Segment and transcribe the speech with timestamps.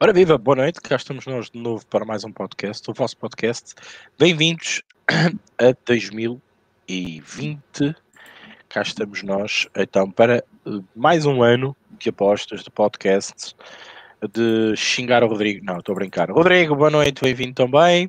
[0.00, 3.16] Ora viva, boa noite, cá estamos nós de novo para mais um podcast, o vosso
[3.16, 3.74] podcast.
[4.16, 4.80] Bem-vindos
[5.58, 7.96] a 2020.
[8.68, 10.44] Cá estamos nós, então, para
[10.94, 13.56] mais um ano de apostas de podcast
[14.32, 15.64] de xingar o Rodrigo.
[15.64, 16.30] Não, estou a brincar.
[16.30, 18.08] Rodrigo, boa noite, bem-vindo também.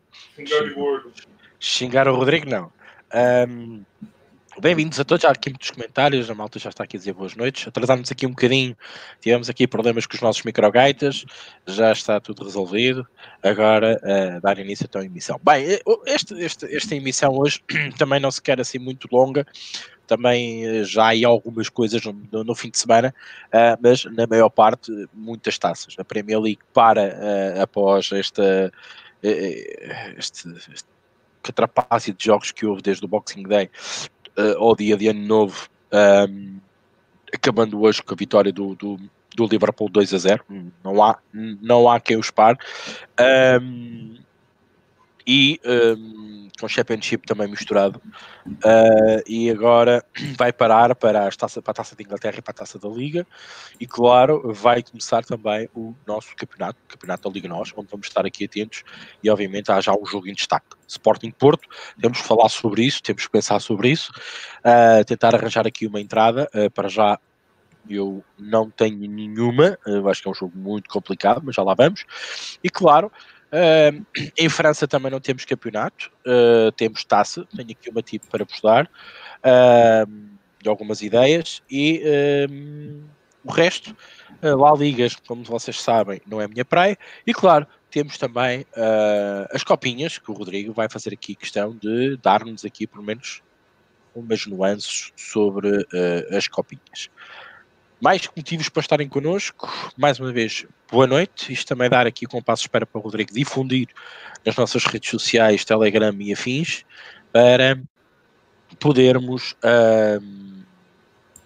[1.59, 2.71] Xingar o Rodrigo, não.
[3.49, 3.83] Um,
[4.61, 7.33] Bem-vindos a todos, há aqui muitos comentários, a malta já está aqui a dizer boas
[7.33, 7.65] noites.
[7.65, 8.75] Atrasámos aqui um bocadinho,
[9.21, 11.23] tivemos aqui problemas com os nossos microgaitas,
[11.65, 13.07] já está tudo resolvido.
[13.41, 15.39] Agora, uh, dar início então à emissão.
[15.41, 17.61] Bem, eh, este, este, esta emissão hoje
[17.97, 19.47] também não se quer assim muito longa,
[20.05, 23.15] também eh, já há algumas coisas no, no fim de semana,
[23.53, 25.95] uh, mas na maior parte, muitas taças.
[25.97, 28.73] A Premier League para uh, após esta.
[29.23, 30.89] este, este
[31.41, 33.69] catrapácio de jogos que houve desde o Boxing Day
[34.39, 36.57] uh, ao dia de Ano Novo, um, ehm,
[37.33, 38.99] acabando hoje com a vitória do, do,
[39.35, 40.43] do, Liverpool 2 a 0.
[40.83, 42.57] Não há, não há quem os pare.
[43.19, 44.17] Um, ehm,
[45.31, 48.01] e um, com Championship também misturado.
[48.47, 50.03] Uh, e agora
[50.35, 52.89] vai parar para, as taça, para a taça de Inglaterra e para a taça da
[52.89, 53.27] Liga.
[53.79, 58.07] E claro, vai começar também o nosso campeonato, o campeonato da Liga Nós, onde vamos
[58.07, 58.83] estar aqui atentos.
[59.23, 60.65] E obviamente há já um jogo em destaque.
[60.87, 61.69] Sporting Porto,
[62.01, 64.11] temos que falar sobre isso, temos que pensar sobre isso,
[64.65, 66.49] uh, tentar arranjar aqui uma entrada.
[66.55, 67.19] Uh, para já
[67.87, 69.77] eu não tenho nenhuma,
[70.09, 72.05] acho que é um jogo muito complicado, mas já lá vamos.
[72.63, 73.11] E claro,
[73.51, 74.05] Uh,
[74.37, 78.61] em França também não temos campeonato, uh, temos taça, tenho aqui uma tipo para vos
[78.61, 80.11] dar, uh,
[80.61, 82.03] de algumas ideias, e
[83.43, 83.95] o resto,
[84.41, 88.65] lá ligas, como vocês sabem, não é minha praia, e claro, temos também
[89.53, 93.41] as copinhas, que o Rodrigo vai fazer aqui questão de dar-nos aqui pelo menos
[94.13, 95.87] umas nuances sobre
[96.35, 97.09] as copinhas
[98.01, 99.69] mais motivos para estarem connosco.
[99.97, 101.51] Mais uma vez, boa noite.
[101.51, 103.87] Isto também dar aqui com passo espera para o Rodrigo difundir
[104.45, 106.85] nas nossas redes sociais, Telegram e afins,
[107.31, 107.81] para
[108.79, 110.63] podermos uh,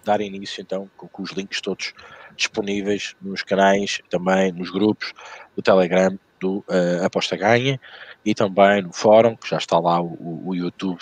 [0.04, 1.94] dar início então com, com, os links todos
[2.36, 5.12] disponíveis nos canais, também nos grupos
[5.56, 7.80] do Telegram do uh, Aposta Ganha
[8.24, 11.00] e também no fórum, que já está lá o, o YouTube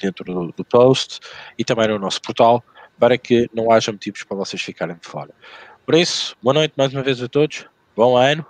[0.00, 1.20] dentro do, do post,
[1.58, 2.62] e também no nosso portal
[2.98, 5.30] para que não haja motivos para vocês ficarem de fora.
[5.84, 8.46] Por isso, boa noite mais uma vez a todos, bom ano,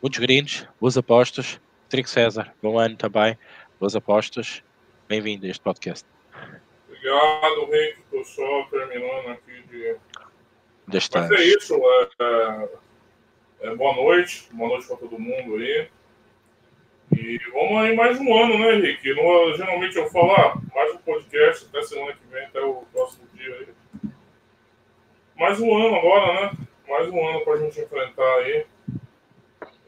[0.00, 1.60] muitos gringos, boas apostas.
[1.88, 3.36] Trigo César, bom ano também,
[3.78, 4.62] boas apostas.
[5.08, 6.06] Bem-vindo a este podcast.
[6.86, 7.98] Obrigado, Rick.
[8.00, 9.96] Estou só terminando aqui de.
[10.88, 11.74] Deste Mas é isso.
[11.74, 12.68] É, é,
[13.62, 14.48] é, boa noite.
[14.52, 15.88] Boa noite para todo mundo aí.
[17.16, 19.14] E vamos aí mais um ano, né, Henrique?
[19.14, 23.26] No, geralmente eu falo, ah, mais um podcast até semana que vem, até o próximo
[23.34, 24.10] dia aí.
[25.36, 26.58] Mais um ano agora, né?
[26.88, 28.66] Mais um ano pra gente enfrentar aí.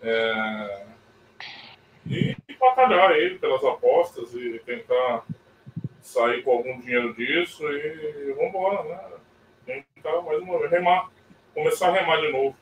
[0.02, 0.86] É...
[2.06, 5.24] E, e batalhar aí pelas apostas e tentar
[6.02, 9.82] sair com algum dinheiro disso e vamos embora, né?
[9.94, 11.10] Tentar mais uma vez, remar.
[11.54, 12.56] Começar a remar de novo.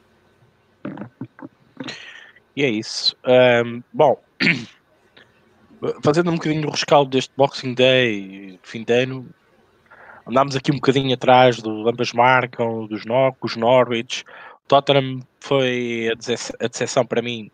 [2.55, 3.17] E é isso.
[3.25, 4.23] Um, bom,
[6.03, 9.29] fazendo um bocadinho do rescaldo deste Boxing Day, fim de ano,
[10.27, 14.25] andámos aqui um bocadinho atrás do ambas marcam, dos Nocos, Norwich.
[14.65, 17.51] O Tottenham foi a decepção para mim,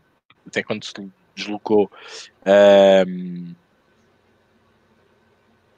[0.46, 0.92] até quando se
[1.34, 1.90] deslocou
[3.06, 3.54] um,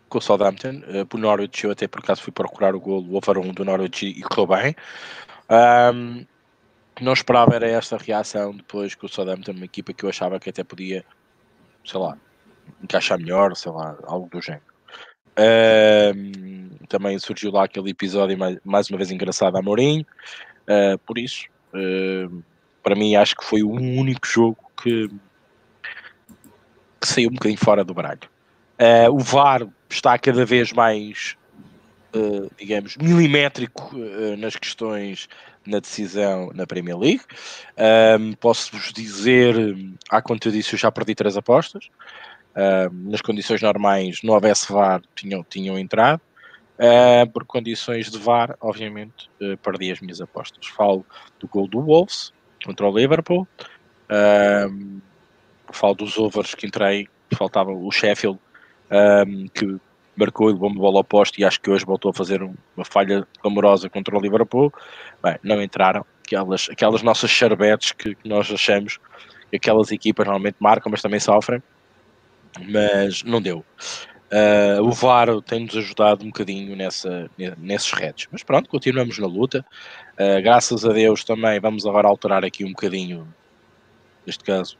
[0.08, 0.82] com o Southampton.
[0.88, 3.64] Uh, por Norwich, eu até por acaso fui procurar o gol, o over 1 do
[3.64, 4.76] Norwich e, correu bem.
[5.48, 6.26] Um,
[7.00, 10.50] não esperava era esta reação depois que o Southampton, uma equipa que eu achava que
[10.50, 11.04] até podia,
[11.84, 12.16] sei lá,
[12.82, 14.64] encaixar melhor, sei lá, algo do género.
[15.38, 20.04] Uh, também surgiu lá aquele episódio mais, mais uma vez engraçado a Mourinho,
[20.68, 22.42] uh, por isso, uh,
[22.82, 25.08] para mim acho que foi o único jogo que,
[27.00, 28.28] que saiu um bocadinho fora do baralho.
[28.78, 31.36] Ah, o VAR está cada vez mais,
[32.58, 33.96] digamos, milimétrico
[34.38, 35.28] nas questões
[35.66, 37.22] na decisão na Premier League.
[38.18, 39.54] Um, Posso-vos dizer,
[40.24, 41.88] conta eu disse, eu já perdi três apostas.
[42.56, 46.20] Um, nas condições normais, não houvesse VAR, tinham, tinham entrado.
[46.78, 50.66] Uh, por condições de VAR, obviamente, uh, perdi as minhas apostas.
[50.66, 51.04] Falo
[51.38, 52.32] do gol do Wolves
[52.64, 53.46] contra o Liverpool.
[54.10, 55.00] Um,
[55.72, 58.40] falo dos overs que entrei, faltava o Sheffield,
[58.90, 59.78] um, que
[60.20, 62.84] marcou e levou uma bola ao poste e acho que hoje voltou a fazer uma
[62.84, 64.72] falha amorosa contra o Liverpool.
[65.22, 68.98] Bem, não entraram aquelas, aquelas nossas charbetes que, que nós achamos
[69.50, 71.62] que aquelas equipas normalmente marcam, mas também sofrem,
[72.68, 73.64] mas não deu.
[74.32, 77.28] Uh, o VAR tem-nos ajudado um bocadinho nessa,
[77.58, 79.66] nesses redes, mas pronto, continuamos na luta.
[80.12, 83.26] Uh, graças a Deus também vamos agora alterar aqui um bocadinho
[84.26, 84.76] neste caso,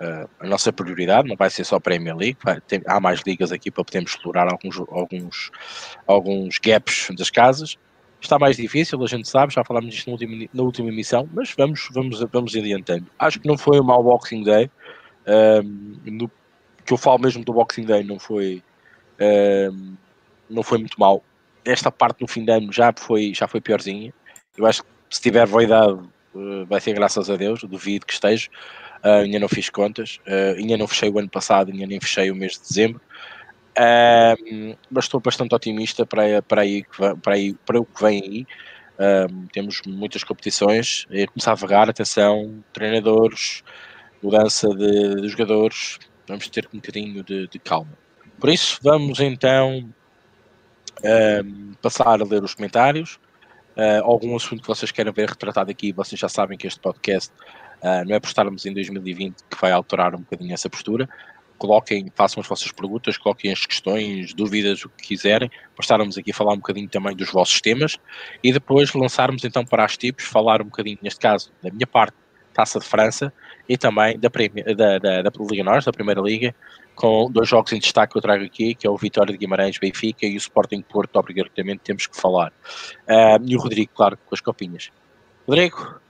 [0.00, 3.20] uh, a nossa prioridade, não vai ser só a Premier League, vai, tem, há mais
[3.20, 5.50] ligas aqui para podermos explorar alguns, alguns,
[6.06, 7.76] alguns gaps das casas.
[8.20, 11.52] Está mais difícil, a gente sabe, já falámos disto na última, na última emissão, mas
[11.56, 13.06] vamos, vamos, vamos adiantando.
[13.18, 14.70] Acho que não foi um mau Boxing Day,
[15.26, 16.30] um, no,
[16.84, 18.62] que eu falo mesmo do Boxing Day, não foi,
[19.20, 19.96] um,
[20.48, 21.22] não foi muito mal.
[21.64, 24.14] Esta parte no fim de ano já foi, já foi piorzinha.
[24.56, 25.98] Eu acho que se tiver vaidade,
[26.34, 28.48] uh, vai ser graças a Deus, duvido que esteja.
[29.04, 32.30] Uh, ainda não fiz contas, uh, ainda não fechei o ano passado, ainda nem fechei
[32.30, 33.00] o mês de dezembro.
[33.78, 36.84] Uh, mas estou bastante otimista para, para, aí,
[37.22, 38.46] para, aí, para o que vem aí.
[39.52, 43.62] temos muitas competições, é começar a vagar, atenção, treinadores,
[44.22, 47.92] mudança de, de jogadores, vamos ter um bocadinho de, de calma.
[48.40, 49.88] Por isso, vamos então
[51.82, 53.18] passar a ler os comentários.
[53.76, 57.30] Uh, algum assunto que vocês querem ver retratado aqui, vocês já sabem que este podcast
[57.82, 61.08] uh, não é por estarmos em 2020 que vai alterar um bocadinho essa postura.
[61.58, 66.30] Coloquem, façam as vossas perguntas, coloquem as questões, dúvidas, o que quiserem, para estarmos aqui
[66.30, 67.98] a falar um bocadinho também dos vossos temas
[68.42, 72.14] e depois lançarmos então para as tipos, falar um bocadinho, neste caso, da minha parte,
[72.56, 73.30] Taça de França
[73.68, 74.30] e também da,
[74.74, 76.54] da, da, da Liga Norte, da Primeira Liga,
[76.94, 79.78] com dois jogos em destaque que eu trago aqui, que é o Vitória de Guimarães,
[79.78, 82.50] Benfica e o Sporting Porto, obrigatoriamente temos que falar.
[83.06, 84.90] Uh, e o Rodrigo, claro, com as copinhas.
[85.46, 86.00] Rodrigo,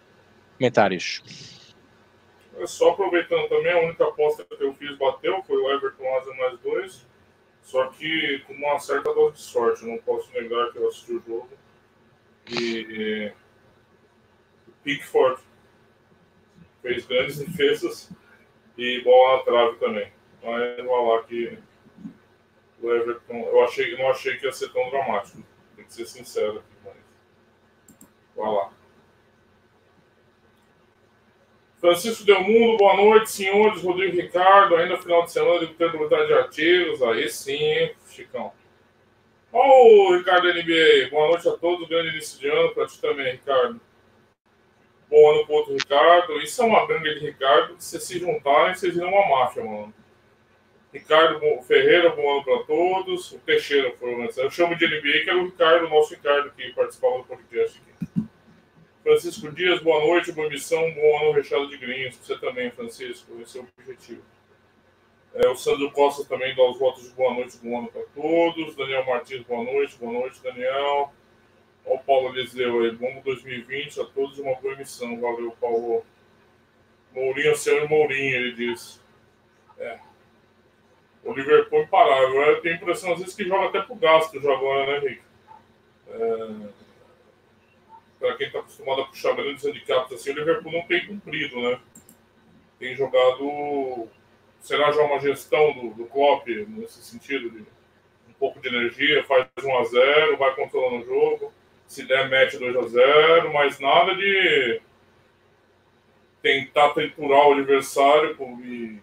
[0.56, 1.22] comentários.
[2.66, 6.58] Só aproveitando também, a única aposta que eu fiz bateu, foi o Everton Asa mais
[6.60, 7.06] dois,
[7.62, 11.22] só que com uma certa dose de sorte, não posso negar que eu assisti o
[11.26, 11.50] jogo.
[12.48, 13.32] E, e
[14.82, 15.42] Pickford
[16.80, 18.10] fez grandes defesas
[18.78, 20.12] e bola na trave também.
[20.42, 21.58] Mas vou lá que
[22.80, 25.42] o Everton, eu achei, não achei que ia ser tão dramático.
[25.74, 26.96] Tem que ser sincero aqui, mas.
[28.36, 28.72] Vai lá.
[31.86, 33.80] Francisco Del Mundo, boa noite, senhores.
[33.80, 37.00] Rodrigo Ricardo, ainda final de semana de vontade de artigos.
[37.00, 38.52] Aí sim, Chicão.
[39.52, 41.88] Ó, o Ricardo NBA, boa noite a todos.
[41.88, 43.80] Grande início de ano para ti também, Ricardo.
[45.08, 46.40] Bom ano pro outro Ricardo.
[46.40, 49.94] Isso é uma gangue de Ricardo se se juntarem, vocês viram uma máfia, mano.
[50.92, 53.30] Ricardo Ferreira, bom ano para todos.
[53.30, 56.50] O Teixeira foi o Eu chamo de NBA, que era o Ricardo, o nosso Ricardo,
[56.50, 58.25] que participava do podcast aqui.
[59.06, 62.16] Francisco Dias, boa noite, boa missão, bom ano recheado de grinhos.
[62.16, 64.22] Você também, Francisco, esse é o objetivo.
[65.32, 68.74] É, o Sandro Costa também dá os votos de boa noite, bom ano para todos.
[68.74, 71.12] Daniel Martins, boa noite, boa noite, Daniel.
[71.84, 75.20] Olha o Paulo Eliseu aí, bom 2020 a todos uma boa emissão.
[75.20, 76.04] Valeu, Paulo.
[77.14, 78.98] Mourinho, senhor Mourinho, ele disse.
[79.78, 80.00] É.
[81.22, 82.42] O Liverpool imparável.
[82.42, 85.22] Eu tenho a impressão, às vezes, que joga até pro gasto já agora, né, Henrique?
[86.08, 86.85] É...
[88.18, 91.78] Para quem está acostumado a puxar grandes handicaps assim, o Liverpool não tem cumprido, né?
[92.78, 94.08] Tem jogado.
[94.60, 99.46] Será já uma gestão do, do Klopp nesse sentido de um pouco de energia, faz
[99.62, 101.52] 1 a 0 vai controlando o jogo
[101.86, 104.80] se der, mete 2 a 0 mas nada de
[106.42, 109.00] tentar triturar o adversário e,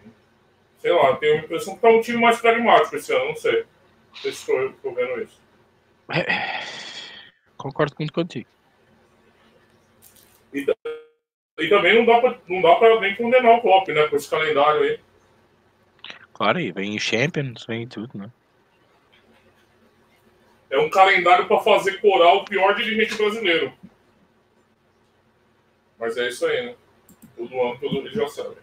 [0.78, 3.66] sei lá, tenho a impressão que tá um time mais pragmático esse ano, não sei.
[4.14, 5.42] Não sei se estou vendo isso.
[6.10, 6.62] É,
[7.58, 8.48] concordo muito contigo.
[10.54, 10.66] E,
[11.60, 14.30] e também não dá para não dá para nem condenar o Klopp, né, com esse
[14.30, 15.00] calendário aí.
[16.34, 18.32] Claro, e vem Champions, vem tudo, né?
[20.70, 23.72] É um calendário para fazer coral o pior dirigente brasileiro.
[26.00, 26.76] Mas é isso aí, né?
[27.38, 28.56] Todo ano, todo mundo já sabe.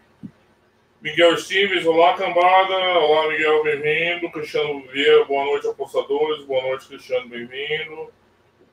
[1.01, 2.75] Miguel Stevens, olá, cambada.
[2.99, 4.31] Olá, Miguel, bem-vindo.
[4.31, 6.45] Cristiano Vieira, boa noite, apostadores.
[6.45, 8.13] Boa noite, Cristiano, bem-vindo.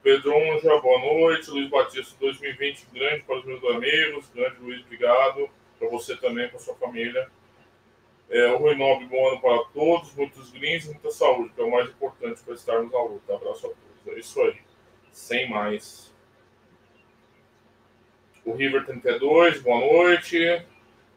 [0.07, 1.49] Pedro Onja, boa noite.
[1.49, 4.29] Luiz Batista, 2020, grande para os meus amigos.
[4.33, 5.49] Grande Luiz, obrigado.
[5.77, 7.29] Para você também, para sua família.
[8.29, 11.63] É, o Rui Nobre, bom ano para todos, muitos greens e muita saúde, que é
[11.65, 13.35] o mais importante para estarmos na luta.
[13.35, 14.15] Abraço a todos.
[14.15, 14.55] É isso aí.
[15.11, 16.15] Sem mais.
[18.45, 20.65] O River 32, boa noite.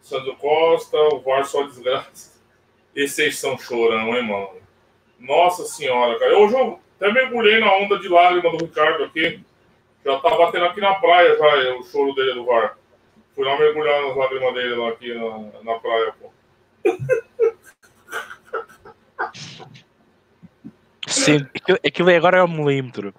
[0.02, 2.42] Sandro Costa, o VAR só desgraça.
[2.92, 4.61] Esses são chorão, hein, mano?
[5.16, 6.37] Nossa senhora, cara.
[6.37, 9.40] Hoje eu até mergulhei na onda de lágrima do Ricardo aqui.
[10.04, 12.76] Já tá batendo aqui na praia já o choro dele do VAR.
[13.35, 16.30] Fui lá mergulhar nas lágrimas dele lá aqui na, na praia, pô.
[21.07, 21.47] Sim,
[21.85, 23.14] aquilo agora é um milímetro.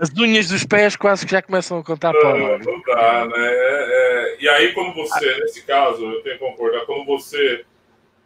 [0.00, 3.34] As unhas dos pés quase que já começam a contar para Não, não dá, né?
[3.36, 4.36] É, é...
[4.40, 7.64] E aí, quando você, nesse caso, eu tenho que concordar, quando você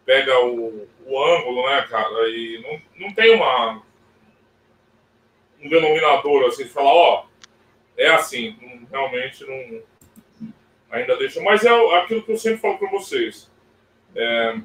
[0.07, 3.83] pega o, o ângulo, né, cara, e não, não tem uma
[5.65, 7.27] um denominador assim, falar, ó,
[7.97, 8.57] é assim,
[8.91, 9.83] realmente não
[10.95, 11.41] Ainda deixa.
[11.41, 13.51] Mas é aquilo que eu sempre falo para vocês.
[14.15, 14.57] É,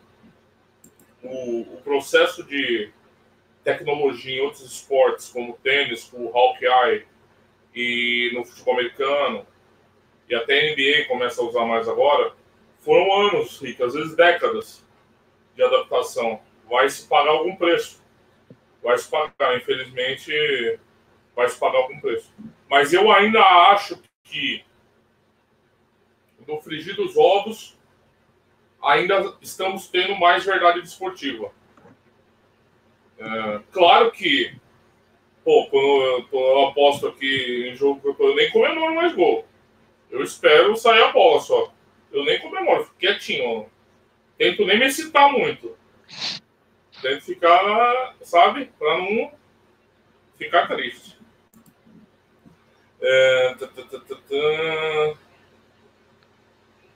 [1.23, 2.91] o, o, processo de
[3.63, 7.07] tecnologia em outros esportes, como tênis, o Hawkeye
[7.73, 9.45] e no futebol americano,
[10.29, 12.33] e até a NBA começa a usar mais agora,
[12.77, 14.85] foram anos, Rick, às vezes décadas
[15.55, 16.39] de adaptação.
[16.69, 18.05] Vai se pagar algum preço.
[18.83, 20.79] Vai se pagar, infelizmente,
[21.39, 22.33] vai se pagar algum preço.
[22.69, 23.39] Mas eu ainda
[23.71, 24.61] acho que
[26.45, 27.79] no frigir dos ovos
[28.83, 31.49] ainda estamos tendo mais verdade desportiva.
[33.17, 34.53] É, claro que,
[35.41, 39.47] pô, quando eu, quando eu, aposto aqui em jogo, eu nem comemoro mais gol.
[40.11, 41.73] Eu espero sair a bola só.
[42.11, 43.69] Eu nem comemoro, fico quietinho.
[44.37, 45.77] Tento nem me excitar muito.
[47.01, 49.31] Tento ficar, sabe, para não
[50.37, 51.18] ficar triste.
[53.01, 53.55] É,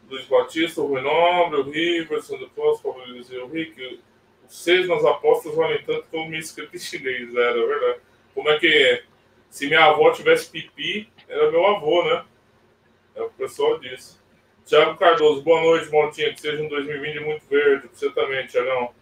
[0.10, 4.02] Luiz Batista, o Rui Nobre, o River, Sandro Costa, o Eliseu Rick.
[4.48, 8.00] Os seis nas apostas valem tanto como me escrito em chinês, era é verdade.
[8.34, 9.04] Como é que
[9.50, 12.26] se minha avó tivesse pipi, era meu avô, né?
[13.16, 14.18] É o que o pessoal disse.
[14.66, 16.34] Tiago Cardoso, boa noite, Montinha.
[16.34, 17.90] Que seja um 2020 muito verde.
[17.92, 18.94] Você também, Tiagão.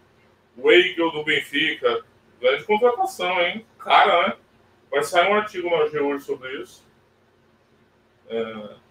[0.58, 2.04] Weigel do Benfica.
[2.40, 3.64] Grande contratação, hein?
[3.78, 4.36] Cara, né?
[4.90, 6.84] Vai sair um artigo na G hoje sobre isso.
[8.32, 8.82] É...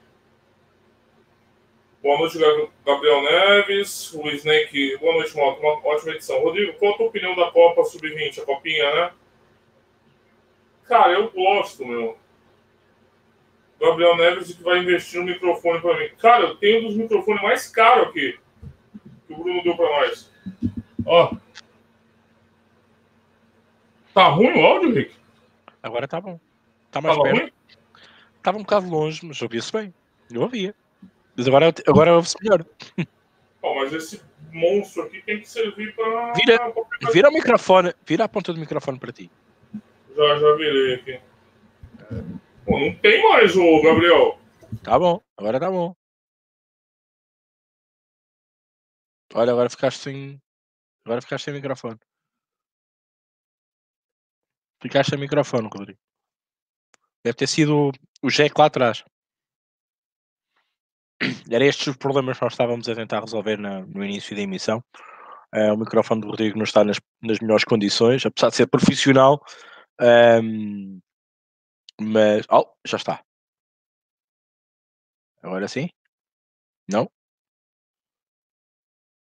[2.03, 2.37] Boa noite,
[2.85, 4.97] Gabriel Neves, o Snake.
[4.97, 5.59] Boa noite, Moto.
[5.59, 6.41] Uma ótima edição.
[6.43, 9.11] Rodrigo, qual a tua opinião da Copa Sub-20, a Copinha, né?
[10.85, 12.17] Cara, eu gosto, meu.
[13.79, 16.09] Gabriel Neves que vai investir no microfone para mim.
[16.19, 18.37] Cara, eu tenho um dos microfones mais caros aqui
[19.25, 20.31] que o Bruno deu para nós.
[21.03, 21.35] Ó.
[24.13, 25.15] Tá ruim o áudio, Rick?
[25.81, 26.39] Agora tá bom.
[26.91, 27.41] Tá mais Tava perto.
[27.41, 27.51] Ruim?
[28.41, 29.93] Tava um bocado longe, mas ouvia-se bem.
[30.31, 30.75] Eu ouvia.
[31.35, 32.65] Mas agora, agora ouve-se melhor.
[33.63, 34.19] Oh, mas esse
[34.51, 36.33] monstro aqui tem que servir para.
[36.33, 36.73] Vira,
[37.13, 39.29] vira o microfone, vira a ponta do microfone para ti.
[40.15, 41.21] Já, já virei aqui.
[42.65, 44.39] Pô, não tem mais o Gabriel.
[44.81, 45.95] Tá bom, agora tá bom.
[49.35, 50.41] Olha, agora ficaste sem.
[51.05, 51.99] Agora ficaste sem microfone.
[54.81, 55.99] Ficaste sem microfone, Rodrigo.
[57.23, 59.03] Deve ter sido o Jack lá atrás.
[61.49, 64.83] Era estes os problemas que nós estávamos a tentar resolver na, no início da emissão.
[65.53, 69.43] Uh, o microfone do Rodrigo não está nas, nas melhores condições, apesar de ser profissional.
[70.01, 70.99] Um,
[71.99, 72.45] mas.
[72.49, 73.23] Oh, já está.
[75.43, 75.89] Agora sim?
[76.87, 77.09] Não?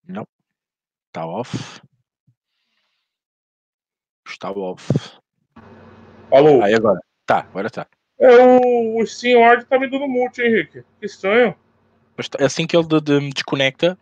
[0.05, 0.27] Não.
[1.09, 1.81] Está off.
[4.27, 4.93] Está off.
[6.31, 6.63] Alô?
[6.63, 7.01] Aí agora.
[7.31, 7.87] Tá, agora está.
[8.19, 10.83] É, o, o SteamYard tá me dando multa, Henrique.
[10.99, 11.55] Que estranho.
[12.29, 13.97] Tá, assim que ele de, de desconecta.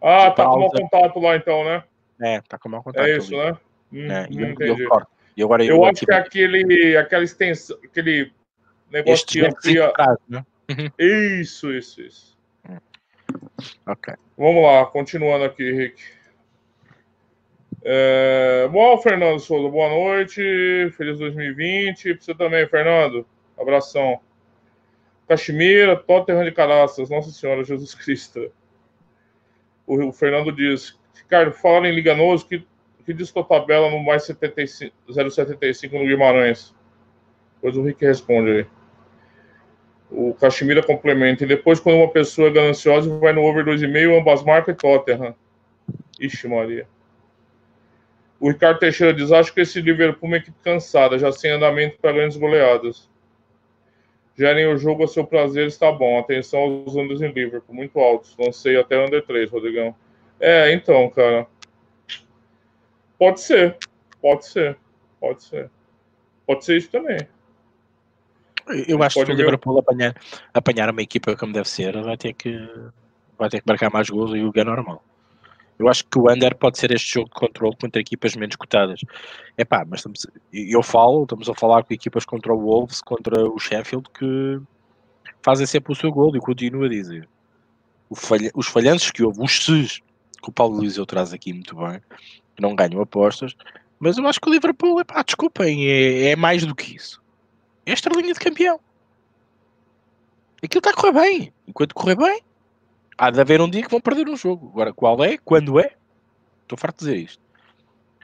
[0.00, 1.82] Ah, tá com mau contato lá então, né?
[2.22, 3.06] É, tá com mau contato.
[3.06, 3.50] É isso, ali.
[3.50, 3.58] né?
[3.92, 5.08] Hum, é, e, ele corta.
[5.36, 8.32] E agora eu acho que é aquele, aquela extensão, aquele
[8.88, 9.92] negócio que amplia.
[10.28, 10.46] Né?
[10.70, 10.90] Uhum.
[10.96, 12.38] Isso, isso, isso.
[13.84, 14.14] Ok.
[14.38, 16.00] Vamos lá, continuando aqui, Rick.
[17.84, 18.66] É...
[18.72, 20.40] Bom, Fernando Souza, boa noite.
[20.96, 22.14] Feliz 2020.
[22.14, 23.26] Pra você também, Fernando.
[23.58, 24.20] Abração.
[25.28, 28.50] Caximira, Tottenham de Caraças, Nossa Senhora Jesus Cristo.
[29.86, 32.66] O, Fernando diz: Ricardo, fala em Liga Noso, que,
[33.04, 36.74] que diz tua tabela no mais 75, 075 no Guimarães?
[37.56, 38.66] Depois o Rick responde aí.
[40.10, 41.44] O Caximira complementa.
[41.44, 45.34] E depois, quando uma pessoa é gananciosa, vai no over 2,5, ambas marcas e Tottenham.
[46.20, 46.86] Ixi, Maria.
[48.44, 51.96] O Ricardo Teixeira diz: Acho que esse Liverpool é uma equipe cansada, já sem andamento
[51.98, 53.08] para grandes goleadas.
[54.36, 56.18] Gerem o jogo a seu prazer, está bom.
[56.18, 58.36] Atenção aos números em Liverpool, muito altos.
[58.38, 59.96] Lancei até under 3, Rodrigão.
[60.38, 61.46] É, então, cara.
[63.18, 63.78] Pode ser.
[64.20, 64.76] Pode ser.
[65.18, 65.70] Pode ser.
[66.46, 67.26] Pode ser isso também.
[68.86, 70.14] Eu acho Pode que o Liverpool apanhar,
[70.52, 72.54] apanhar uma equipa como deve ser, vai ter que,
[73.38, 75.02] vai ter que marcar mais gols e o que é normal.
[75.78, 79.00] Eu acho que o under pode ser este jogo de controle contra equipas menos cotadas.
[79.56, 83.44] É pá, mas estamos, eu falo, estamos a falar com equipas contra o Wolves, contra
[83.44, 84.60] o Sheffield, que
[85.42, 87.28] fazem sempre o seu gol e continuo a dizer.
[88.14, 90.00] Falha, os falhanços que houve, os ses,
[90.40, 92.00] que o Paulo Luizeu traz aqui muito bem,
[92.54, 93.56] que não ganham apostas,
[93.98, 97.20] mas eu acho que o Liverpool, é pá, desculpem, é, é mais do que isso.
[97.86, 98.80] É linha de campeão.
[100.62, 101.52] Aquilo está a correr bem.
[101.66, 102.40] Enquanto correr bem,
[103.16, 104.68] há de haver um dia que vão perder um jogo.
[104.70, 105.38] Agora, qual é?
[105.38, 105.92] Quando é?
[106.62, 107.42] Estou farto de dizer isto.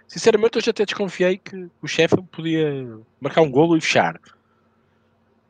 [0.06, 4.20] Sinceramente, hoje até desconfiei que o Sheffield podia marcar um golo e fechar.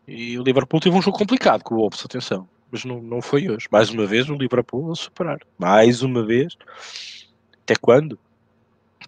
[0.07, 2.49] E o Liverpool teve um jogo complicado com o Wolves, atenção.
[2.71, 3.67] mas não, não foi hoje.
[3.71, 5.39] Mais uma vez o Liverpool a superar.
[5.59, 6.59] Mais uma vez.
[7.63, 8.19] Até quando?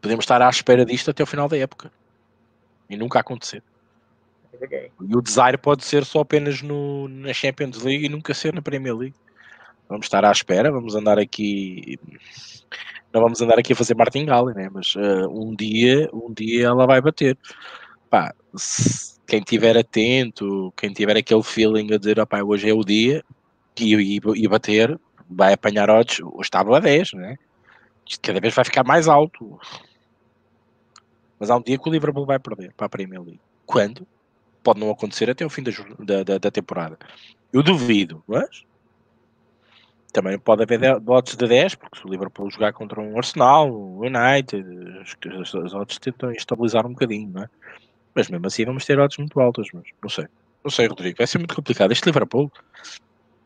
[0.01, 1.93] Podemos estar à espera disto até o final da época.
[2.89, 3.63] E nunca acontecer.
[4.61, 8.55] É e o desire pode ser só apenas no, na Champions League e nunca ser
[8.55, 9.17] na Premier League.
[9.93, 11.99] Vamos estar à espera, vamos andar aqui.
[13.13, 14.71] Não vamos andar aqui a fazer martingale, né?
[14.73, 17.37] Mas uh, um dia, um dia ela vai bater.
[18.09, 22.83] Pá, se, quem estiver atento, quem tiver aquele feeling a dizer, opá, hoje é o
[22.83, 23.23] dia,
[23.79, 27.37] e, e, e bater, vai apanhar odds, hoje estava a 10, né?
[28.09, 29.61] Isto cada vez vai ficar mais alto.
[31.39, 33.43] Mas há um dia que o Liverpool vai perder para a Premier League.
[33.67, 34.09] Quando?
[34.63, 36.99] Pode não acontecer até o fim da, da, da temporada.
[37.53, 38.65] Eu duvido, mas
[40.13, 44.01] também pode haver odds de 10, porque se o Liverpool jogar contra um Arsenal, um
[44.01, 44.65] United,
[45.41, 47.49] as, odds tentam estabilizar um bocadinho, não é?
[48.15, 50.27] Mas mesmo assim vamos ter odds muito altas, mas não sei.
[50.63, 51.91] Não sei, Rodrigo, vai ser muito complicado.
[51.91, 52.53] Este Liverpool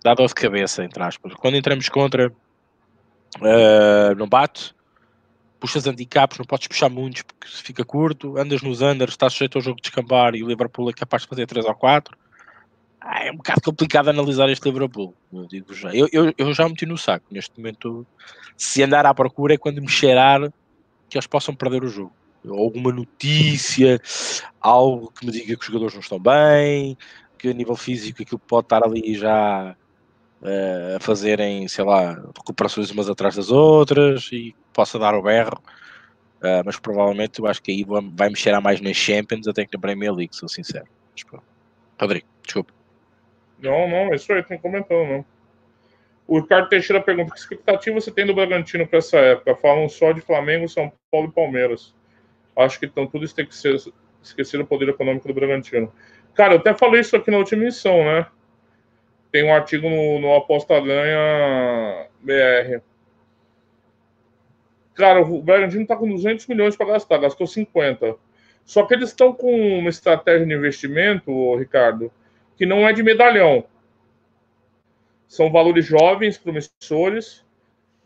[0.03, 1.33] dá dor de cabeça, entre aspas.
[1.35, 4.75] Quando entramos contra, uh, não bate,
[5.59, 9.63] puxas handicaps, não podes puxar muitos porque fica curto, andas nos unders, estás sujeito ao
[9.63, 12.17] jogo de descambar e o Liverpool é capaz de fazer 3 ou 4.
[13.09, 15.95] Ah, é um bocado complicado analisar este Liverpool, eu digo já.
[15.95, 18.05] Eu, eu, eu já meti no saco, neste momento,
[18.57, 20.53] se andar à procura é quando me cheirar
[21.09, 22.13] que eles possam perder o jogo.
[22.45, 24.01] Alguma notícia,
[24.61, 26.99] algo que me diga que os jogadores não estão bem,
[27.39, 29.77] que a nível físico aquilo pode estar ali já
[30.43, 35.63] uh, a fazerem, sei lá, recuperações umas atrás das outras e possa dar o berro.
[36.39, 39.77] Uh, mas provavelmente eu acho que aí vai mexer a mais nas Champions até que
[39.77, 40.87] na Premier League, sou sincero.
[41.15, 41.43] Mas,
[42.01, 42.77] Rodrigo, desculpa.
[43.59, 45.25] Não, não, é isso aí, tem comentando, não.
[46.27, 49.55] O Ricardo Teixeira pergunta: que expectativa você tem do Bragantino para essa época?
[49.57, 51.95] Falam só de Flamengo, São Paulo e Palmeiras.
[52.57, 53.77] Acho que então tudo isso tem que ser
[54.23, 55.93] esquecer o poder econômico do Bragantino.
[56.35, 58.27] Cara, eu até falei isso aqui na última emissão, né?
[59.31, 62.81] Tem um artigo no, no Aposta Ganha BR.
[64.95, 68.17] Cara, o Bragantino tá com 200 milhões para gastar, gastou 50.
[68.65, 72.11] Só que eles estão com uma estratégia de investimento, Ricardo,
[72.57, 73.65] que não é de medalhão.
[75.29, 77.45] São valores jovens, promissores,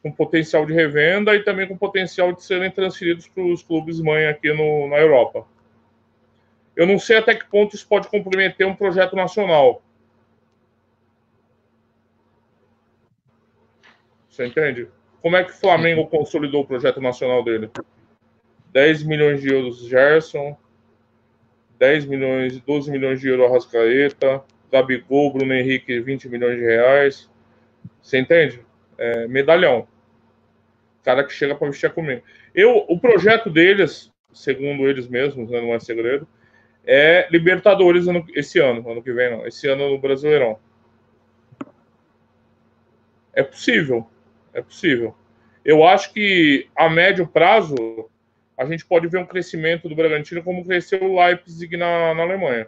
[0.02, 4.26] com potencial de revenda e também com potencial de serem transferidos para os clubes mãe
[4.26, 5.46] aqui no, na Europa.
[6.74, 9.82] Eu não sei até que ponto isso pode comprometer um projeto nacional.
[14.28, 14.88] Você entende?
[15.20, 17.70] Como é que o Flamengo consolidou o projeto nacional dele?
[18.72, 20.56] 10 milhões de euros Gerson,
[21.80, 27.30] 10 milhões, 12 milhões de euros Arrascaeta, Gabigol, Bruno Henrique, 20 milhões de reais.
[28.02, 28.60] Você entende?
[28.98, 29.88] É, medalhão.
[31.02, 32.22] Cara que chega para vestir comigo.
[32.54, 36.28] Eu, o projeto deles, segundo eles mesmos, né, não é segredo,
[36.84, 40.58] é Libertadores ano, esse ano, ano que vem não, esse ano no Brasileirão.
[43.32, 44.06] É possível,
[44.52, 45.14] é possível.
[45.64, 47.74] Eu acho que a médio prazo
[48.60, 52.66] a gente pode ver um crescimento do Bragantino como cresceu o Leipzig na, na Alemanha.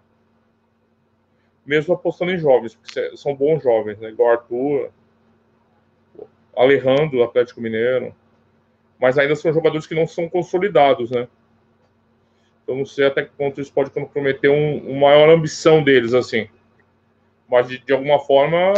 [1.66, 4.08] Mesmo apostando em jovens, porque são bons jovens, né?
[4.08, 4.90] Igual Arthur,
[6.56, 8.14] Alejandro, Atlético Mineiro.
[8.98, 11.28] Mas ainda são jogadores que não são consolidados, né?
[12.66, 16.48] Eu não sei até que ponto isso pode comprometer um, uma maior ambição deles, assim.
[17.46, 18.72] Mas, de, de, alguma forma,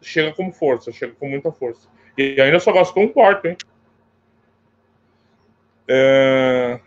[0.00, 1.88] chega como força, chega com muita força.
[2.16, 3.56] E ainda só gastou um quarto, hein?
[5.88, 6.80] É...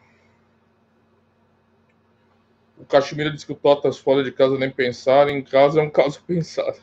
[2.77, 5.89] O Caxemira disse que o Totas fora de casa nem pensar, em casa é um
[5.89, 6.77] caso pensado.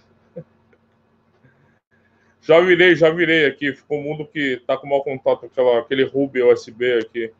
[2.40, 3.72] já virei, já virei aqui.
[3.72, 7.33] Ficou um mundo que tá com mau contato, aquela, aquele Ruby USB aqui.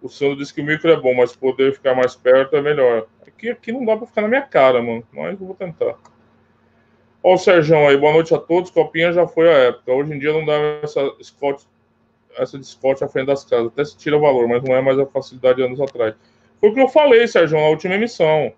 [0.00, 3.06] O Sandro disse que o micro é bom, mas poder ficar mais perto é melhor.
[3.26, 5.06] Aqui, aqui não dá para ficar na minha cara, mano.
[5.12, 5.96] Mas eu vou tentar.
[7.22, 8.70] Ó, o Sérgio aí, boa noite a todos.
[8.70, 9.92] Copinha já foi a época.
[9.92, 11.66] Hoje em dia não dá essa Scott,
[12.36, 13.68] essa de Scott à frente das casas.
[13.68, 16.14] Até se tira valor, mas não é mais a facilidade de anos atrás.
[16.60, 18.52] Foi o que eu falei, Sérgio, na última emissão.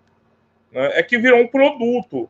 [0.71, 0.99] Né?
[0.99, 2.29] É que virou um produto.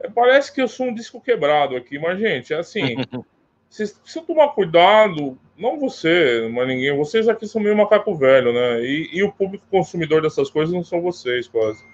[0.00, 2.96] É, parece que eu sou um disco quebrado aqui, mas, gente, é assim.
[3.68, 6.96] Vocês precisam tomar cuidado, não você, mas ninguém.
[6.96, 8.80] Vocês aqui são meio macaco velho, né?
[8.80, 11.84] E, e o público consumidor dessas coisas não são vocês, quase.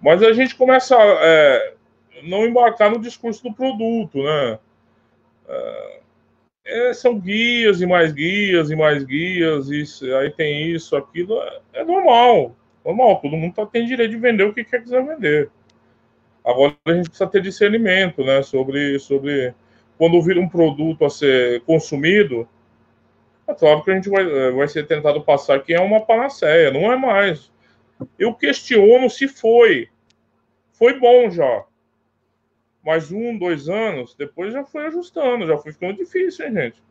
[0.00, 1.74] Mas a gente começa é,
[2.22, 4.58] não embarcar no discurso do produto, né?
[5.48, 6.00] É,
[6.64, 11.40] é, são guias e mais guias e mais guias, isso, aí tem isso, aquilo.
[11.40, 12.54] É, é normal,
[12.84, 13.20] normal.
[13.20, 15.50] Todo mundo tá, tem direito de vender o que quer quiser vender.
[16.44, 18.42] Agora a gente precisa ter discernimento, né?
[18.42, 18.98] Sobre.
[18.98, 19.54] sobre
[19.96, 22.48] quando vira um produto a ser consumido,
[23.48, 26.70] é claro que a gente vai, eh, vai ser tentado passar que é uma panaceia,
[26.70, 27.50] não é mais.
[28.18, 29.88] Eu questiono se foi.
[30.72, 31.64] foi bom já.
[32.88, 36.82] Mas um, dois anos, depois já foi ajustando, já foi ficando difícil, hein, gente?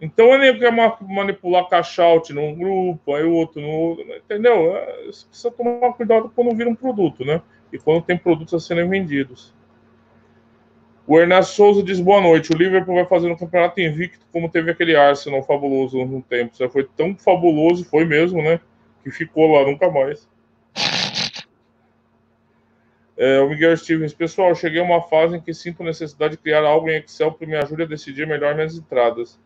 [0.00, 4.76] Então ele quer manipular cash-out num grupo, aí o outro no outro, entendeu?
[4.76, 7.40] É, você precisa tomar cuidado quando vira um produto, né?
[7.72, 9.54] E quando tem produtos a serem vendidos.
[11.06, 12.52] O Ernesto Souza diz boa noite.
[12.52, 16.56] O Liverpool vai fazer um campeonato invicto como teve aquele Arsenal fabuloso no tempo.
[16.58, 18.58] Já foi tão fabuloso, foi mesmo, né?
[19.04, 20.28] Que ficou lá nunca mais.
[23.16, 26.64] É, o Miguel Stevens, pessoal, cheguei a uma fase em que sinto necessidade de criar
[26.64, 29.40] algo em Excel que me ajude a decidir melhor minhas entradas.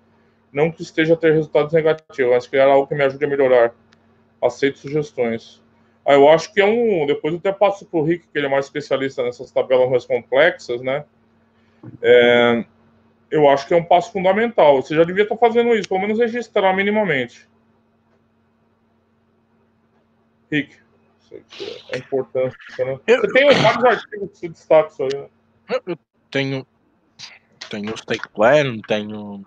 [0.52, 3.72] Não que esteja a ter resultados negativos, mas criar algo que me ajude a melhorar.
[4.42, 5.62] Aceito sugestões.
[6.04, 7.06] Ah, eu acho que é um.
[7.06, 10.04] Depois eu até passo para o Rick, que ele é mais especialista nessas tabelas mais
[10.04, 11.04] complexas, né?
[12.02, 12.64] É,
[13.30, 14.82] eu acho que é um passo fundamental.
[14.82, 17.48] Você já devia estar fazendo isso, pelo menos registrar minimamente.
[20.50, 20.79] Rick,
[21.32, 22.56] é importante.
[22.78, 22.98] Né?
[23.06, 25.28] Eu, você tem vários artigos que se destacam isso aí, né?
[25.86, 25.98] Eu
[26.30, 26.66] tenho,
[27.68, 29.44] tenho o stake plan, tenho,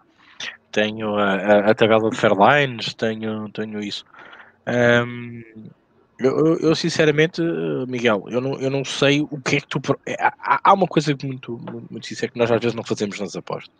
[0.71, 4.05] tenho a, a, a tabela de Fairlines, tenho, tenho isso.
[4.65, 5.43] Um,
[6.23, 7.41] eu, eu, sinceramente,
[7.87, 9.81] Miguel, eu não, eu não sei o que é que tu.
[10.05, 13.19] É, há, há uma coisa muito, muito, muito sincera que nós às vezes não fazemos
[13.19, 13.75] nas apostas.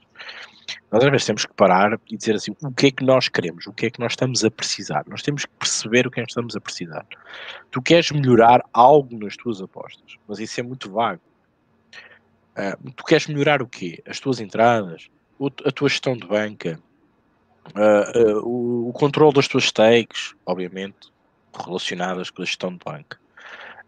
[0.92, 3.66] Nós às vezes temos que parar e dizer assim: o que é que nós queremos,
[3.66, 5.04] o que é que nós estamos a precisar.
[5.08, 7.06] Nós temos que perceber o que é que estamos a precisar.
[7.72, 11.22] Tu queres melhorar algo nas tuas apostas, mas isso é muito vago.
[12.58, 14.04] Uh, tu queres melhorar o quê?
[14.06, 15.10] As tuas entradas,
[15.66, 16.80] a tua gestão de banca,
[17.76, 21.13] uh, uh, o, o controle das tuas stakes, obviamente
[21.60, 23.18] relacionadas com a gestão de banco.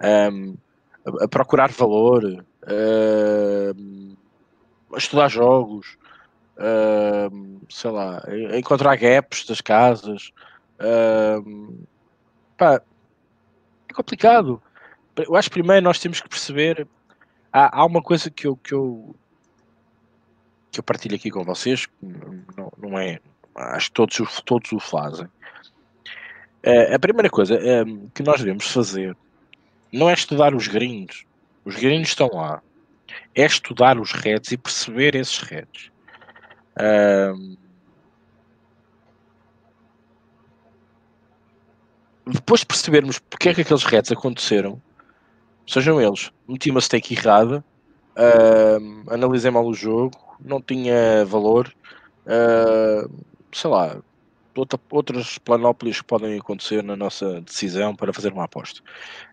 [0.04, 0.56] Um,
[1.06, 4.17] a, a, procurar valor, uh,
[4.93, 5.97] a estudar jogos,
[6.58, 10.32] uh, sei lá, a encontrar gaps das casas.
[10.80, 11.86] Uh,
[12.58, 12.82] pá,
[13.89, 14.62] é complicado.
[15.15, 16.88] Eu acho que primeiro nós temos que perceber.
[17.51, 19.15] Há, há uma coisa que eu, que eu
[20.75, 23.19] que eu partilho aqui com vocês, não, não é,
[23.56, 25.28] acho que todos, todos o fazem,
[26.95, 29.15] a primeira coisa uh, que nós devemos fazer
[29.93, 31.25] não é estudar os gringos.
[31.63, 32.62] Os gringos estão lá.
[33.34, 35.91] É estudar os redes e perceber esses redes.
[36.75, 37.58] Uh,
[42.25, 44.82] depois de percebermos porque é que aqueles redes aconteceram,
[45.67, 47.63] sejam eles, meti uma stake errada,
[48.17, 51.73] uh, analisei mal o jogo, não tinha valor,
[53.54, 53.97] sei lá,
[54.56, 58.82] outra, outras planóplias que podem acontecer na nossa decisão para fazer uma aposta.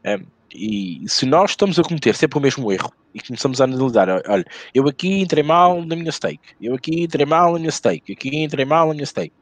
[0.05, 4.09] Um, e se nós estamos a cometer sempre o mesmo erro e começamos a analisar,
[4.29, 8.13] olha, eu aqui entrei mal na minha stake, eu aqui entrei mal na minha stake,
[8.13, 9.33] aqui entrei mal na minha stake,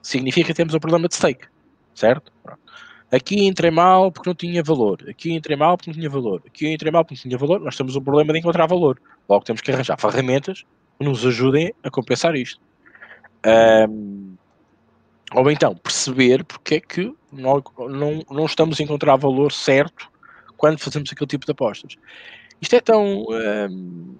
[0.00, 1.46] significa que temos um problema de stake,
[1.94, 2.32] certo?
[3.10, 6.72] Aqui entrei mal porque não tinha valor, aqui entrei mal porque não tinha valor, aqui
[6.72, 9.00] entrei mal porque não tinha valor, nós temos um problema de encontrar valor.
[9.28, 10.64] Logo temos que arranjar ferramentas
[10.98, 12.60] que nos ajudem a compensar isto.
[13.46, 14.36] Um,
[15.34, 20.10] ou então perceber porque é que não, não, não estamos a encontrar valor certo
[20.56, 21.96] quando fazemos aquele tipo de apostas.
[22.60, 23.22] Isto é tão.
[23.22, 24.18] Uh,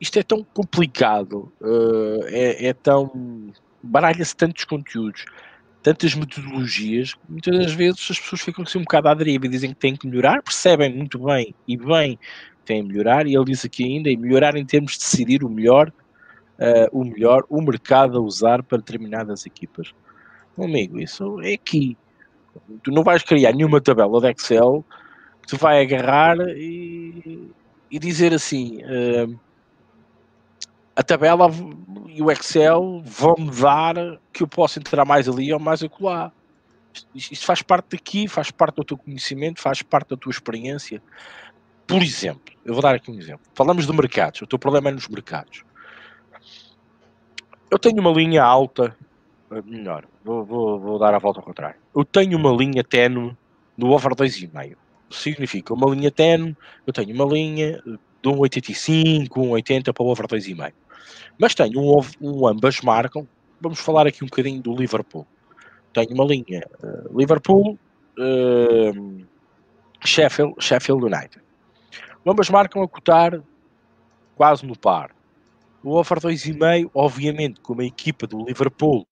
[0.00, 3.52] isto é tão complicado, uh, é, é, tão.
[3.82, 5.24] baralha-se tantos conteúdos,
[5.82, 9.70] tantas metodologias, muitas das vezes as pessoas ficam assim um bocado à deriva e dizem
[9.70, 13.44] que têm que melhorar, percebem muito bem e bem que têm que melhorar, e ele
[13.44, 15.92] diz aqui ainda, e melhorar em termos de decidir o melhor,
[16.58, 19.94] uh, o melhor, o mercado a usar para determinadas equipas.
[20.58, 21.96] Amigo, isso é aqui.
[22.82, 24.84] Tu não vais criar nenhuma tabela de Excel
[25.40, 27.50] que tu vai agarrar e,
[27.90, 29.38] e dizer assim: uh,
[30.94, 31.50] a tabela
[32.08, 33.94] e o Excel vão-me dar
[34.32, 36.30] que eu posso entrar mais ali ou mais acolá.
[37.14, 41.02] Isto, isto faz parte daqui, faz parte do teu conhecimento, faz parte da tua experiência.
[41.86, 43.40] Por exemplo, eu vou dar aqui um exemplo.
[43.54, 45.64] Falamos de mercados, o teu problema é nos mercados.
[47.70, 48.94] Eu tenho uma linha alta
[49.60, 51.76] melhor, vou, vou, vou dar a volta ao contrário.
[51.94, 53.36] Eu tenho uma linha tenue
[53.76, 54.76] no over 2,5.
[55.10, 57.82] Significa uma linha tenue, eu tenho uma linha
[58.22, 60.72] de um 85, um 80 para o over 2,5.
[61.38, 63.26] Mas tenho um, um ambas marcam.
[63.60, 65.26] Vamos falar aqui um bocadinho do Liverpool.
[65.92, 67.78] Tenho uma linha uh, Liverpool,
[68.18, 69.24] uh,
[70.04, 71.42] Sheffield, Sheffield United.
[72.26, 73.42] Ambas marcam a cotar
[74.36, 75.10] quase no par.
[75.82, 79.06] O over 2,5, obviamente, como a equipa do Liverpool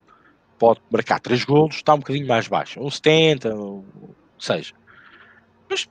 [0.60, 3.82] pode marcar 3 golos, está um bocadinho mais baixo, um 70, um,
[4.38, 4.74] seja.
[5.68, 5.88] Mas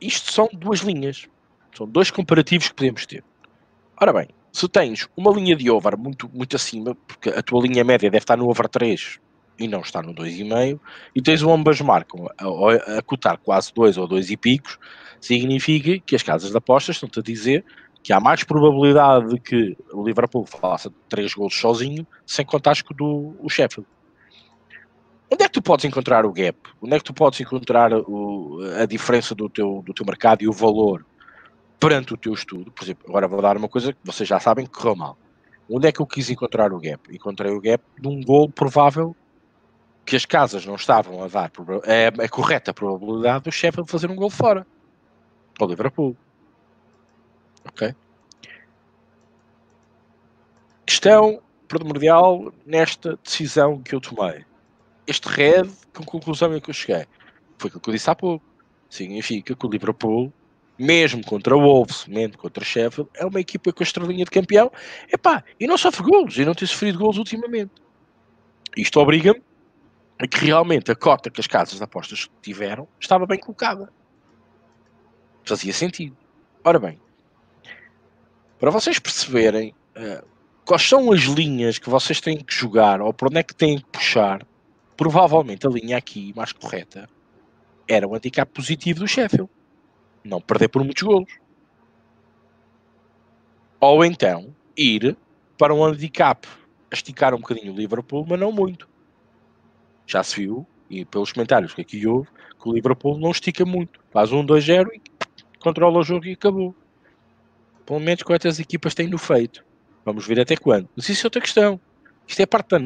[0.00, 1.28] isto são duas linhas,
[1.76, 3.22] são dois comparativos que podemos ter.
[4.00, 7.84] Ora bem, se tens uma linha de over muito, muito acima, porque a tua linha
[7.84, 9.20] média deve estar no over 3,
[9.58, 10.80] e não está no 2,5,
[11.14, 14.78] e tens o ambas marcam a, a, cotar quase 2 ou 2 e picos,
[15.20, 17.64] significa que as casas de apostas estão-te a dizer
[18.04, 23.34] que há mais probabilidade de que o Liverpool faça 3 gols sozinho, sem contar do,
[23.40, 23.88] o Sheffield.
[25.32, 26.58] Onde é que tu podes encontrar o gap?
[26.82, 30.48] Onde é que tu podes encontrar o, a diferença do teu, do teu mercado e
[30.48, 31.04] o valor
[31.80, 32.70] perante o teu estudo?
[32.70, 35.16] Por exemplo, agora vou dar uma coisa que vocês já sabem que correu mal.
[35.68, 37.00] Onde é que eu quis encontrar o gap?
[37.10, 39.16] Encontrei o gap de um gol provável
[40.04, 41.50] que as casas não estavam a dar
[41.84, 44.66] é, é correta a probabilidade do Sheffield fazer um gol fora
[45.58, 46.14] ao Liverpool.
[47.64, 47.94] Ok?
[50.86, 54.44] Questão primordial nesta decisão que eu tomei.
[55.06, 57.06] Este red, com conclusão é que eu cheguei?
[57.58, 58.44] Foi aquilo que eu disse há pouco.
[58.88, 60.32] Significa que o Liverpool,
[60.78, 64.30] mesmo contra o Wolves, mesmo contra o Sheffield, é uma equipa com a estrelinha de
[64.30, 64.70] campeão.
[65.12, 67.72] Epá, e não sofre golos, e não tem sofrido golos ultimamente.
[68.76, 69.42] Isto obriga-me
[70.18, 73.92] a que realmente a cota que as casas de apostas tiveram estava bem colocada.
[75.44, 76.16] Fazia sentido.
[76.64, 76.98] Ora bem,
[78.58, 80.26] para vocês perceberem uh,
[80.64, 83.78] quais são as linhas que vocês têm que jogar ou por onde é que têm
[83.78, 84.46] que puxar,
[84.96, 87.08] provavelmente a linha aqui mais correta
[87.88, 89.50] era o handicap positivo do Sheffield.
[90.24, 91.30] Não perder por muitos golos.
[93.78, 95.16] Ou então ir
[95.58, 96.48] para um handicap
[96.90, 98.88] esticar um bocadinho o Liverpool, mas não muito.
[100.06, 102.28] Já se viu, e pelos comentários que aqui houve,
[102.60, 104.00] que o Liverpool não estica muito.
[104.10, 105.02] Faz um 2-0 e
[105.60, 106.74] controla o jogo e acabou.
[107.86, 109.64] Pelo menos quantas equipas têm no feito.
[110.04, 110.88] Vamos ver até quando.
[110.96, 111.80] Mas isso é outra questão.
[112.26, 112.78] Isto é parte da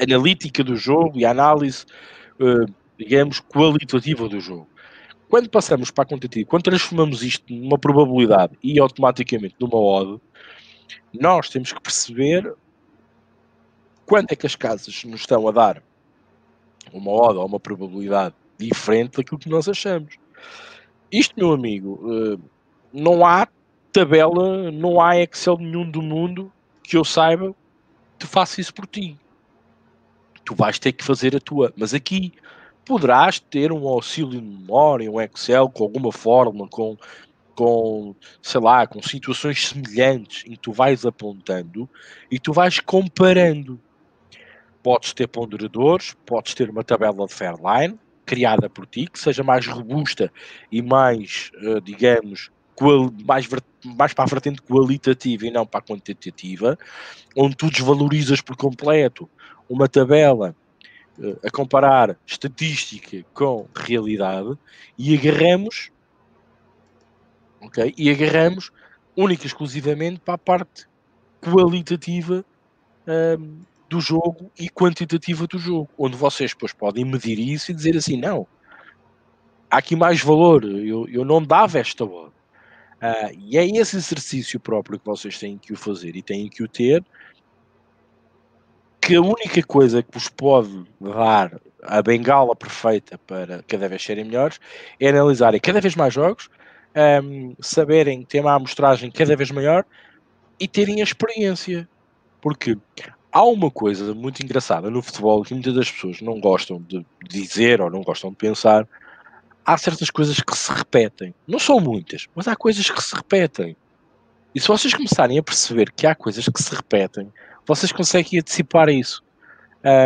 [0.00, 1.84] analítica do jogo e a análise,
[2.40, 4.68] uh, digamos, qualitativa do jogo.
[5.28, 10.20] Quando passamos para a quantitativa, quando transformamos isto numa probabilidade e automaticamente numa odd,
[11.12, 12.54] nós temos que perceber
[14.06, 15.82] quanto é que as casas nos estão a dar
[16.92, 20.14] uma odd ou uma probabilidade diferente daquilo que nós achamos.
[21.10, 22.40] Isto, meu amigo, uh,
[22.92, 23.48] não há
[23.94, 26.52] tabela, não há Excel nenhum do mundo
[26.82, 27.54] que eu saiba
[28.18, 29.16] que faça isso por ti.
[30.44, 31.72] Tu vais ter que fazer a tua.
[31.76, 32.32] Mas aqui
[32.84, 36.96] poderás ter um auxílio de memória, um Excel com alguma fórmula, com,
[37.54, 41.88] com sei lá, com situações semelhantes em que tu vais apontando
[42.28, 43.80] e tu vais comparando.
[44.82, 49.66] Podes ter ponderadores, podes ter uma tabela de Fairline criada por ti, que seja mais
[49.66, 50.32] robusta
[50.72, 52.50] e mais, uh, digamos,
[53.24, 53.48] mais,
[53.84, 56.78] mais para a vertente qualitativa e não para a quantitativa,
[57.36, 59.28] onde tu desvalorizas por completo
[59.68, 60.54] uma tabela
[61.18, 64.56] uh, a comparar estatística com realidade
[64.98, 65.92] e agarramos
[67.66, 67.94] ok?
[67.96, 68.70] E agarramos
[69.16, 70.86] única e exclusivamente para a parte
[71.40, 72.44] qualitativa
[73.06, 77.96] um, do jogo e quantitativa do jogo, onde vocês depois podem medir isso e dizer
[77.96, 78.46] assim, não,
[79.70, 82.32] há aqui mais valor, eu, eu não dava esta hora.
[83.02, 86.62] Uh, e é esse exercício próprio que vocês têm que o fazer e têm que
[86.62, 87.04] o ter,
[89.00, 94.24] que a única coisa que vos pode dar a bengala perfeita para cada vez serem
[94.24, 94.58] melhores
[94.98, 96.48] é analisarem cada vez mais jogos,
[97.22, 99.84] um, saberem ter uma amostragem cada vez maior
[100.58, 101.86] e terem a experiência.
[102.40, 102.78] Porque
[103.30, 107.82] há uma coisa muito engraçada no futebol que muitas das pessoas não gostam de dizer
[107.82, 108.88] ou não gostam de pensar,
[109.64, 111.34] há certas coisas que se repetem.
[111.46, 113.76] Não são muitas, mas há coisas que se repetem.
[114.54, 117.32] E se vocês começarem a perceber que há coisas que se repetem,
[117.66, 119.22] vocês conseguem antecipar isso.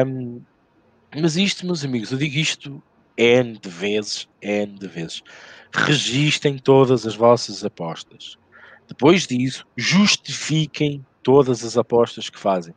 [0.06, 0.40] Um,
[1.14, 2.82] mas isto, meus amigos, eu digo isto
[3.16, 5.22] N de vezes, N de vezes.
[5.72, 8.38] Registem todas as vossas apostas.
[8.86, 12.74] Depois disso, justifiquem todas as apostas que fazem.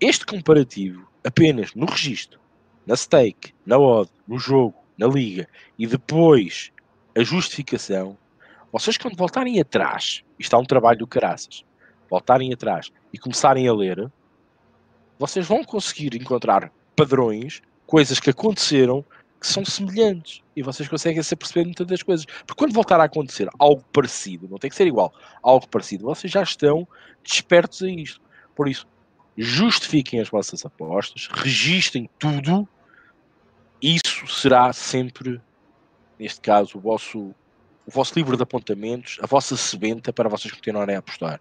[0.00, 2.38] Este comparativo, apenas no registro,
[2.86, 6.72] na stake, na odd, no jogo, na liga e depois
[7.16, 8.18] a justificação,
[8.72, 11.64] vocês quando voltarem atrás, isto é um trabalho do caraças,
[12.10, 14.10] voltarem atrás e começarem a ler,
[15.18, 19.04] vocês vão conseguir encontrar padrões, coisas que aconteceram
[19.40, 22.26] que são semelhantes e vocês conseguem se perceber muitas das coisas.
[22.26, 26.32] Porque quando voltar a acontecer algo parecido, não tem que ser igual, algo parecido, vocês
[26.32, 26.86] já estão
[27.22, 28.20] despertos a isto.
[28.54, 28.86] Por isso,
[29.36, 32.68] justifiquem as vossas apostas, registrem tudo
[33.82, 35.40] isso será sempre,
[36.18, 40.96] neste caso, o vosso, o vosso livro de apontamentos, a vossa sebenta para vocês continuarem
[40.96, 41.40] a apostar.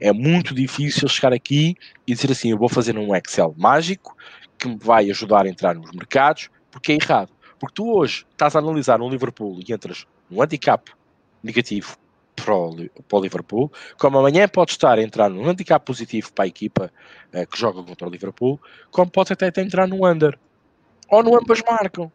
[0.00, 1.74] É muito difícil chegar aqui
[2.06, 4.16] e dizer assim: eu vou fazer um Excel mágico
[4.58, 7.32] que me vai ajudar a entrar nos mercados, porque é errado.
[7.58, 10.90] Porque tu hoje estás a analisar um Liverpool e entras num handicap
[11.42, 11.96] negativo
[12.44, 16.92] para o, Liverpool, como amanhã pode estar a entrar num handicap positivo para a equipa
[17.34, 18.60] uh, que joga contra o Liverpool,
[18.90, 20.38] como pode até, até entrar no under.
[21.08, 22.10] Ou no ambas marcam.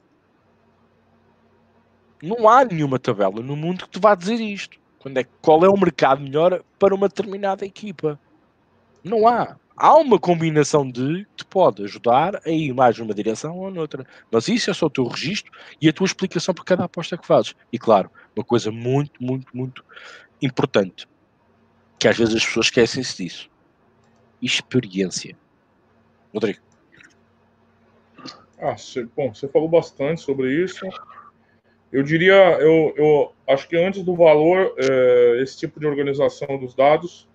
[2.21, 4.79] Não há nenhuma tabela no mundo que te vá dizer isto.
[4.99, 8.17] Quando é, qual é o mercado melhor para uma determinada equipa?
[9.03, 9.57] Não há.
[9.75, 14.07] Há uma combinação de que te pode ajudar a ir mais numa direção ou noutra.
[14.31, 15.51] Mas isso é só o teu registro
[15.81, 17.55] e a tua explicação por cada aposta que fazes.
[17.71, 19.83] E claro, uma coisa muito, muito, muito
[20.41, 21.07] importante,
[21.99, 23.49] que às vezes as pessoas esquecem-se disso.
[24.41, 25.35] Experiência.
[26.33, 26.72] Rodrigo.
[28.59, 30.85] Ah, você, bom, você falou bastante sobre isso.
[31.91, 36.73] Eu diria, eu, eu acho que antes do valor, é, esse tipo de organização dos
[36.73, 37.29] dados,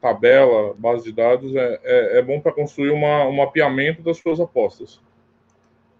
[0.00, 4.40] tabela, base de dados, é, é, é bom para construir uma, um mapeamento das suas
[4.40, 5.00] apostas.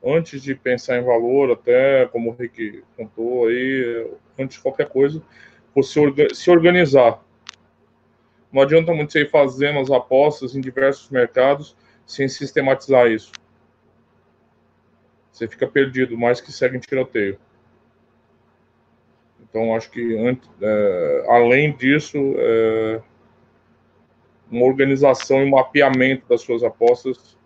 [0.02, 5.22] Antes de pensar em valor, até como o Rick contou aí, antes de qualquer coisa,
[5.74, 6.00] você
[6.32, 7.22] se organizar.
[8.52, 13.32] Não adianta muito você ir fazendo as apostas em diversos mercados sem sistematizar isso.
[15.32, 17.38] Você fica perdido, mais que segue em tiroteio.
[19.40, 20.16] Então, acho que
[20.60, 23.02] é, além disso, é,
[24.50, 27.36] uma organização e um mapeamento das suas apostas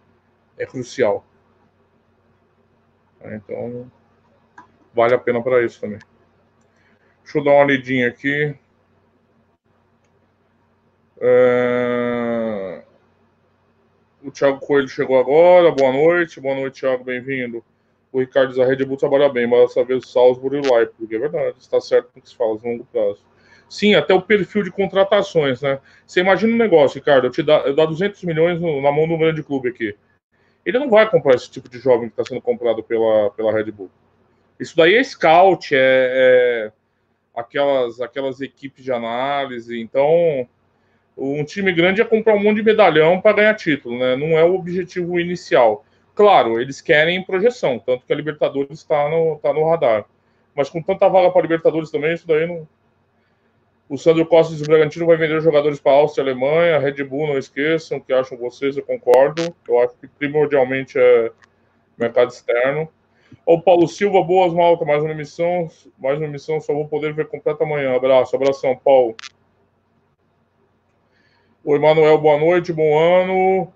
[0.59, 1.25] é crucial.
[3.25, 3.91] Então,
[4.93, 5.99] vale a pena para isso também.
[7.23, 8.55] Deixa eu dar uma lidinha aqui.
[11.21, 12.85] É...
[14.23, 15.73] O Thiago Coelho chegou agora.
[15.73, 16.41] Boa noite.
[16.41, 17.03] Boa noite, Thiago.
[17.03, 17.65] Bem-vindo.
[18.15, 20.73] O Ricardo diz a Red Bull trabalha bem, mas dessa vez o Salzburg e o
[20.73, 21.17] Leipzig.
[21.17, 23.19] É verdade, está certo o que se fala, a longo prazo.
[23.69, 25.81] Sim, até o perfil de contratações, né?
[26.07, 29.09] Você imagina um negócio, Ricardo, eu te dá, eu dá 200 milhões no, na mão
[29.09, 29.97] de um grande clube aqui.
[30.65, 33.73] Ele não vai comprar esse tipo de jovem que está sendo comprado pela, pela Red
[33.73, 33.91] Bull.
[34.61, 36.73] Isso daí é scout, é, é
[37.35, 39.77] aquelas, aquelas equipes de análise.
[39.81, 40.49] Então,
[41.19, 44.15] um time grande é comprar um monte de medalhão para ganhar título, né?
[44.15, 45.85] Não é o objetivo inicial.
[46.15, 50.05] Claro, eles querem projeção, tanto que a Libertadores está no, tá no radar.
[50.55, 52.69] Mas com tanta vaga para a Libertadores também, isso daí não.
[53.89, 56.79] O Sandro Costa do Bragantino vai vender jogadores para a Áustria e Alemanha.
[56.79, 59.55] Red Bull, não esqueçam, que acham vocês, eu concordo.
[59.69, 61.31] Eu acho que primordialmente é
[61.99, 62.89] mercado externo.
[63.45, 67.29] O Paulo Silva, boas malta, mais uma emissão, mais uma emissão, só vou poder ver
[67.29, 67.95] completa amanhã.
[67.95, 69.17] Abraço, abração, Paulo.
[71.63, 73.73] O Emanuel, boa noite, bom ano.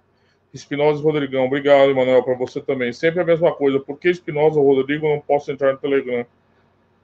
[0.53, 2.93] Espinosa e Rodrigão, obrigado, Emanuel, para você também.
[2.93, 3.79] Sempre a mesma coisa.
[3.79, 6.27] Por que Espinosa ou Rodrigo não posso entrar no Telegram?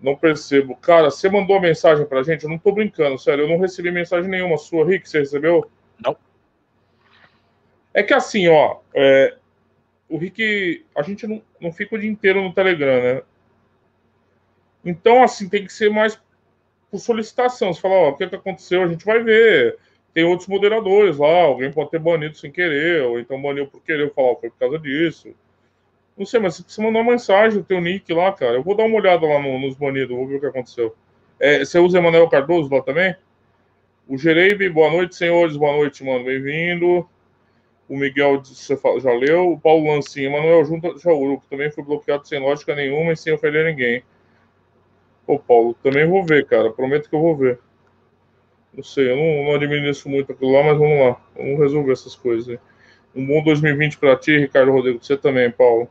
[0.00, 0.76] Não percebo.
[0.76, 2.44] Cara, você mandou mensagem pra gente?
[2.44, 3.44] Eu não tô brincando, sério.
[3.44, 4.84] Eu não recebi mensagem nenhuma sua.
[4.86, 5.70] Rick, você recebeu?
[6.02, 6.16] Não.
[7.92, 8.78] É que assim, ó.
[8.94, 9.36] É,
[10.08, 13.22] o Rick, a gente não, não fica o dia inteiro no Telegram, né?
[14.84, 16.20] Então, assim, tem que ser mais
[16.90, 17.72] por solicitação.
[17.72, 18.82] Você fala, ó, o que, que aconteceu?
[18.82, 19.78] A gente vai ver.
[20.14, 24.04] Tem outros moderadores lá, alguém pode ter banido sem querer, ou então baniu por querer.
[24.04, 25.34] Eu falo, foi por causa disso.
[26.16, 28.54] Não sei, mas você mandou uma mensagem, o teu nick lá, cara.
[28.54, 30.94] Eu vou dar uma olhada lá no, nos banidos, vou ver o que aconteceu.
[31.40, 33.16] É, você usa Emanuel Cardoso lá também?
[34.06, 37.08] O Gereibe, boa noite, senhores, boa noite, mano, bem-vindo.
[37.88, 39.52] O Miguel, você já leu.
[39.52, 43.32] O Paulo Lancinho, Emanuel Junta Jauru, que também foi bloqueado sem lógica nenhuma e sem
[43.32, 44.04] ofender ninguém.
[45.26, 47.58] Ô, Paulo, também vou ver, cara, prometo que eu vou ver.
[48.74, 52.16] Não sei, eu não, não administro muito aquilo lá, mas vamos lá, vamos resolver essas
[52.16, 52.58] coisas aí.
[53.14, 55.02] Um bom 2020 para ti, Ricardo Rodrigo.
[55.02, 55.88] Você também, Paulo.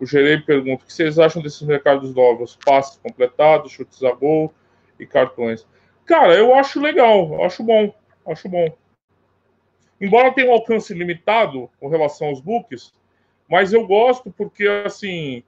[0.00, 2.58] O Gerei pergunta: o que vocês acham desses mercados novos?
[2.64, 4.52] Passes completados, chutes a gol
[4.98, 5.66] e cartões.
[6.04, 7.94] Cara, eu acho legal, eu acho bom,
[8.26, 8.76] acho bom.
[10.00, 12.92] Embora tenha um alcance limitado com relação aos books,
[13.48, 15.44] mas eu gosto porque, assim,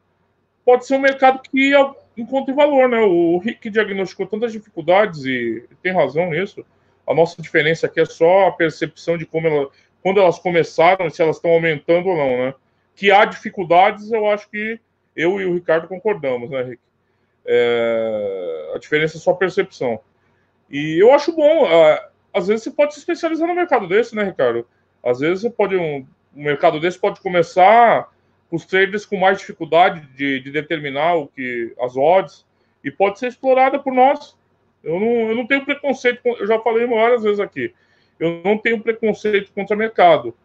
[0.65, 1.73] pode ser um mercado que
[2.17, 3.01] encontre valor, né?
[3.01, 6.65] O Rick diagnosticou tantas dificuldades e tem razão nisso.
[7.07, 9.71] A nossa diferença aqui é só a percepção de como ela,
[10.03, 12.55] quando elas começaram, se elas estão aumentando ou não, né?
[12.95, 14.79] Que há dificuldades, eu acho que
[15.17, 16.83] eu e o Ricardo concordamos, né, Rick?
[17.45, 20.01] É, a diferença é só percepção.
[20.71, 21.67] E eu acho bom.
[22.33, 24.67] Às vezes você pode se especializar no mercado desse, né, Ricardo?
[25.05, 28.09] Às vezes você pode um, um mercado desse pode começar
[28.53, 32.45] os traders com mais dificuldade de, de, determinar o que as odds
[32.85, 34.37] e pode ser explorada por nós.
[34.85, 37.73] Eu não, eu não tenho preconceito, eu já falei várias vezes aqui.
[38.21, 40.37] Eu não tenho preconceito contra mercado.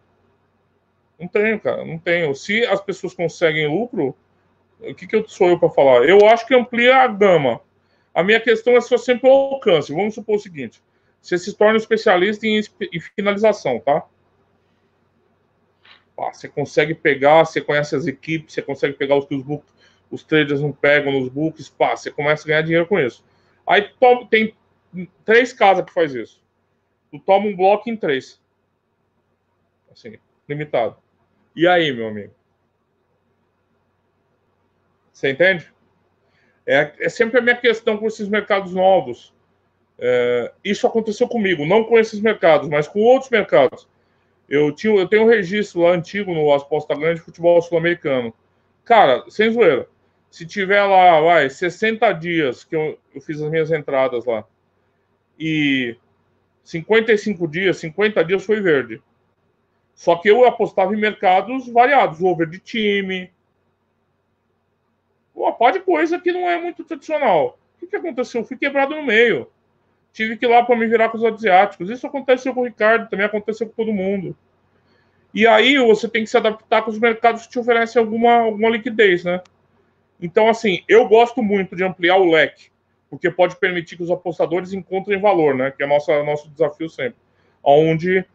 [1.19, 2.33] Não tenho, cara, não tenho.
[2.33, 4.15] Se as pessoas conseguem lucro,
[4.79, 6.07] o que, que eu sou eu para falar?
[6.07, 7.59] Eu acho que amplia a gama.
[8.13, 9.91] A minha questão é só sempre o alcance.
[9.91, 10.81] Vamos supor o seguinte:
[11.21, 12.61] você se torna especialista em,
[12.93, 14.05] em finalização, tá?
[16.17, 19.61] Você consegue pegar, você conhece as equipes, você consegue pegar os que os,
[20.09, 23.23] os traders não pegam nos books, pá, você começa a ganhar dinheiro com isso.
[23.65, 23.89] Aí
[24.29, 24.55] tem
[25.23, 26.41] três casas que faz isso.
[27.11, 28.41] Tu toma um bloco em três.
[29.91, 30.97] Assim, limitado.
[31.55, 32.33] E aí, meu amigo?
[35.11, 35.71] Você entende?
[36.65, 39.33] É, é sempre a minha questão com esses mercados novos.
[39.97, 43.87] É, isso aconteceu comigo, não com esses mercados, mas com outros mercados.
[44.49, 48.33] Eu, tinha, eu tenho um registro lá antigo no Aposta Grande de Futebol Sul-Americano.
[48.85, 49.87] Cara, sem zoeira.
[50.29, 54.45] Se tiver lá, vai, 60 dias que eu, eu fiz as minhas entradas lá,
[55.39, 55.95] e
[56.63, 59.01] 55 dias, 50 dias foi verde.
[59.95, 63.31] Só que eu apostava em mercados variados, over de time,
[65.33, 67.59] uma pá de coisa que não é muito tradicional.
[67.75, 68.41] O que, que aconteceu?
[68.41, 69.49] Eu fui quebrado no meio.
[70.17, 71.91] Tive que ir lá para me virar com os asiáticos.
[71.91, 74.35] Isso aconteceu com o Ricardo, também aconteceu com todo mundo.
[75.31, 78.71] E aí você tem que se adaptar com os mercados que te oferecem alguma, alguma
[78.71, 79.43] liquidez, né?
[80.19, 82.71] Então, assim, eu gosto muito de ampliar o leque,
[83.11, 85.69] porque pode permitir que os apostadores encontrem valor, né?
[85.69, 87.19] Que é nossa, nosso desafio sempre.
[87.61, 88.25] Onde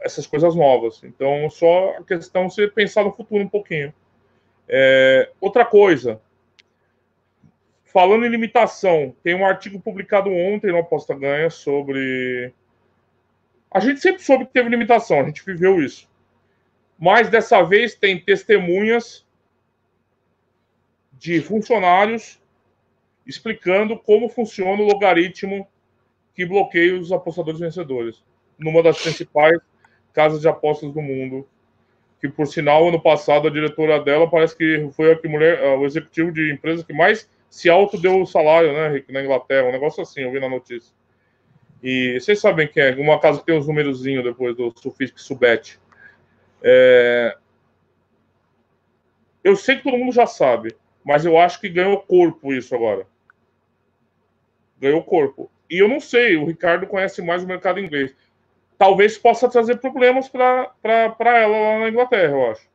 [0.00, 1.04] essas coisas novas.
[1.04, 3.94] Então, só a questão de você pensar no futuro um pouquinho.
[4.68, 6.20] É, outra coisa,
[7.92, 12.52] falando em limitação, tem um artigo publicado ontem no Aposta Ganha sobre.
[13.70, 16.10] A gente sempre soube que teve limitação, a gente viveu isso.
[16.98, 19.26] Mas dessa vez tem testemunhas
[21.12, 22.40] de funcionários
[23.26, 25.66] explicando como funciona o logaritmo
[26.34, 28.22] que bloqueia os apostadores vencedores,
[28.58, 29.60] numa das principais
[30.12, 31.46] casas de apostas do mundo,
[32.20, 35.84] que por sinal, ano passado, a diretora dela parece que foi a que mulher, o
[35.84, 39.72] executivo de empresa que mais se auto deu o salário, né, Rick, na Inglaterra, um
[39.72, 40.94] negócio assim, eu vi na notícia.
[41.82, 45.78] E vocês sabem que é uma casa que tem os númerozinhos depois do Sufix Subet.
[46.62, 47.36] É...
[49.44, 50.74] Eu sei que todo mundo já sabe,
[51.04, 53.06] mas eu acho que ganhou corpo isso agora.
[54.80, 55.50] Ganhou corpo.
[55.68, 58.14] E eu não sei, o Ricardo conhece mais o mercado inglês
[58.82, 62.68] talvez possa trazer problemas para ela lá na Inglaterra, eu acho.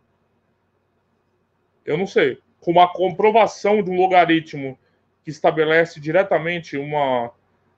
[1.83, 2.39] Eu não sei.
[2.59, 4.77] Com uma comprovação de um logaritmo
[5.23, 7.31] que estabelece diretamente uma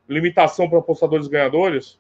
[0.08, 2.00] limitação para apostadores ganhadores,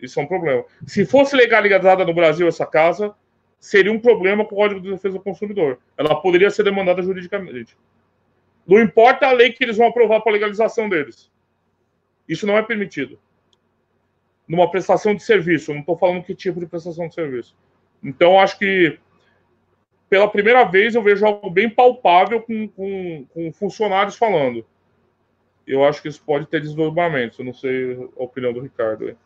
[0.00, 0.64] isso é um problema.
[0.86, 3.14] Se fosse legalizada no Brasil essa casa,
[3.60, 5.78] seria um problema com o Código de Defesa do Consumidor.
[5.96, 7.76] Ela poderia ser demandada juridicamente.
[8.66, 11.30] Não importa a lei que eles vão aprovar para legalização deles.
[12.28, 13.18] Isso não é permitido
[14.46, 15.72] numa prestação de serviço.
[15.72, 17.56] Não estou falando que tipo de prestação de serviço.
[18.02, 18.98] Então, acho que
[20.12, 24.62] pela primeira vez eu vejo algo bem palpável com, com, com funcionários falando.
[25.66, 27.38] Eu acho que isso pode ter desdobramentos.
[27.38, 29.06] Eu não sei a opinião do Ricardo.
[29.06, 29.16] Aí.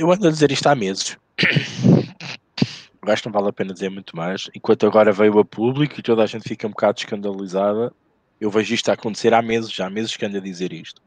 [0.00, 1.18] Eu ando a dizer isto há meses.
[3.06, 4.48] Eu acho que não vale a pena dizer muito mais.
[4.54, 7.92] Enquanto agora veio a público e toda a gente fica um bocado escandalizada,
[8.40, 11.02] eu vejo isto a acontecer há meses, já há meses que ando a dizer isto.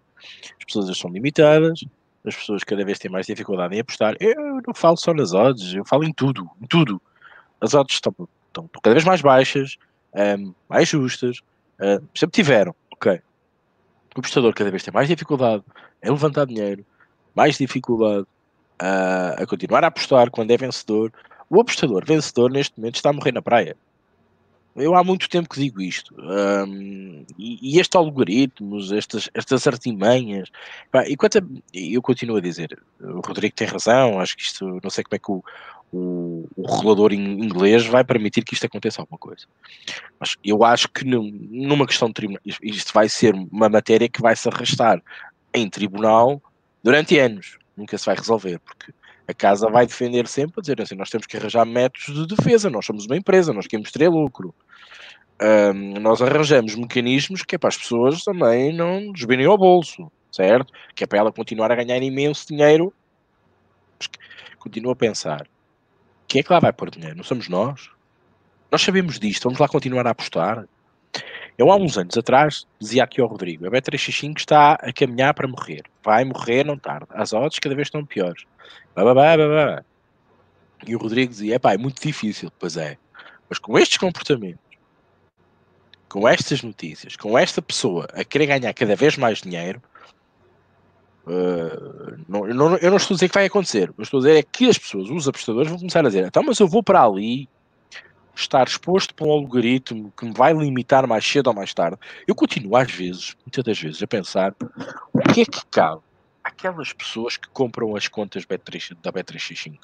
[0.55, 1.83] As pessoas são limitadas,
[2.23, 4.15] as pessoas cada vez têm mais dificuldade em apostar.
[4.19, 7.01] Eu não falo só nas odds, eu falo em tudo, em tudo.
[7.61, 8.13] As odds estão,
[8.47, 9.77] estão cada vez mais baixas,
[10.13, 11.39] um, ehm, mais justas,
[11.79, 13.21] uh, sempre tiveram, ok.
[14.15, 15.63] O apostador cada vez tem mais dificuldade
[16.03, 16.85] em levantar dinheiro,
[17.35, 18.27] mais dificuldade
[18.81, 21.11] uh, a continuar a apostar quando é vencedor.
[21.49, 23.75] O apostador vencedor neste momento está a morrer na praia.
[24.75, 26.15] Eu há muito tempo que digo isto.
[26.17, 30.49] Um, e, e estes algoritmos, estas, estas artimanhas.
[30.91, 31.41] Pá, e quanto a,
[31.73, 35.19] eu continuo a dizer, o Rodrigo tem razão, acho que isto, não sei como é
[35.19, 35.43] que o,
[35.91, 39.45] o, o regulador inglês vai permitir que isto aconteça alguma coisa.
[40.19, 44.35] Mas eu acho que numa questão de tribunal, isto vai ser uma matéria que vai
[44.35, 45.01] se arrastar
[45.53, 46.41] em tribunal
[46.83, 47.57] durante anos.
[47.75, 48.93] Nunca se vai resolver, porque
[49.27, 52.69] a casa vai defender sempre a dizer assim: nós temos que arranjar métodos de defesa,
[52.69, 54.53] nós somos uma empresa, nós queremos ter lucro.
[55.41, 60.73] Um, nós arranjamos mecanismos que é para as pessoas também não desvirem ao bolso, certo?
[60.93, 62.93] Que é para ela continuar a ganhar imenso dinheiro.
[64.57, 65.47] Continua a pensar:
[66.29, 67.17] quem é que lá vai pôr dinheiro?
[67.17, 67.89] Não somos nós?
[68.71, 70.65] Nós sabemos disto, vamos lá continuar a apostar.
[71.57, 75.47] Eu há uns anos atrás dizia aqui ao Rodrigo, a Bet365 está a caminhar para
[75.47, 75.81] morrer.
[76.03, 77.07] Vai morrer, não tarda.
[77.09, 78.45] As odds cada vez estão piores.
[80.87, 82.51] E o Rodrigo dizia, pá, é muito difícil.
[82.59, 82.97] Pois é.
[83.49, 84.61] Mas com estes comportamentos,
[86.07, 89.81] com estas notícias, com esta pessoa a querer ganhar cada vez mais dinheiro,
[91.29, 93.93] uh, não, eu, não, estou a dizer que vai acontecer.
[93.97, 96.43] Eu estou a dizer é que as pessoas, os apostadores, vão começar a dizer, então,
[96.43, 97.47] mas eu vou para ali
[98.35, 102.33] estar exposto para um algoritmo que me vai limitar mais cedo ou mais tarde, eu
[102.33, 104.55] continuo às vezes, muitas das vezes, a pensar
[105.13, 106.01] o que é que cabe
[106.43, 109.77] aquelas pessoas que compram as contas Bet3, da Bet365.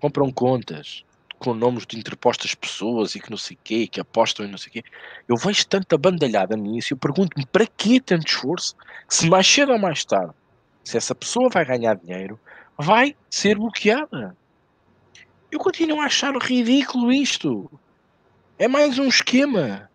[0.00, 1.04] Compram contas,
[1.38, 4.72] com nomes de interpostas pessoas e que não sei quê, que apostam e não sei
[4.72, 4.82] quê.
[5.28, 8.74] Eu vejo tanta bandalhada nisso e eu pergunto-me para que tanto esforço
[9.08, 10.32] se mais cedo ou mais tarde,
[10.84, 12.38] se essa pessoa vai ganhar dinheiro,
[12.78, 14.36] vai ser bloqueada.
[15.50, 17.70] Eu continuo a achar ridículo isto.
[18.58, 19.90] É mais um esquema.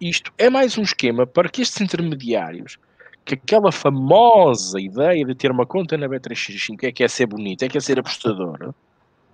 [0.00, 2.78] Isto é mais um esquema para que estes intermediários,
[3.24, 7.62] que aquela famosa ideia de ter uma conta na B365 é que é ser bonito,
[7.62, 8.74] é que é ser apostador,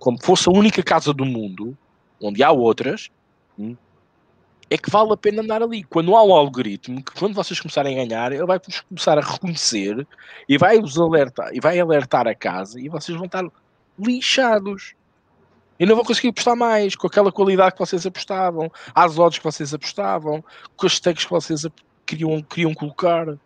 [0.01, 1.77] como fosse a única casa do mundo,
[2.19, 3.11] onde há outras,
[3.57, 3.77] hum,
[4.67, 5.83] é que vale a pena andar ali.
[5.83, 10.07] Quando há um algoritmo que quando vocês começarem a ganhar, ele vai começar a reconhecer
[10.49, 13.45] e vai vos alertar e vai alertar a casa e vocês vão estar
[13.99, 14.95] lixados.
[15.79, 19.45] E não vão conseguir apostar mais com aquela qualidade que vocês apostavam, às odds que
[19.45, 20.43] vocês apostavam,
[20.75, 21.63] com as stakes que vocês
[22.07, 23.37] queriam, queriam colocar.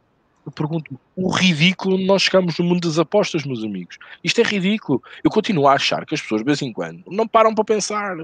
[0.46, 3.98] Eu pergunto o ridículo onde nós chegamos no mundo das apostas, meus amigos.
[4.24, 5.02] Isto é ridículo.
[5.24, 8.16] Eu continuo a achar que as pessoas, de vez em quando, não param para pensar.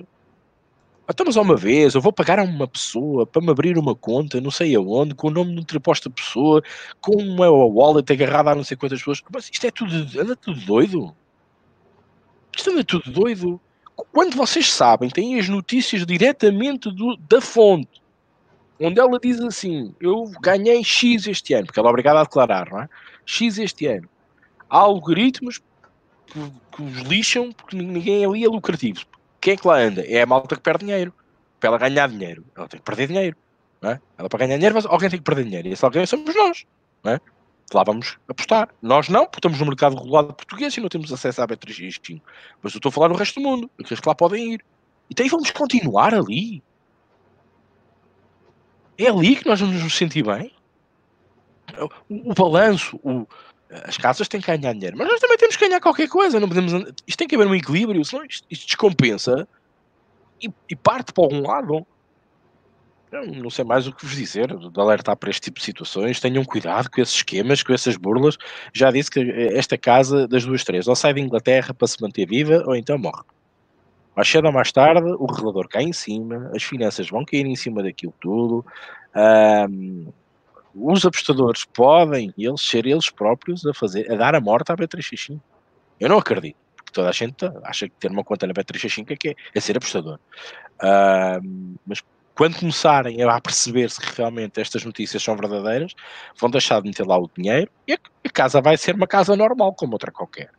[1.09, 4.39] Estamos a uma vez, eu vou pagar a uma pessoa para me abrir uma conta,
[4.39, 6.63] não sei aonde, com o nome de uma triposta pessoa,
[7.01, 9.21] com uma wallet agarrada a não sei quantas pessoas.
[9.33, 11.15] Mas isto é tudo, anda tudo doido.
[12.55, 13.59] Isto anda tudo doido.
[14.13, 18.00] Quando vocês sabem, têm as notícias diretamente do, da fonte,
[18.81, 22.69] onde ela diz assim: Eu ganhei X este ano, porque ela é obrigada a declarar,
[22.69, 22.89] não é?
[23.25, 24.09] X este ano.
[24.69, 25.61] Há algoritmos
[26.27, 26.39] que,
[26.81, 29.05] os lixam porque ninguém ali é lucrativo
[29.41, 30.05] quem é que lá anda?
[30.05, 31.11] É a malta que perde dinheiro.
[31.59, 33.35] Para ela ganhar dinheiro, ela tem que perder dinheiro.
[33.81, 33.99] Não é?
[34.17, 35.67] Ela para ganhar dinheiro, alguém tem que perder dinheiro.
[35.67, 36.65] E esse alguém somos nós.
[37.03, 37.19] Não é?
[37.73, 38.69] Lá vamos apostar.
[38.81, 42.21] Nós não, porque estamos no mercado regulado português e não temos acesso à B365.
[42.61, 43.69] Mas eu estou a falar no resto do mundo.
[43.79, 44.65] Aqueles que lá podem ir.
[45.09, 46.63] Então vamos continuar ali.
[49.01, 50.51] É ali que nós vamos nos sentir bem.
[52.07, 53.25] O, o balanço, o,
[53.71, 56.39] as casas têm que ganhar dinheiro, mas nós também temos que ganhar qualquer coisa.
[56.39, 56.71] Não podemos,
[57.07, 59.47] isto tem que haver um equilíbrio, senão isto, isto descompensa
[60.41, 61.85] e, e, parte para algum lado.
[63.11, 66.19] Eu não sei mais o que vos dizer, de alertar para este tipo de situações.
[66.19, 68.37] Tenham cuidado com esses esquemas, com essas burlas.
[68.73, 72.25] Já disse que esta casa, das duas, três, ou sai de Inglaterra para se manter
[72.25, 73.23] viva, ou então morre.
[74.15, 77.55] Mais cedo ou mais tarde, o regulador cai em cima, as finanças vão cair em
[77.55, 78.65] cima daquilo tudo.
[79.15, 80.11] Um,
[80.75, 85.39] os apostadores podem eles ser eles próprios a fazer, a dar a morte à B365.
[85.99, 89.29] Eu não acredito, porque toda a gente acha que ter uma conta na B365 é,
[89.29, 90.19] é, é ser apostador.
[91.85, 92.01] Mas
[92.35, 95.93] quando começarem a perceber-se que realmente estas notícias são verdadeiras,
[96.39, 99.73] vão deixar de meter lá o dinheiro e a casa vai ser uma casa normal,
[99.73, 100.49] como outra qualquer.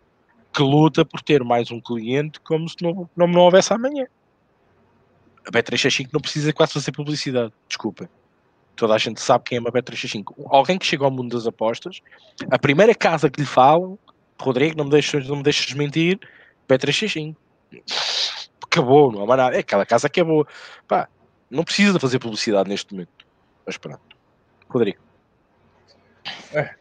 [0.53, 4.07] Que luta por ter mais um cliente como se não, não, não houvesse amanhã.
[5.47, 8.09] A B365 não precisa quase fazer publicidade, desculpem
[8.77, 10.35] toda a gente sabe quem é uma Bet365.
[10.47, 12.01] Alguém que chega ao mundo das apostas,
[12.51, 13.99] a primeira casa que lhe falam,
[14.41, 16.19] Rodrigo, não me deixes, não me deixes mentir,
[16.69, 17.37] Bet365.
[18.65, 19.57] Acabou, não há mais nada.
[19.57, 20.47] É aquela casa que é boa.
[20.89, 21.09] Pá,
[21.51, 23.27] não precisa fazer publicidade neste momento.
[23.67, 24.01] Mas pronto.
[24.69, 24.99] Rodrigo.
[26.53, 26.75] É,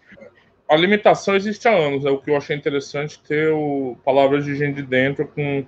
[0.72, 2.06] a limitação existe há anos.
[2.06, 5.66] É o que eu achei interessante ter o, palavras de gente de dentro com.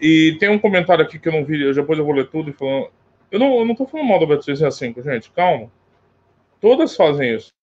[0.00, 2.52] E tem um comentário aqui que eu não vi, depois eu vou ler tudo e
[2.52, 2.90] falando
[3.30, 5.70] eu não, eu não tô falando mal da Bet365, gente, calma.
[6.60, 7.54] Todas fazem isso.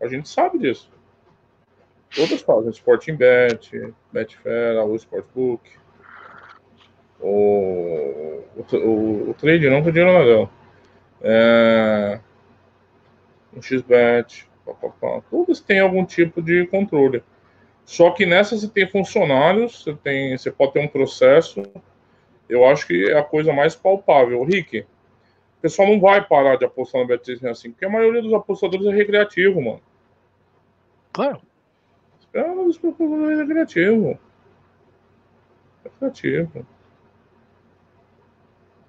[0.00, 0.90] A gente sabe disso.
[2.14, 2.70] Todas fazem.
[2.70, 5.68] Sporting Bet, Betfair, a Sportbook.
[7.20, 10.50] O, o, o, o trade não tem dinheiro legal.
[11.20, 12.20] É,
[13.56, 15.22] um XBet, papapá.
[15.30, 17.22] Todas têm algum tipo de controle.
[17.84, 21.62] Só que nessa você tem funcionários, você, tem, você pode ter um processo
[22.52, 24.44] eu acho que é a coisa mais palpável.
[24.44, 24.86] Rick, o
[25.62, 28.92] pessoal não vai parar de apostar no Bet365, assim, porque a maioria dos apostadores é
[28.92, 29.80] recreativo, mano.
[31.12, 31.40] Claro.
[32.34, 34.18] É um dos apostadores é recreativo.
[35.84, 36.66] É recreativo.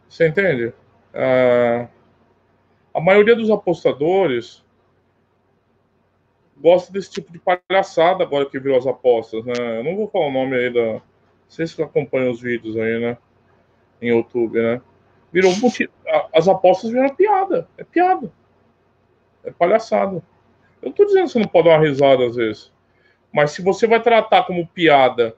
[0.09, 0.73] Você entende?
[1.13, 1.87] Ah,
[2.93, 4.62] a maioria dos apostadores
[6.63, 9.79] gosta desse tipo de palhaçada agora que virou as apostas, né?
[9.79, 11.01] Eu não vou falar o nome aí da.
[11.47, 13.17] Vocês que acompanham os vídeos aí, né?
[14.03, 14.81] em YouTube, né?
[15.31, 15.51] Virou
[16.33, 17.67] As apostas viram piada.
[17.77, 18.31] É piada.
[19.43, 20.21] É palhaçada.
[20.81, 22.71] Eu não tô dizendo que você não pode dar uma risada às vezes.
[23.31, 25.35] Mas se você vai tratar como piada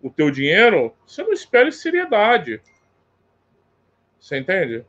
[0.00, 2.60] o teu dinheiro, você não espere seriedade.
[4.20, 4.84] Você entende?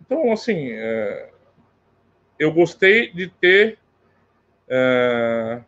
[0.00, 1.30] Então, assim, é...
[2.38, 3.78] eu gostei de ter
[4.68, 5.60] é...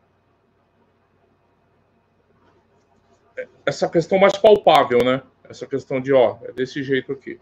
[3.64, 5.22] essa questão mais palpável, né?
[5.48, 7.38] Essa questão de, ó, é desse jeito aqui.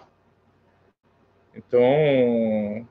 [1.54, 2.86] Então,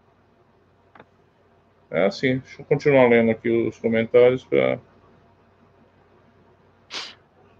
[1.91, 2.39] é assim.
[2.39, 4.79] Deixa eu continuar lendo aqui os comentários para.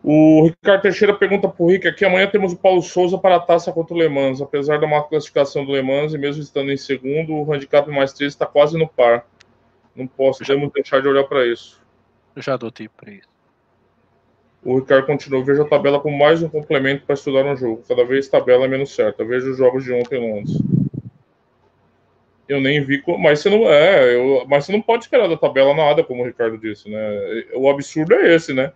[0.08, 3.39] O Ricardo Teixeira pergunta para o Rick aqui: amanhã temos o Paulo Souza para a
[3.39, 4.39] taça contra o Le Mans.
[4.39, 8.14] Apesar da má classificação do Le Mans e mesmo estando em segundo, o handicap mais
[8.14, 9.26] 3 está quase no par.
[9.95, 11.82] Não podemos deixar de olhar para isso.
[12.36, 13.28] Eu já adotei para isso.
[14.64, 17.82] O Ricardo continua: vejo a tabela como mais um complemento para estudar um jogo.
[17.88, 19.26] Cada vez tabela é menos certa.
[19.26, 20.62] Vejo os jogos de ontem em Londres.
[22.47, 25.74] Eu nem vi, mas você não é, eu, mas você não pode esperar da tabela
[25.74, 27.43] nada, como o Ricardo disse, né?
[27.56, 28.72] O absurdo é esse, né?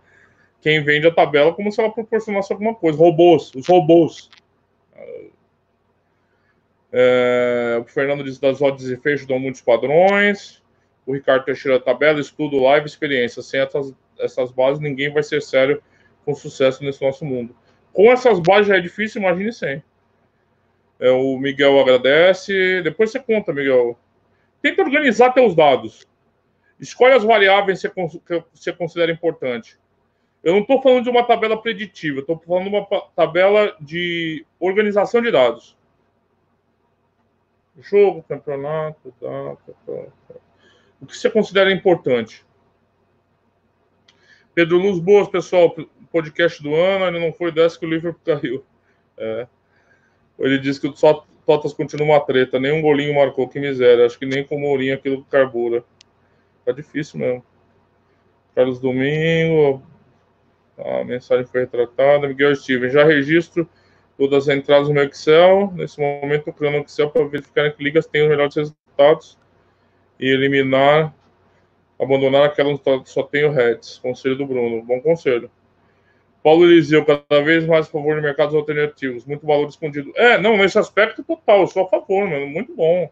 [0.60, 2.98] Quem vende a tabela como se ela proporcionasse alguma coisa.
[2.98, 4.30] Robôs, os robôs.
[6.92, 10.62] É, o Fernando diz das odds e fechos dão muitos padrões.
[11.06, 13.42] O Ricardo Teixeira tabela, estudo, live, experiência.
[13.42, 15.82] Sem essas, essas bases, ninguém vai ser sério
[16.24, 17.56] com sucesso nesse nosso mundo.
[17.92, 19.82] Com essas bases já é difícil, imagine sem.
[20.98, 22.82] É, o Miguel agradece.
[22.82, 23.98] Depois você conta, Miguel.
[24.60, 26.06] Tenta organizar teus dados.
[26.78, 29.79] Escolhe as variáveis que você considera importante.
[30.42, 35.20] Eu não estou falando de uma tabela preditiva, estou falando de uma tabela de organização
[35.20, 35.76] de dados.
[37.78, 40.40] Jogo, campeonato, data, data.
[41.00, 42.44] O que você considera importante?
[44.54, 45.74] Pedro Luz Boas, pessoal,
[46.10, 48.64] podcast do ano, ele não foi dessa que o Liverpool caiu.
[49.16, 49.46] É.
[50.38, 50.94] Ele disse que o
[51.46, 54.06] Totas continua uma treta, nenhum golinho marcou, que miséria.
[54.06, 55.84] Acho que nem com o Mourinho aquilo carbura.
[56.64, 57.44] Tá difícil mesmo.
[58.54, 59.82] Carlos Domingo,
[60.84, 62.28] a mensagem foi retratada.
[62.28, 63.68] Miguel Steven, já registro
[64.16, 65.72] todas as entradas no meu Excel.
[65.74, 69.38] Nesse momento, estou criando Excel para verificar que ligas tem os melhores resultados
[70.18, 71.14] e eliminar,
[71.98, 73.98] abandonar aquelas que só tem o Heads.
[73.98, 74.82] Conselho do Bruno.
[74.82, 75.50] Bom conselho.
[76.42, 79.24] Paulo Eliseu, cada vez mais a favor de mercados alternativos.
[79.24, 80.12] Muito valor escondido.
[80.16, 82.46] É, não, nesse aspecto total, eu sou a favor, mano.
[82.46, 83.10] Muito bom.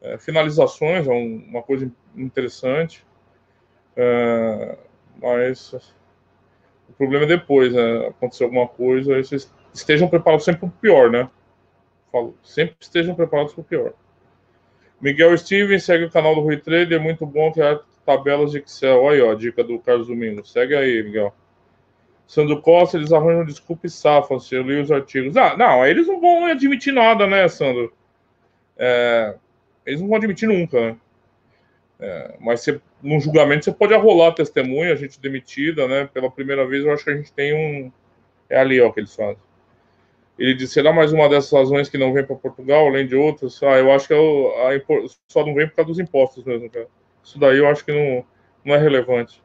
[0.00, 3.04] É, finalizações é um, uma coisa interessante.
[3.96, 4.78] É,
[5.20, 5.74] mas
[6.98, 8.08] problema é depois, né?
[8.08, 11.30] Acontecer alguma coisa, aí vocês estejam preparados sempre para o pior, né?
[12.10, 13.92] Falo, sempre estejam preparados para o pior.
[15.00, 19.00] Miguel Steven segue o canal do Rui Trader, muito bom criar tabelas de Excel.
[19.00, 20.50] Olha aí, ó, a dica do Carlos Domingos.
[20.50, 21.32] Segue aí, Miguel.
[22.26, 24.54] Sandro Costa, eles arranjam desculpa e safam-se.
[24.54, 25.36] Eu li os artigos.
[25.36, 27.92] Ah, não, eles não vão admitir nada, né, Sandro?
[28.76, 29.34] É,
[29.86, 30.96] eles não vão admitir nunca, né?
[32.00, 36.08] É, mas você, no julgamento você pode arrolar testemunha, a gente demitida, né?
[36.12, 37.92] Pela primeira vez eu acho que a gente tem um.
[38.48, 39.38] É ali, ó, que eles fazem.
[40.38, 43.60] Ele disse: será mais uma dessas razões que não vem para Portugal, além de outras?
[43.62, 44.80] Ah, eu acho que eu, é a,
[45.26, 46.86] só não vem por causa dos impostos mesmo, cara.
[47.24, 48.24] Isso daí eu acho que não,
[48.64, 49.42] não é relevante.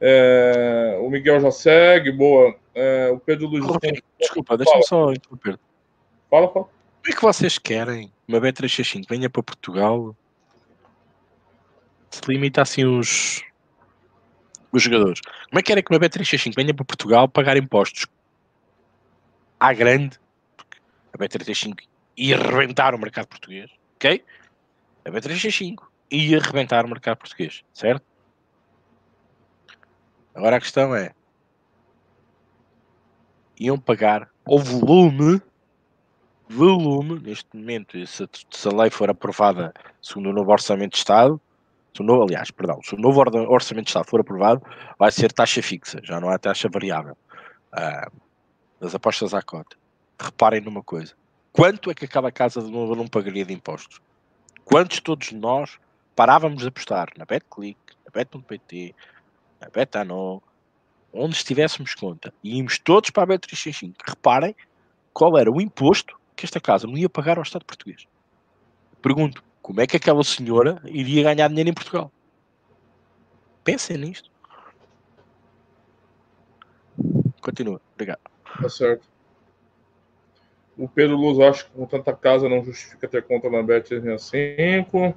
[0.00, 2.54] É, o Miguel já segue, boa.
[2.74, 3.64] É, o Pedro Luiz.
[4.20, 5.58] Desculpa, deixa-me só interromper.
[6.30, 6.66] Fala, fala.
[6.66, 10.14] Como é que vocês querem uma B365 venha para Portugal
[12.10, 13.42] se limita assim os,
[14.72, 15.20] os jogadores.
[15.48, 18.06] Como é que era que uma B365 venha para Portugal pagar impostos
[19.58, 20.18] à grande?
[21.12, 21.82] A B365
[22.16, 24.24] ia arrebentar o mercado português, ok?
[25.04, 28.04] A B365 ia arrebentar o mercado português, certo?
[30.34, 31.12] Agora a questão é:
[33.58, 35.42] iam pagar o volume,
[36.48, 41.40] volume, neste momento, se, se a lei for aprovada segundo o novo Orçamento de Estado,
[41.98, 44.62] se o novo, aliás, perdão, se o novo orçamento de Estado for aprovado,
[44.96, 47.16] vai ser taxa fixa, já não é taxa variável
[47.74, 48.12] uh,
[48.80, 49.76] das apostas à cota.
[50.18, 51.14] Reparem numa coisa:
[51.52, 54.00] quanto é que aquela casa de novo não pagaria de impostos?
[54.64, 55.78] Quantos todos nós
[56.14, 58.94] parávamos a apostar na BetClick, na Bet.pt,
[59.60, 60.40] na Betano,
[61.12, 63.94] onde estivéssemos conta, e íamos todos para a Bet365?
[64.06, 64.54] Reparem
[65.12, 68.06] qual era o imposto que esta casa não ia pagar ao Estado português.
[69.02, 72.10] Pergunto, como é que aquela senhora iria ganhar dinheiro em Portugal?
[73.62, 74.30] Pensem nisto.
[77.42, 78.20] Continua, obrigado.
[78.62, 79.06] Tá certo.
[80.74, 85.14] O Pedro Luz acha que com tanta casa não justifica ter conta na Bet365.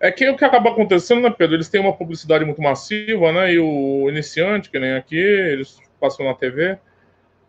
[0.00, 1.54] É que o que acaba acontecendo, né, Pedro?
[1.54, 3.52] Eles têm uma publicidade muito massiva, né?
[3.52, 6.76] E o iniciante, que nem aqui, eles passam na TV.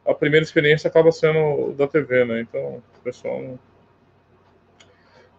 [0.05, 2.41] A primeira experiência acaba sendo da TV, né?
[2.41, 3.68] Então, o pessoal não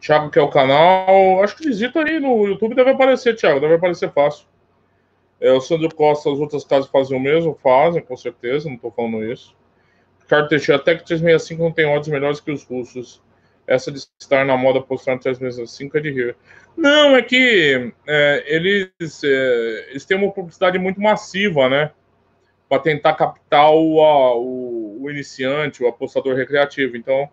[0.00, 1.42] Thiago, que é o canal.
[1.42, 4.46] Acho que visita aí no YouTube, deve aparecer, Thiago, deve aparecer fácil.
[5.40, 8.90] É, o Sandro Costa, as outras casas fazem o mesmo, fazem, com certeza, não estou
[8.90, 9.56] falando isso.
[10.20, 13.22] Ricardo Teixeira, até que 365 não tem odds melhores que os russos.
[13.66, 16.36] Essa de estar na moda postar no 365 é de rir.
[16.76, 18.90] Não, é que é, eles,
[19.24, 21.92] é, eles têm uma publicidade muito massiva, né?
[22.68, 26.96] Para tentar captar o, a, o, o iniciante, o apostador recreativo.
[26.96, 27.28] Então,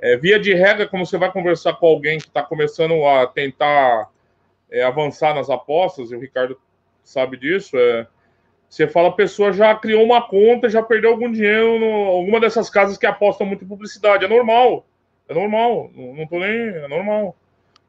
[0.00, 4.08] é, via de regra, quando você vai conversar com alguém que está começando a tentar
[4.70, 6.58] é, avançar nas apostas, e o Ricardo
[7.02, 8.06] sabe disso, é,
[8.68, 12.68] Você fala, a pessoa já criou uma conta, já perdeu algum dinheiro em alguma dessas
[12.68, 14.24] casas que apostam muito em publicidade.
[14.24, 14.86] É normal.
[15.26, 15.90] É normal.
[15.94, 16.50] Não, não tô nem.
[16.50, 17.34] É normal.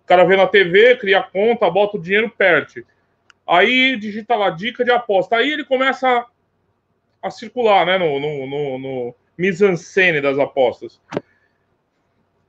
[0.04, 2.86] O cara vê na TV, cria conta, bota o dinheiro, perde.
[3.46, 5.36] Aí digita lá dica de aposta.
[5.36, 6.26] Aí ele começa a,
[7.24, 7.98] a circular, né?
[7.98, 11.02] No, no, no, no mise-en-scène das apostas.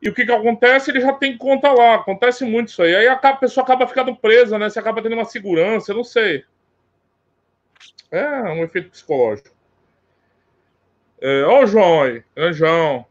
[0.03, 0.91] E o que, que acontece?
[0.91, 1.97] Ele já tem conta lá.
[1.97, 2.95] Acontece muito isso aí.
[2.95, 4.71] Aí a pessoa acaba ficando presa, né?
[4.71, 6.45] Você acaba tendo uma segurança, eu não sei.
[8.11, 9.55] É um efeito psicológico.
[11.21, 12.25] É, ó o João aí.
[12.35, 13.05] É João.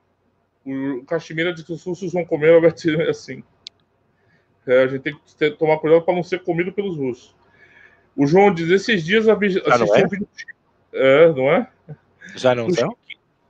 [0.65, 2.75] O Caxemira diz que os russos vão comer Albert
[3.07, 3.43] assim.
[4.67, 7.35] É, a gente tem que ter, tomar cuidado para não ser comido pelos russos.
[8.15, 10.05] O João diz: esses dias assisti ah, não é?
[10.05, 10.27] um vídeo.
[10.91, 11.67] É, não é?
[12.35, 12.95] Já não são?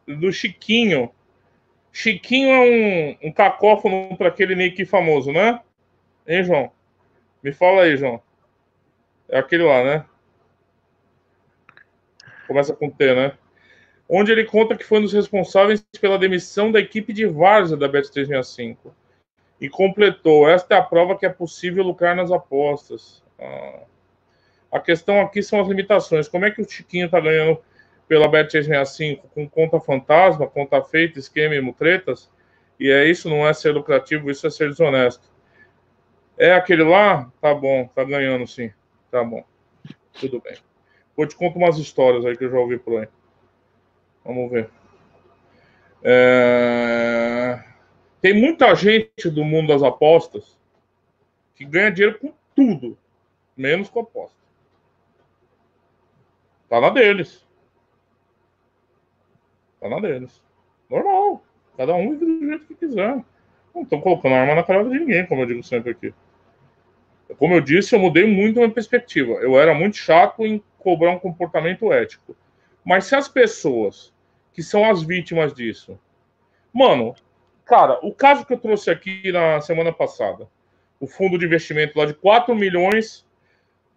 [0.07, 1.11] Do Chiquinho.
[1.99, 5.59] Chiquinho é um, um cacófono para aquele Nick famoso, né?
[6.25, 6.71] Hein, João?
[7.43, 8.21] Me fala aí, João.
[9.27, 10.05] É aquele lá, né?
[12.47, 13.33] Começa com T, né?
[14.07, 17.89] Onde ele conta que foi um dos responsáveis pela demissão da equipe de Várzea da
[17.89, 18.77] Bet365.
[19.59, 23.21] E completou: esta é a prova que é possível lucrar nas apostas.
[23.37, 23.81] Ah.
[24.71, 26.29] A questão aqui são as limitações.
[26.29, 27.59] Como é que o Chiquinho está ganhando
[28.09, 32.29] pela Bet365 com conta fantasma, conta feita, esquema e mutretas?
[32.79, 35.29] E é isso, não é ser lucrativo, isso é ser desonesto.
[36.35, 37.31] É aquele lá?
[37.39, 38.73] Tá bom, tá ganhando sim.
[39.11, 39.45] Tá bom.
[40.19, 40.57] Tudo bem.
[41.15, 43.07] Vou te contar umas histórias aí que eu já ouvi por aí.
[44.25, 44.69] Vamos ver.
[46.01, 47.63] É...
[48.21, 50.57] Tem muita gente do mundo das apostas
[51.53, 52.97] que ganha dinheiro com tudo,
[53.55, 54.39] menos com aposta.
[56.69, 57.45] Tá na deles.
[59.79, 60.41] Tá na deles.
[60.89, 61.43] Normal.
[61.77, 63.23] Cada um do jeito que quiser.
[63.73, 66.13] Não estão colocando arma na cara de ninguém, como eu digo sempre aqui.
[67.37, 69.33] Como eu disse, eu mudei muito minha perspectiva.
[69.33, 72.35] Eu era muito chato em cobrar um comportamento ético.
[72.83, 74.13] Mas se as pessoas
[74.51, 75.97] que são as vítimas disso.
[76.73, 77.15] Mano,
[77.65, 80.49] cara, o caso que eu trouxe aqui na semana passada,
[80.99, 83.25] o fundo de investimento lá de 4 milhões.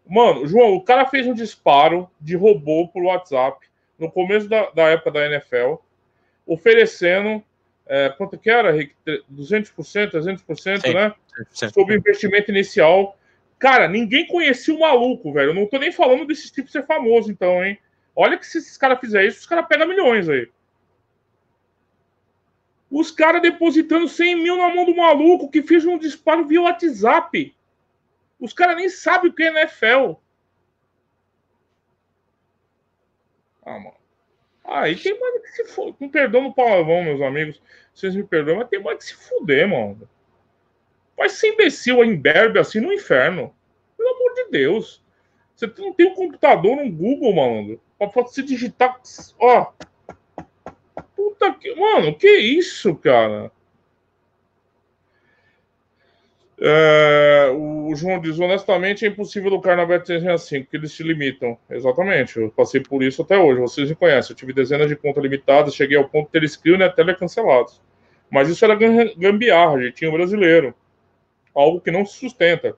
[0.07, 3.67] Mano, João, o cara fez um disparo de robô por WhatsApp
[4.03, 5.77] no começo da, da época da NFL,
[6.47, 7.43] oferecendo.
[7.87, 8.95] É, quanto que era, Rick?
[9.33, 9.73] 200%,
[10.13, 11.15] 300%, Sim, né?
[11.73, 13.17] Sobre investimento inicial
[13.63, 15.51] Cara, ninguém conhecia o maluco, velho.
[15.51, 17.79] Eu não tô nem falando desses tipos ser famoso, então, hein?
[18.15, 20.51] Olha que se esses caras fizerem isso, os caras pegam milhões aí.
[22.91, 27.55] Os caras depositando 100 mil na mão do maluco que fez um disparo via WhatsApp.
[28.41, 30.15] Os caras nem sabem o que é NFL.
[33.65, 33.95] Ah, mano.
[34.65, 35.95] Aí tem mais que se fuder.
[35.95, 37.61] Com perdão no palavrão, meus amigos.
[37.93, 40.09] Vocês me perdoam, mas tem mais que se fuder, mano.
[41.17, 43.55] Vai ser imbecil em Berbe assim no inferno.
[43.97, 45.03] Pelo amor de Deus.
[45.55, 47.81] Você não tem um computador no Google, malandro.
[47.99, 49.01] Pra se digitar.
[49.39, 49.73] Ó.
[51.15, 51.75] Puta que.
[51.75, 53.53] Mano, que isso, cara?
[56.65, 61.59] É, o João diz: honestamente, é impossível lucrar na Bet365, porque eles te limitam.
[61.69, 63.61] Exatamente, eu passei por isso até hoje.
[63.61, 64.33] Vocês me conhecem.
[64.33, 67.81] Eu tive dezenas de contas limitadas, cheguei ao ponto de ter screen e até cancelados.
[68.31, 68.77] Mas isso era
[69.17, 70.75] gambiarra, jeitinho brasileiro
[71.55, 72.77] algo que não se sustenta.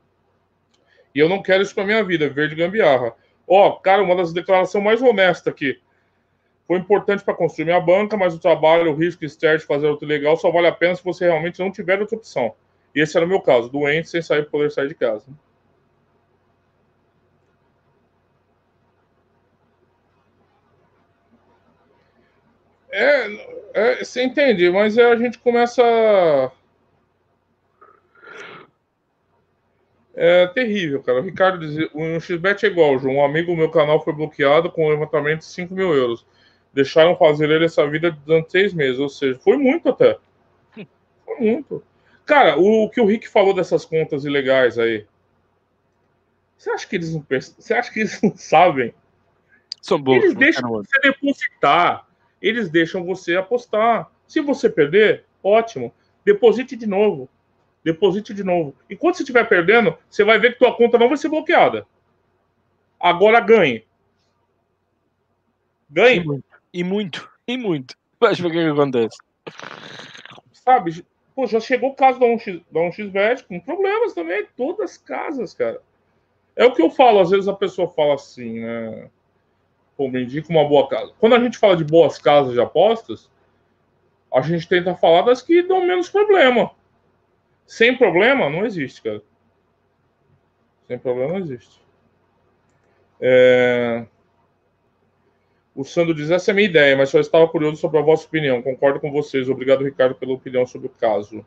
[1.14, 3.14] E eu não quero isso para minha vida, viver de gambiarra.
[3.46, 5.78] Ó, oh, cara, uma das declarações mais honestas aqui.
[6.66, 10.08] Foi importante para construir minha banca, mas o trabalho, o risco externo de fazer outro
[10.08, 12.54] legal só vale a pena se você realmente não tiver outra opção.
[12.94, 15.26] E esse era o meu caso, doente, sem sair poder sair de casa.
[22.90, 23.26] É,
[23.74, 25.82] é, você entende, mas é, a gente começa
[30.16, 31.20] É terrível, cara.
[31.20, 33.16] O Ricardo diz: o XBet é igual, João.
[33.16, 36.24] Um amigo do meu canal foi bloqueado com um levantamento de 5 mil euros.
[36.72, 38.98] Deixaram fazer ele essa vida durante seis meses.
[39.00, 40.16] Ou seja, foi muito até.
[41.24, 41.82] Foi muito.
[42.24, 45.06] Cara, o, o que o Rick falou dessas contas ilegais aí.
[46.56, 48.94] Você acha que eles não Você acha que eles não sabem?
[49.82, 50.16] São bons.
[50.16, 52.06] Eles deixam você depositar.
[52.40, 54.10] Eles deixam você apostar.
[54.26, 55.92] Se você perder, ótimo.
[56.24, 57.28] Deposite de novo
[57.84, 58.74] deposite de novo.
[58.88, 61.86] Enquanto você estiver perdendo, você vai ver que tua conta não vai ser bloqueada.
[62.98, 63.84] Agora ganhe.
[65.90, 66.20] Ganhe.
[66.20, 67.92] E muito, e muito.
[67.92, 67.96] E.
[68.18, 69.18] Mas o que, que acontece?
[70.52, 71.04] Sabe,
[71.34, 75.52] pô, já chegou o caso da 1x, da 1xBet com problemas também, todas as casas,
[75.54, 75.80] cara.
[76.56, 79.10] É o que eu falo, às vezes a pessoa fala assim, né?
[79.96, 81.12] Pô, me indica uma boa casa.
[81.18, 83.30] Quando a gente fala de boas casas de apostas,
[84.32, 86.70] a gente tenta falar das que dão menos problema.
[87.66, 89.22] Sem problema, não existe, cara.
[90.86, 91.80] Sem problema, não existe.
[93.20, 94.06] É...
[95.74, 98.26] O Sandro diz: essa é a minha ideia, mas só estava curioso sobre a vossa
[98.26, 98.62] opinião.
[98.62, 99.48] Concordo com vocês.
[99.48, 101.44] Obrigado, Ricardo, pela opinião sobre o caso.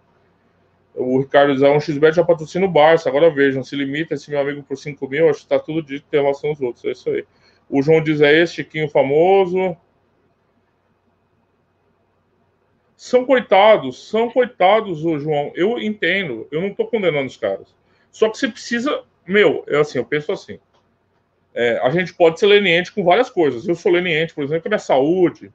[0.94, 3.08] O Ricardo diz: ah, um XBet já patrocina o Barça.
[3.08, 6.06] Agora vejam, se limita esse meu amigo por 5 mil, acho que está tudo dito
[6.12, 6.84] em relação aos outros.
[6.84, 7.26] É isso aí.
[7.70, 9.78] O João diz: é esse Chiquinho famoso.
[12.98, 15.52] São coitados, são coitados, o João.
[15.56, 17.74] Eu entendo, eu não estou condenando os caras.
[18.12, 19.04] Só que você precisa.
[19.26, 20.60] Meu, é assim, eu penso assim.
[21.60, 23.68] É, a gente pode ser leniente com várias coisas.
[23.68, 25.52] Eu sou leniente, por exemplo, com a minha saúde.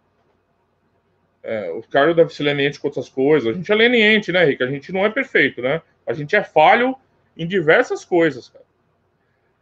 [1.45, 3.49] É, o Carlos deve ser leniente com outras coisas.
[3.49, 4.65] A gente é leniente, né, Rick?
[4.65, 5.81] A gente não é perfeito, né?
[6.05, 6.97] A gente é falho
[7.37, 8.65] em diversas coisas, cara.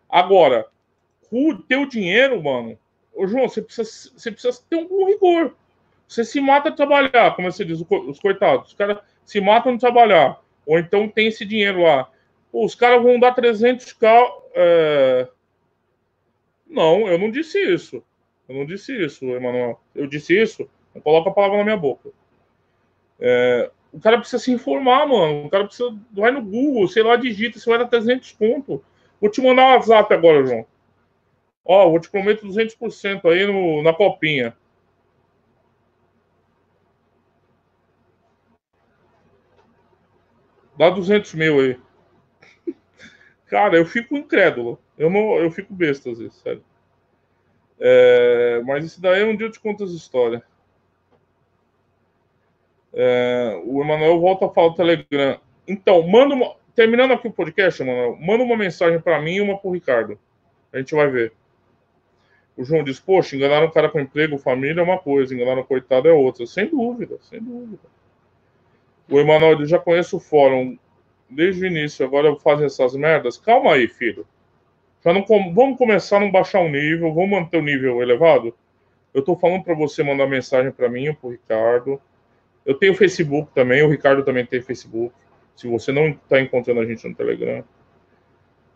[0.09, 0.67] Agora,
[1.31, 2.79] o teu dinheiro, mano,
[3.13, 5.55] ô João, você precisa, você precisa ter um rigor.
[6.09, 8.69] Você se mata a trabalhar, como você diz, os coitados.
[8.69, 10.41] Os caras se matam de trabalhar.
[10.65, 12.11] Ou então tem esse dinheiro lá.
[12.51, 14.27] Pô, os caras vão dar 300k.
[14.55, 15.29] É...
[16.71, 18.03] Não, eu não disse isso.
[18.49, 19.81] Eu não disse isso, Emanuel.
[19.95, 20.71] Eu disse isso.
[20.95, 22.11] Não coloca a palavra na minha boca.
[23.19, 23.71] É...
[23.93, 25.47] O cara precisa se informar, mano.
[25.47, 25.93] O cara precisa.
[26.13, 28.81] Vai no Google, sei lá, digita, você vai dar 300 pontos.
[29.21, 30.67] Vou te mandar um WhatsApp agora, João.
[31.65, 34.57] Ó, vou te prometo 200% aí no, na copinha.
[40.79, 41.79] Dá 200 mil aí.
[43.47, 44.79] Cara, eu fico incrédulo.
[45.01, 46.63] Eu, não, eu fico besta às vezes, sério.
[47.81, 50.43] É, mas isso daí um dia eu te conto as histórias.
[52.93, 55.41] É, o Emanuel volta a falar do Telegram.
[55.67, 56.55] Então, manda uma.
[56.75, 60.19] Terminando aqui o podcast, Emanuel, manda uma mensagem para mim e uma pro Ricardo.
[60.71, 61.33] A gente vai ver.
[62.55, 65.67] O João diz: Poxa, enganaram o cara com emprego, família é uma coisa, enganaram o
[65.67, 66.47] coitado é outra.
[66.47, 67.89] Sem dúvida, sem dúvida.
[69.09, 70.77] O Emanuel já conhece o fórum
[71.31, 73.39] desde o início, agora fazem essas merdas.
[73.39, 74.27] Calma aí, filho.
[75.05, 78.55] Já não vamos começar a não baixar o nível, vamos manter o nível elevado.
[79.15, 82.01] Eu estou falando para você mandar mensagem para mim, para o Ricardo.
[82.65, 85.15] Eu tenho Facebook também, o Ricardo também tem Facebook.
[85.57, 87.65] Se você não está encontrando a gente no Telegram,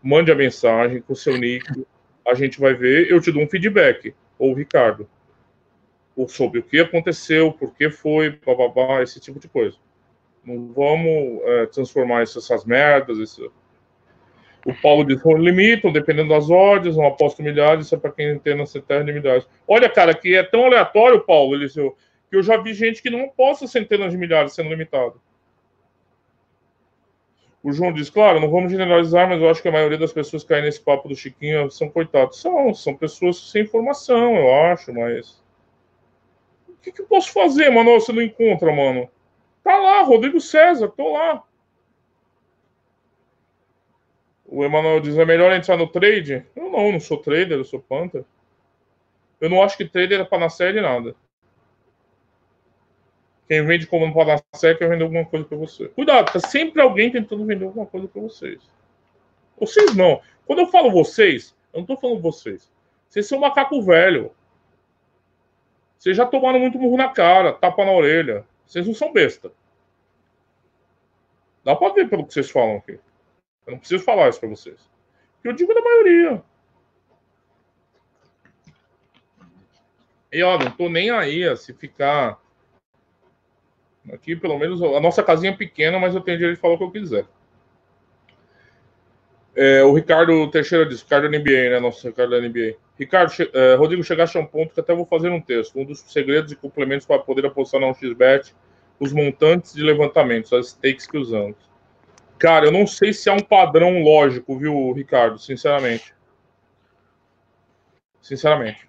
[0.03, 1.87] mande a mensagem com o seu nick.
[2.27, 5.09] A gente vai ver, eu te dou um feedback, ou o Ricardo,
[6.29, 9.77] sobre o que aconteceu, por que foi, bababá, esse tipo de coisa.
[10.45, 13.19] Não vamos é, transformar essas merdas.
[13.19, 13.53] Isso.
[14.65, 18.57] O Paulo diz: limitam, dependendo das ordens, não aposto milhares, isso é para quem tem
[18.57, 19.47] na centenas de milhares.
[19.69, 23.27] Olha, cara, que é tão aleatório, Paulo, ele, que eu já vi gente que não
[23.27, 25.21] aposta centenas de milhares sendo limitado.
[27.63, 30.43] O João diz: claro, não vamos generalizar, mas eu acho que a maioria das pessoas
[30.43, 32.41] que caem nesse papo do Chiquinho são coitados.
[32.41, 35.43] São, são pessoas sem informação, eu acho, mas.
[36.69, 37.93] O que, que eu posso fazer, mano?
[37.93, 39.09] Você não encontra, mano.
[39.63, 41.43] Tá lá, Rodrigo César, tô lá.
[44.55, 46.47] O Emanuel diz: é melhor entrar no trade?
[46.55, 48.25] Eu não, não sou trader, eu sou Panther.
[49.41, 51.17] Eu não acho que trader é nascer de nada.
[53.49, 55.89] Quem vende como nascer quer vender alguma coisa para você.
[55.89, 58.63] Cuidado, tá sempre alguém tentando vender alguma coisa para vocês.
[59.59, 60.21] Vocês não.
[60.47, 62.73] Quando eu falo vocês, eu não tô falando vocês.
[63.09, 64.31] Vocês são macaco velho.
[65.99, 68.47] Vocês já tomaram muito murro na cara, tapa na orelha.
[68.65, 69.51] Vocês não são besta.
[71.65, 73.01] Dá pra ver pelo que vocês falam aqui.
[73.67, 74.91] Eu não preciso falar isso pra vocês.
[75.43, 76.43] Eu digo da maioria.
[80.33, 82.41] E ó, não tô nem aí se ficar.
[84.13, 86.79] Aqui, pelo menos, a nossa casinha é pequena, mas eu tenho direito de falar o
[86.79, 87.27] que eu quiser.
[89.57, 91.81] É, o Ricardo Teixeira diz, Ricardo NBA, né?
[91.81, 92.75] Nosso Ricardo NBA.
[92.99, 95.79] Ricardo, é, Rodrigo, chegaste a um ponto que até vou fazer um texto.
[95.79, 98.53] Um dos segredos e complementos para poder apostar na 1xBet,
[98.99, 101.57] os montantes de levantamentos, as stakes que usamos.
[102.39, 105.39] Cara, eu não sei se há um padrão lógico, viu, Ricardo?
[105.39, 106.15] Sinceramente.
[108.21, 108.89] Sinceramente.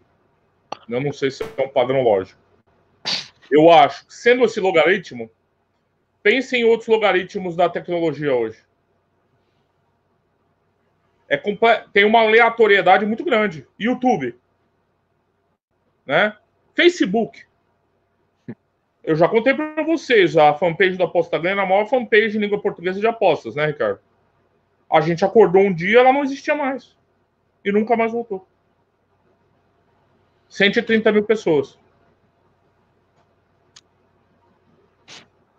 [0.90, 2.40] Eu não sei se é um padrão lógico.
[3.50, 5.30] Eu acho que, sendo esse logaritmo,
[6.24, 8.66] pense em outros logaritmos da tecnologia hoje
[11.28, 11.38] é
[11.92, 13.68] tem uma aleatoriedade muito grande.
[13.80, 14.40] YouTube,
[16.06, 16.38] né?
[16.76, 17.46] Facebook.
[19.06, 22.42] Eu já contei para vocês, a fanpage da Aposta Ganha é a maior fanpage em
[22.42, 24.00] língua portuguesa de apostas, né, Ricardo?
[24.92, 26.98] A gente acordou um dia, ela não existia mais.
[27.64, 28.48] E nunca mais voltou.
[30.50, 31.78] 130 mil pessoas.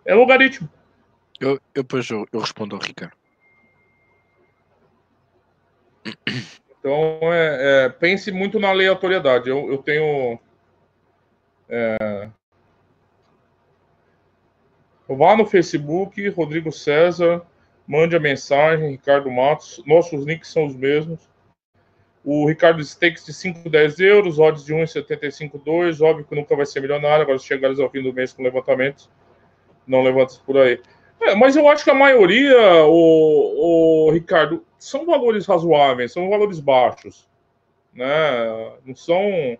[0.05, 0.69] É logaritmo.
[1.39, 3.15] Eu, eu depois eu, eu respondo ao Ricardo.
[6.79, 9.49] Então, é, é, pense muito na aleatoriedade.
[9.49, 10.39] Eu, eu tenho.
[11.69, 12.29] É,
[15.15, 17.41] vá no Facebook, Rodrigo César,
[17.87, 19.81] mande a mensagem, Ricardo Matos.
[19.85, 21.29] Nossos links são os mesmos.
[22.23, 26.01] O Ricardo Stakes de 5, 10 euros, odds de 1,75,2.
[26.01, 29.09] Óbvio que nunca vai ser milionário, agora chegares ao fim do mês com levantamentos.
[29.87, 30.81] Não levanta por aí.
[31.21, 36.59] É, mas eu acho que a maioria, o, o Ricardo, são valores razoáveis, são valores
[36.59, 37.27] baixos.
[37.93, 38.05] Né?
[38.85, 39.57] Não são.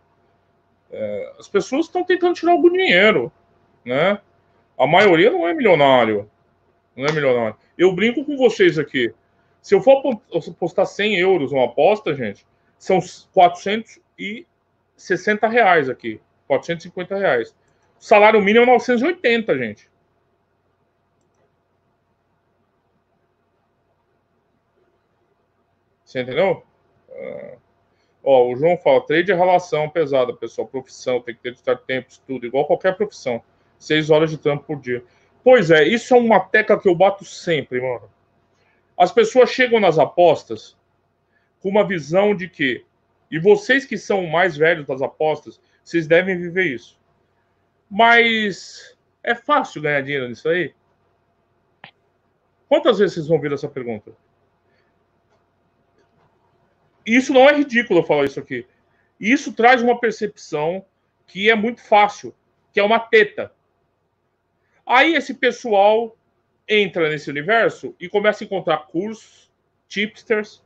[0.92, 3.32] É, as pessoas estão tentando tirar algum dinheiro.
[3.86, 4.20] Né?
[4.78, 6.30] A maioria não é milionário.
[6.96, 7.58] Não é milionário.
[7.78, 9.14] Eu brinco com vocês aqui.
[9.62, 10.02] Se eu for
[10.60, 12.46] postar 100 euros uma aposta, gente,
[12.78, 13.00] são
[13.34, 16.22] 460 reais aqui.
[16.48, 17.56] 450 reais.
[18.00, 19.90] O salário mínimo é 980, gente.
[26.06, 26.64] Você entendeu?
[27.10, 27.58] Uh,
[28.24, 30.68] ó, o João fala, trade é relação pesada, pessoal.
[30.68, 33.44] Profissão, tem que ter estar tempo, estudo, igual qualquer profissão.
[33.78, 35.04] Seis horas de trampo por dia.
[35.44, 38.10] Pois é, isso é uma tecla que eu bato sempre, mano.
[38.98, 40.76] As pessoas chegam nas apostas
[41.60, 42.84] com uma visão de que,
[43.30, 47.00] e vocês que são mais velhos das apostas, vocês devem viver isso.
[47.90, 50.74] Mas é fácil ganhar dinheiro nisso aí?
[52.68, 54.12] Quantas vezes vocês vão ouvir essa pergunta?
[57.06, 58.68] Isso não é ridículo eu falar isso aqui.
[59.20, 60.86] Isso traz uma percepção
[61.26, 62.36] que é muito fácil,
[62.74, 63.54] que é uma teta.
[64.88, 66.16] Aí esse pessoal
[66.66, 69.52] entra nesse universo e começa a encontrar cursos,
[69.90, 70.64] tipsters,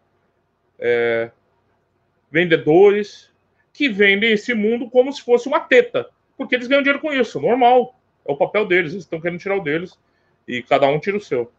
[0.78, 1.32] é,
[2.32, 3.32] vendedores
[3.74, 6.08] que vendem esse mundo como se fosse uma teta,
[6.38, 8.00] porque eles ganham dinheiro com isso, normal.
[8.24, 10.00] É o papel deles, eles estão querendo tirar o deles
[10.48, 11.52] e cada um tira o seu.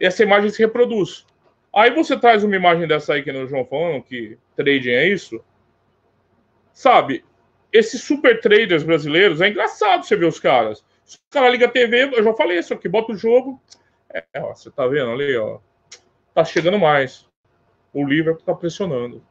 [0.00, 1.26] E essa imagem se reproduz.
[1.74, 5.44] Aí você traz uma imagem dessa aí que no João falando que trading é isso.
[6.72, 7.24] Sabe,
[7.70, 10.82] esses super traders brasileiros, é engraçado você ver os caras.
[11.08, 13.58] Se o cara liga a TV, eu já falei isso aqui, bota o jogo.
[14.12, 15.58] É, ó, você tá vendo ali, ó.
[16.34, 17.26] Tá chegando mais.
[17.94, 19.24] O Liverpool tá pressionando.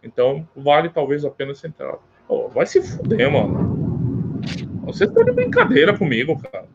[0.00, 1.98] Então, vale talvez a pena sentar.
[2.28, 4.40] Oh, vai se fuder, mano.
[4.84, 6.68] Você tá de brincadeira comigo, cara.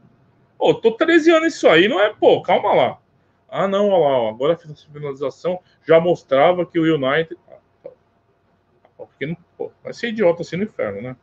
[0.57, 2.13] Pô, tô 13 anos isso aí, não é?
[2.13, 2.99] Pô, calma lá.
[3.47, 7.39] Ah, não, olha lá, ó, agora a finalização já mostrava que o United.
[8.97, 11.15] Porque não, pô, vai ser idiota assim no inferno, né?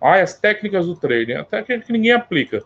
[0.00, 1.34] Ah, as técnicas do trading.
[1.34, 2.62] A técnica que ninguém aplica.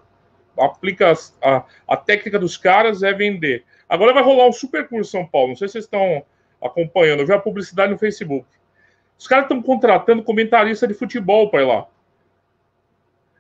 [0.59, 1.12] Aplica
[1.43, 3.64] a, a técnica dos caras é vender.
[3.89, 5.49] Agora vai rolar um super curso São Paulo.
[5.49, 6.24] Não sei se vocês estão
[6.62, 7.20] acompanhando.
[7.20, 8.47] Eu vi a publicidade no Facebook.
[9.18, 11.87] Os caras estão contratando comentarista de futebol para ir lá.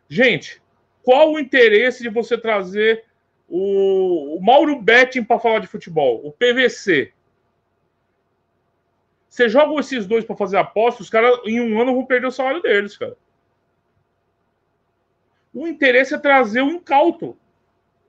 [0.08, 0.60] Gente,
[1.02, 3.04] qual o interesse de você trazer
[3.48, 6.20] o, o Mauro Betting para falar de futebol?
[6.24, 7.12] O PVC.
[9.28, 12.32] Você joga esses dois para fazer aposta, os caras em um ano vão perder o
[12.32, 13.16] salário deles, cara.
[15.52, 17.36] O interesse é trazer o incauto.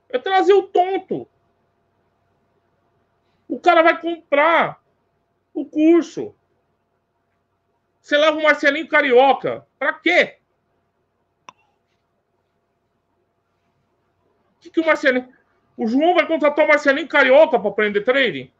[0.08, 1.28] É trazer o tonto.
[3.48, 4.82] O cara vai comprar
[5.52, 6.34] o curso.
[8.00, 9.66] Você leva o Marcelinho Carioca.
[9.78, 10.38] Para quê?
[14.56, 15.32] O que, que o Marcelinho.
[15.76, 18.52] O João vai contratar o Marcelinho Carioca para aprender trading?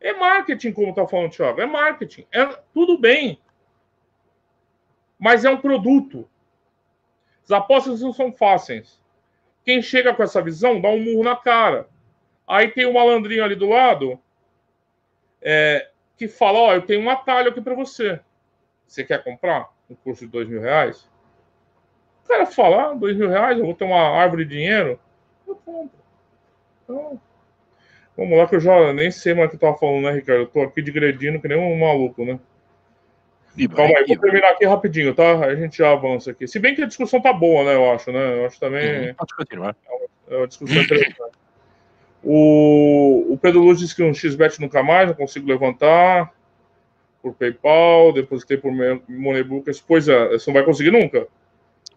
[0.00, 1.60] É marketing, como está falando o Thiago.
[1.60, 2.26] É marketing.
[2.32, 3.40] É tudo bem.
[5.18, 6.28] Mas é um produto.
[7.44, 9.00] As apostas não são fáceis.
[9.64, 11.88] Quem chega com essa visão dá um murro na cara.
[12.46, 14.18] Aí tem o um malandrinho ali do lado
[15.40, 18.20] é, que fala: Ó, eu tenho um atalho aqui para você.
[18.86, 21.08] Você quer comprar um curso de dois mil reais?
[22.24, 24.98] O cara fala: ah, dois mil reais, eu vou ter uma árvore de dinheiro.
[25.46, 25.98] Eu compro.
[26.82, 27.20] Então,
[28.16, 30.42] vamos lá, que eu já nem sei mais o que eu tava falando, né, Ricardo?
[30.42, 32.38] Eu tô aqui digredindo que nem um maluco, né?
[33.68, 35.44] Calma aí, vou terminar aqui rapidinho, tá?
[35.44, 36.46] A gente já avança aqui.
[36.46, 37.74] Se bem que a discussão tá boa, né?
[37.74, 38.38] Eu acho, né?
[38.38, 39.08] Eu acho também.
[39.08, 39.76] Uhum, pode continuar.
[40.28, 41.16] É uma discussão interessante.
[42.22, 46.32] O, o Pedro Luz disse que um XBET nunca mais, não consigo levantar
[47.22, 48.72] por PayPal, depositei por
[49.08, 49.80] Moneybookers.
[49.80, 51.26] Pois é, você não vai conseguir nunca.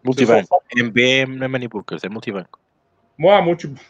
[0.02, 0.62] Multibanco.
[0.76, 2.58] MB não é Moneybookers, é multibanco.
[3.20, 3.84] Ah, multibanco.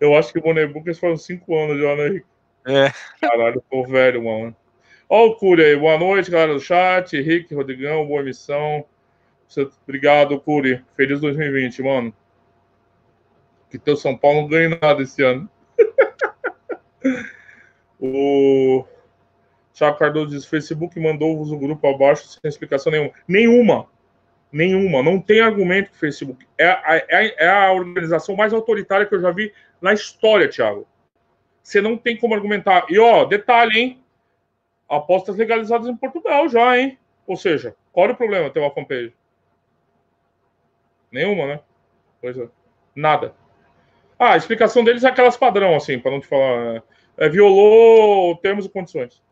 [0.00, 2.22] Eu acho que o Moneybookers faz uns 5 anos já, né?
[2.66, 2.92] É.
[3.20, 4.56] Caralho, tô velho, mano.
[5.14, 7.14] Ó o Curi aí, boa noite, galera do chat.
[7.14, 8.82] Henrique, Rodrigão, boa emissão.
[9.86, 10.82] Obrigado, Curi.
[10.96, 12.14] Feliz 2020, mano.
[13.68, 15.50] Que teu São Paulo não ganhe nada esse ano.
[18.00, 18.86] o
[19.74, 23.12] Thiago Cardoso diz: Facebook mandou-vos o grupo abaixo sem explicação nenhuma.
[23.28, 23.86] Nenhuma.
[24.50, 25.02] Nenhuma.
[25.02, 26.46] Não tem argumento que o Facebook.
[26.56, 30.88] É é, é a organização mais autoritária que eu já vi na história, Thiago.
[31.62, 32.86] Você não tem como argumentar.
[32.88, 34.01] E, ó, detalhe, hein?
[34.92, 36.98] Apostas legalizadas em Portugal já, hein?
[37.26, 39.14] Ou seja, qual é o problema ter uma fanpage?
[41.10, 41.60] Nenhuma, né?
[42.20, 42.48] Pois é.
[42.94, 43.34] Nada.
[44.18, 46.82] Ah, a explicação deles é aquelas padrão, assim, para não te falar.
[47.16, 49.22] É, violou termos e condições.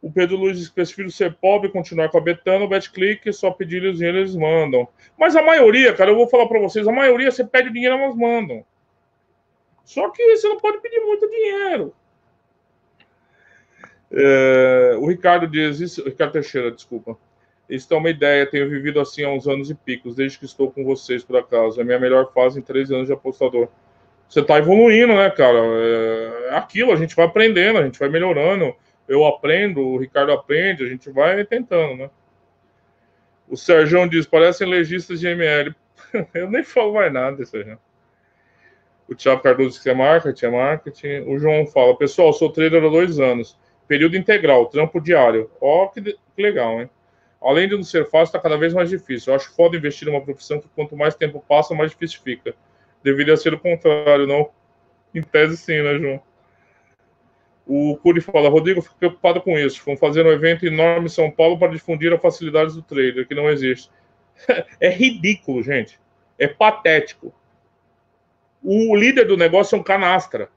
[0.00, 4.18] O Pedro Luiz prefiro ser pobre continuar com a Betano, BetClick, só pedir o dinheiro
[4.18, 4.88] eles mandam.
[5.18, 8.14] Mas a maioria, cara, eu vou falar para vocês, a maioria você pede dinheiro, elas
[8.14, 8.64] mandam.
[9.84, 11.94] Só que você não pode pedir muito dinheiro.
[14.10, 17.16] É, o Ricardo diz, isso, Ricardo Teixeira, desculpa.
[17.68, 20.70] Isso é uma ideia, tenho vivido assim há uns anos e picos, desde que estou
[20.70, 21.78] com vocês, por acaso.
[21.78, 23.68] É a minha melhor fase em três anos de apostador.
[24.28, 25.58] Você está evoluindo, né, cara?
[25.58, 28.74] É, é aquilo, a gente vai aprendendo, a gente vai melhorando.
[29.06, 32.10] Eu aprendo, o Ricardo aprende, a gente vai tentando, né?
[33.48, 35.74] O Sérgio diz, parecem legistas de ML.
[36.34, 37.78] Eu nem falo mais nada, Sérgio.
[39.08, 41.20] O Thiago Cardoso diz que é marketing, é marketing.
[41.26, 43.58] O João fala, pessoal, sou trader há dois anos.
[43.88, 45.50] Período integral, trampo diário.
[45.60, 46.90] Ó, oh, que, que legal, hein?
[47.40, 49.32] Além de não ser fácil, está cada vez mais difícil.
[49.32, 52.54] Eu acho foda investir numa profissão que quanto mais tempo passa, mais difícil fica.
[53.02, 54.50] Deveria ser o contrário, não?
[55.14, 56.20] Em tese, sim, né, João?
[57.66, 59.80] O Curi fala, Rodrigo, fico preocupado com isso.
[59.84, 63.34] Vamos fazer um evento enorme em São Paulo para difundir as facilidades do trader, que
[63.34, 63.90] não existe.
[64.80, 65.98] é ridículo, gente.
[66.38, 67.32] É patético.
[68.62, 70.50] O líder do negócio é um canastra.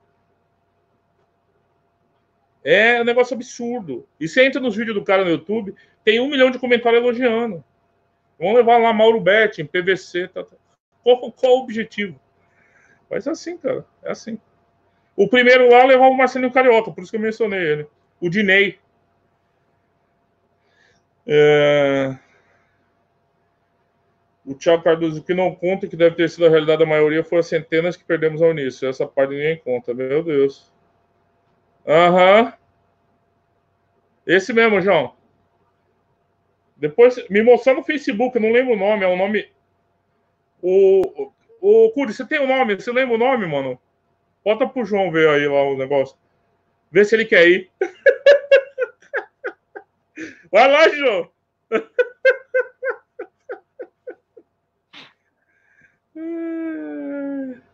[2.64, 4.08] É um negócio absurdo.
[4.20, 7.64] E você entra nos vídeos do cara no YouTube, tem um milhão de comentários elogiando.
[8.40, 10.28] Vamos levar lá Mauro Betting, PVC.
[10.28, 10.56] Tá, tá.
[11.04, 12.20] Qual, qual o objetivo?
[13.10, 13.86] Mas é assim, cara.
[14.04, 14.40] É assim.
[15.16, 17.88] O primeiro lá levava o Marcelinho Carioca, por isso que eu mencionei ele.
[18.20, 18.80] O Dinei.
[21.28, 22.18] É...
[24.44, 27.40] O Thiago Cardoso, que não conta, que deve ter sido a realidade da maioria, foi
[27.40, 28.88] as centenas que perdemos ao início.
[28.88, 30.72] Essa parte ninguém conta, meu Deus.
[31.88, 32.46] Aham.
[32.46, 32.52] Uhum.
[34.26, 35.14] Esse mesmo, João.
[36.78, 39.48] Depois, me mostrou no Facebook, não lembro o nome, é o nome.
[40.62, 42.76] O, o, o Curi, você tem o nome?
[42.76, 43.80] Você lembra o nome, mano?
[44.44, 46.18] Bota pro João ver aí lá o negócio.
[46.92, 47.70] Vê se ele quer ir.
[50.52, 51.30] Vai lá, João.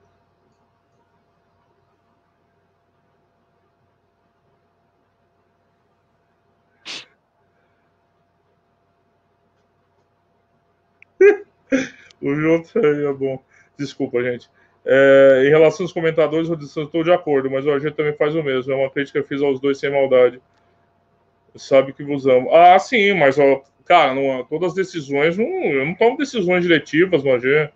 [12.22, 13.43] o João é bom.
[13.78, 14.49] Desculpa, gente.
[14.86, 18.43] É, em relação aos comentadores, eu estou de acordo, mas o AG também faz o
[18.43, 18.72] mesmo.
[18.72, 20.41] É uma crítica que eu fiz aos dois sem maldade.
[21.55, 22.53] Sabe que vos amo.
[22.53, 27.24] Ah, sim, mas, ó, cara, não, todas as decisões, não, eu não tomo decisões diretivas
[27.24, 27.70] no AG.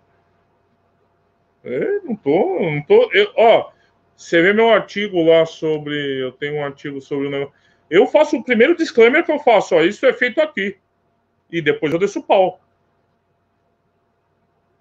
[1.64, 3.10] Eu não tô, não tô.
[3.12, 3.70] Eu, ó,
[4.16, 5.94] você vê meu artigo lá sobre.
[6.22, 7.54] Eu tenho um artigo sobre o negócio.
[7.90, 10.78] Eu faço o primeiro disclaimer que eu faço, ó, isso é feito aqui.
[11.50, 12.61] E depois eu desço o pau.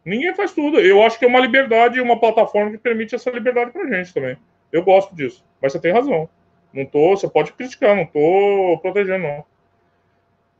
[0.03, 0.79] Ninguém faz tudo.
[0.79, 4.37] Eu acho que é uma liberdade, uma plataforma que permite essa liberdade pra gente também.
[4.71, 5.43] Eu gosto disso.
[5.61, 6.27] Mas você tem razão.
[6.73, 9.45] Não tô, você pode criticar, não tô protegendo, não.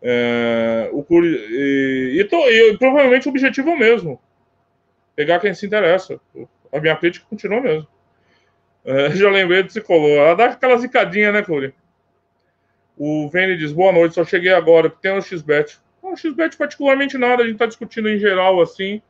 [0.01, 4.19] É, o, e, e, tô, e, provavelmente o objetivo é o mesmo.
[5.15, 6.19] Pegar quem se interessa.
[6.71, 7.87] A minha crítica continua mesmo.
[8.83, 10.09] É, já lembrei do Cicolor.
[10.09, 11.73] Ela dá aquela zicadinha, né, Curi?
[12.97, 15.79] O Vene diz, boa noite, só cheguei agora, tem o XBET.
[16.03, 19.01] Não, XBET particularmente nada, a gente tá discutindo em geral, assim.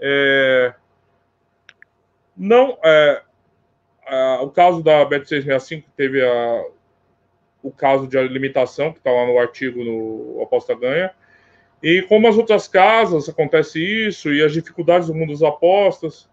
[0.00, 0.74] É,
[2.36, 3.22] não, é,
[4.40, 6.64] o caso da Bet665 teve a,
[7.62, 11.12] o caso de limitação, que está lá no artigo no Aposta Ganha.
[11.82, 16.28] E como as outras casas acontece isso, e as dificuldades do mundo das apostas.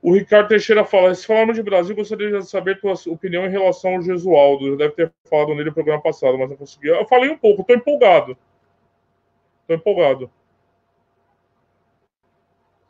[0.00, 3.94] O Ricardo Teixeira fala: se falarmos de Brasil, gostaria de saber tua opinião em relação
[3.94, 4.70] ao Gesualdo.
[4.70, 6.88] Já deve ter falado nele no programa passado, mas não consegui.
[6.88, 8.36] Eu falei um pouco, estou empolgado.
[9.62, 10.30] Estou empolgado.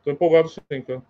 [0.04, 1.02] Tô empolgado sim, cara.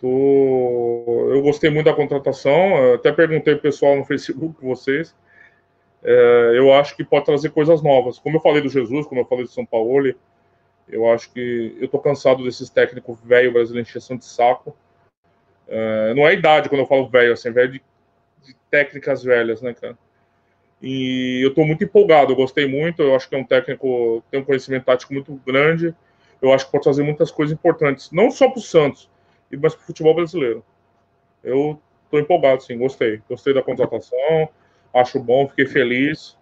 [0.00, 1.30] Tô...
[1.30, 2.94] Eu gostei muito da contratação.
[2.94, 5.14] Até perguntei pro pessoal no Facebook, vocês.
[6.02, 8.18] É, eu acho que pode trazer coisas novas.
[8.18, 10.14] Como eu falei do Jesus, como eu falei do São Paulo,
[10.88, 14.76] eu acho que eu tô cansado desses técnicos velho brasileiro encheção de saco.
[15.66, 17.82] É, não é idade quando eu falo velho, assim, velho de,
[18.42, 19.98] de, técnicas velhas, né, cara?
[20.80, 23.02] E eu tô muito empolgado, eu gostei muito.
[23.02, 25.92] Eu acho que é um técnico tem um conhecimento tático muito grande
[26.40, 29.10] eu acho que pode fazer muitas coisas importantes, não só para o Santos,
[29.50, 30.64] mas para o futebol brasileiro.
[31.42, 33.20] Eu estou empolgado, sim, gostei.
[33.28, 34.48] Gostei da contratação,
[34.94, 36.36] acho bom, fiquei feliz.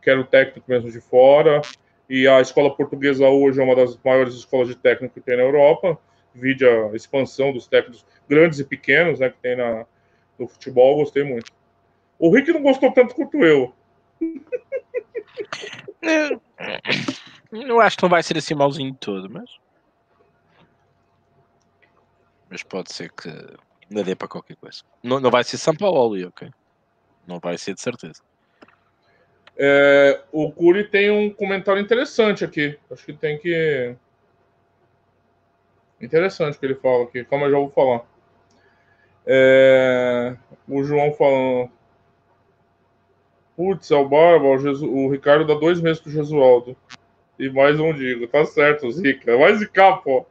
[0.00, 1.60] Quero técnico mesmo de fora.
[2.08, 5.42] E a escola portuguesa hoje é uma das maiores escolas de técnico que tem na
[5.42, 5.98] Europa.
[6.34, 9.86] Vide a expansão dos técnicos grandes e pequenos né, que tem na,
[10.38, 11.52] no futebol, gostei muito.
[12.18, 13.72] O Rick não gostou tanto quanto eu.
[17.52, 19.50] Não acho que não vai ser assim malzinho todo, mas.
[22.48, 23.28] Mas pode ser que.
[23.90, 24.82] Ainda dê para qualquer coisa.
[25.02, 26.50] Não, não vai ser São Paulo, ok?
[27.26, 28.22] Não vai ser de certeza.
[29.54, 32.78] É, o Curi tem um comentário interessante aqui.
[32.90, 33.94] Acho que tem que.
[36.00, 37.22] Interessante o que ele fala aqui.
[37.24, 38.02] Calma, eu já vou falar.
[39.26, 40.34] É,
[40.66, 41.70] o João falando.
[43.54, 46.74] Putz, é o Barba, o, Jesus, o Ricardo dá dois meses pro Jesualdo.
[47.42, 49.36] E mais um digo, tá certo, Zica.
[49.36, 50.24] Vai zicar, pô.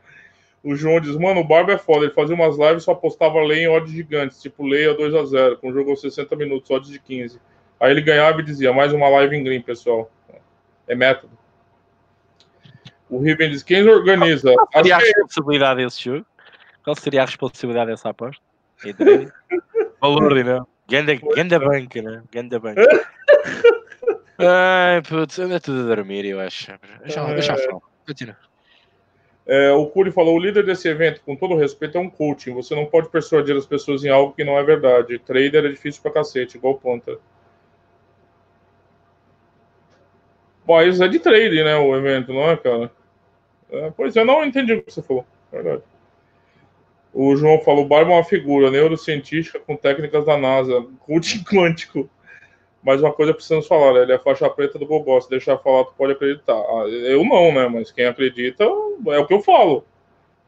[0.64, 2.06] O João diz, mano, o Barba é foda.
[2.06, 5.74] Ele fazia umas lives e só postava lei em odds gigantes, tipo Leia 2x0, com
[5.74, 7.38] jogo 60 minutos, odds de 15.
[7.78, 10.10] Aí ele ganhava e dizia, mais uma live em green, pessoal.
[10.88, 11.38] É método.
[13.10, 14.54] O Riven diz, quem organiza?
[14.54, 16.26] Qual seria a responsabilidade desse jogo?
[16.82, 18.42] Qual seria a responsabilidade dessa aposta?
[20.00, 20.66] Valor, não?
[20.88, 22.24] Ganda, ganda banca, né?
[22.32, 22.82] Ganda banca.
[24.48, 26.72] Ai, putz, anda tudo a dormir, eu acho.
[27.04, 27.34] Deixa, é...
[27.34, 27.82] deixa falar.
[28.06, 28.38] Continua.
[29.46, 32.54] É, o Curi falou: o líder desse evento, com todo respeito, é um coaching.
[32.54, 35.20] Você não pode persuadir as pessoas em algo que não é verdade.
[35.20, 37.18] Trader é difícil pra cacete, igual ponta.
[40.68, 41.76] Mas é de trade, né?
[41.76, 42.92] O evento, não é, cara?
[43.72, 45.26] É, pois é, não entendi o que você falou.
[45.52, 45.82] Verdade.
[47.14, 52.10] O João falou: Barba é uma figura neurocientífica com técnicas da NASA, coaching quântico.
[52.84, 54.02] Mas uma coisa precisamos falar, né?
[54.02, 55.20] ele é faixa preta do Bobó.
[55.22, 56.56] Se deixar falar, tu pode acreditar.
[56.56, 57.68] Ah, eu não, né?
[57.68, 58.68] Mas quem acredita é
[59.20, 59.86] o que eu falo.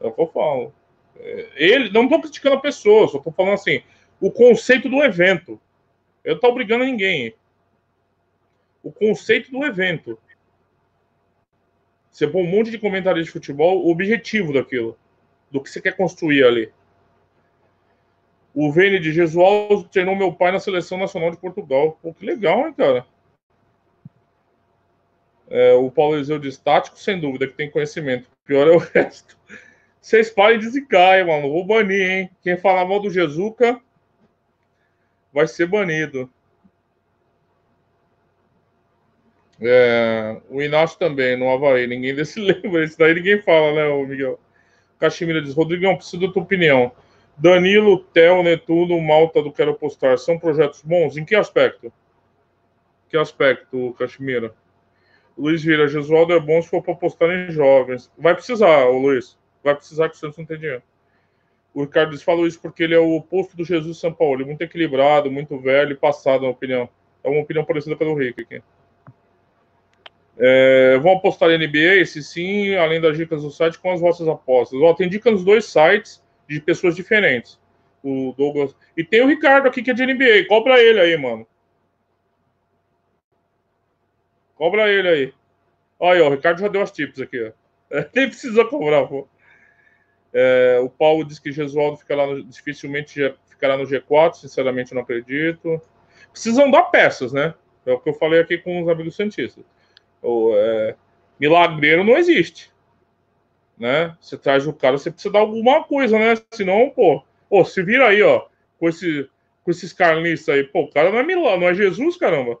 [0.00, 0.72] É o que eu falo.
[1.16, 3.82] É, ele, não estou criticando a pessoa, só estou falando assim,
[4.20, 5.60] o conceito do evento.
[6.24, 7.34] Eu não estou obrigando ninguém.
[8.82, 10.18] O conceito do evento.
[12.10, 14.96] Você põe um monte de comentários de futebol, o objetivo daquilo,
[15.50, 16.72] do que você quer construir ali.
[18.54, 21.98] O Vene de Jesualdo treinou meu pai na seleção nacional de Portugal.
[22.00, 23.04] Pô, que legal, hein, cara?
[25.50, 28.28] É, o Paulo Eliseu diz tático, sem dúvida, que tem conhecimento.
[28.44, 29.36] Pior é o resto.
[30.00, 31.50] Vocês parem de zicar, hein, mano.
[31.50, 32.30] Vou banir, hein?
[32.42, 33.80] Quem falar mal do Jesuca
[35.32, 36.30] vai ser banido.
[39.60, 41.86] É, o Inácio também, no Havaí.
[41.86, 42.84] Ninguém desse lembra.
[42.84, 44.38] Isso daí ninguém fala, né, o Miguel?
[44.98, 46.92] Caximira diz: Rodrigão, preciso da tua opinião.
[47.36, 51.16] Danilo, Theo, Netuno, Malta do Quero Postar são projetos bons?
[51.16, 51.92] Em que aspecto?
[53.08, 54.54] Que aspecto, Caximira?
[55.36, 58.10] Luiz Vira, Gesualdo é bom se for para postar em jovens.
[58.16, 59.36] Vai precisar, Luiz.
[59.64, 60.82] Vai precisar que o Santos não tem dinheiro.
[61.74, 64.36] O Ricardo falou isso porque ele é o oposto do Jesus São Paulo.
[64.36, 66.88] Ele é muito equilibrado, muito velho e passado, na opinião.
[67.24, 68.62] É uma opinião parecida com a do Rick aqui.
[70.38, 72.04] É, vão apostar em NBA?
[72.06, 74.80] Se sim, além das dicas do site, com as vossas apostas.
[74.80, 77.58] Ó, tem dica nos dois sites de pessoas diferentes.
[78.02, 78.76] O Douglas.
[78.96, 80.46] E tem o Ricardo aqui que é de NBA.
[80.48, 81.46] Cobra ele aí, mano.
[84.54, 85.34] Cobra ele aí.
[85.98, 87.52] Olha aí, ó, o Ricardo já deu as tips aqui, ó.
[88.14, 89.26] Nem precisa cobrar, pô.
[90.32, 95.02] É, o Paulo diz que Gesualdo fica lá no, dificilmente ficará no G4, sinceramente não
[95.02, 95.80] acredito.
[96.32, 97.54] Precisam dar peças, né?
[97.86, 99.64] É o que eu falei aqui com os amigos cientistas.
[100.20, 100.96] O, é,
[101.38, 102.73] milagreiro não existe
[103.78, 104.16] né?
[104.20, 106.34] Você traz o cara, você precisa dar alguma coisa, né?
[106.52, 108.46] Senão, pô, pô, se vira aí, ó,
[108.78, 109.28] com, esse,
[109.62, 110.64] com esses carnistas aí.
[110.64, 112.58] Pô, o cara não é Milão, não é Jesus, caramba.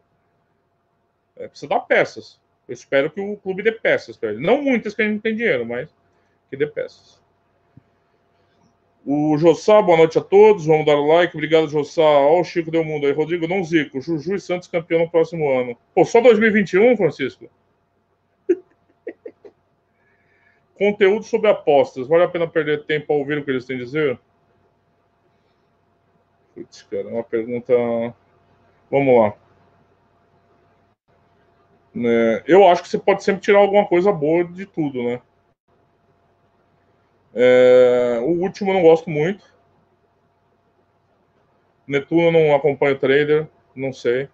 [1.36, 2.40] É, precisa dar peças.
[2.66, 4.38] Eu espero que o clube dê peças ele.
[4.38, 5.88] Não muitas que a gente não tem dinheiro, mas
[6.48, 7.22] que dê peças.
[9.06, 10.64] O Jossá, boa noite a todos.
[10.64, 11.36] Vamos dar o like.
[11.36, 12.00] Obrigado, Jossá.
[12.00, 13.12] Ó, o Chico deu mundo aí.
[13.12, 14.00] Rodrigo, não zico.
[14.00, 15.76] Juju e Santos campeão no próximo ano.
[15.94, 17.50] Pô, só 2021, Francisco?
[20.76, 22.08] Conteúdo sobre apostas.
[22.08, 24.18] Vale a pena perder tempo a ouvir o que eles têm a dizer?
[26.54, 27.72] Putz, cara, uma pergunta.
[28.90, 29.34] Vamos lá.
[31.96, 35.20] É, eu acho que você pode sempre tirar alguma coisa boa de tudo, né?
[37.32, 39.52] É, o último eu não gosto muito.
[41.86, 44.28] Netuno não acompanha o trader, não sei.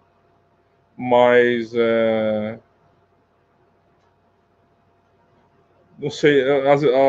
[0.97, 2.59] Mas é,
[6.01, 6.43] não sei,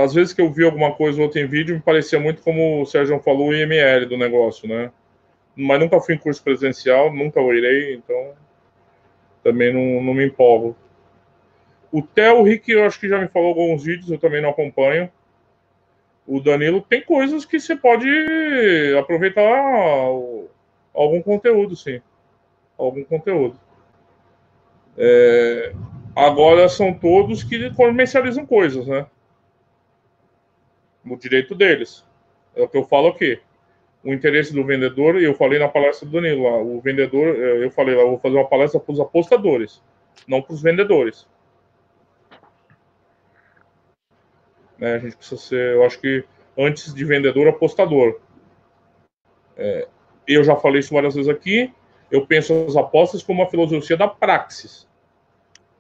[0.05, 2.83] às, vezes que eu vi alguma coisa ou outra em vídeo, me parecia muito como
[2.83, 4.93] o Sérgio falou, o IML do negócio, né?
[5.57, 8.35] Mas nunca fui em curso presencial, nunca o irei, então
[9.43, 10.77] também não, não me empolgo.
[11.91, 15.11] O Theo, Rick, eu acho que já me falou alguns vídeos, eu também não acompanho.
[16.27, 18.07] O Danilo tem coisas que você pode
[18.99, 19.59] aproveitar
[20.93, 22.03] algum conteúdo, sim.
[22.77, 23.59] Algum conteúdo.
[24.99, 25.73] É,
[26.15, 29.07] Agora são todos que comercializam coisas, né?
[31.05, 32.05] O direito deles.
[32.55, 33.41] É o que eu falo aqui.
[34.05, 37.65] O interesse do vendedor, e eu falei na palestra do Danilo lá, o vendedor, é,
[37.65, 39.83] eu falei lá, eu vou fazer uma palestra para os apostadores,
[40.27, 41.27] não para os vendedores.
[44.77, 46.25] Né, a gente precisa ser, eu acho que
[46.59, 48.21] antes de vendedor, apostador.
[49.57, 49.87] É,
[50.27, 51.73] eu já falei isso várias vezes aqui.
[52.11, 54.87] Eu penso as apostas como uma filosofia da praxis.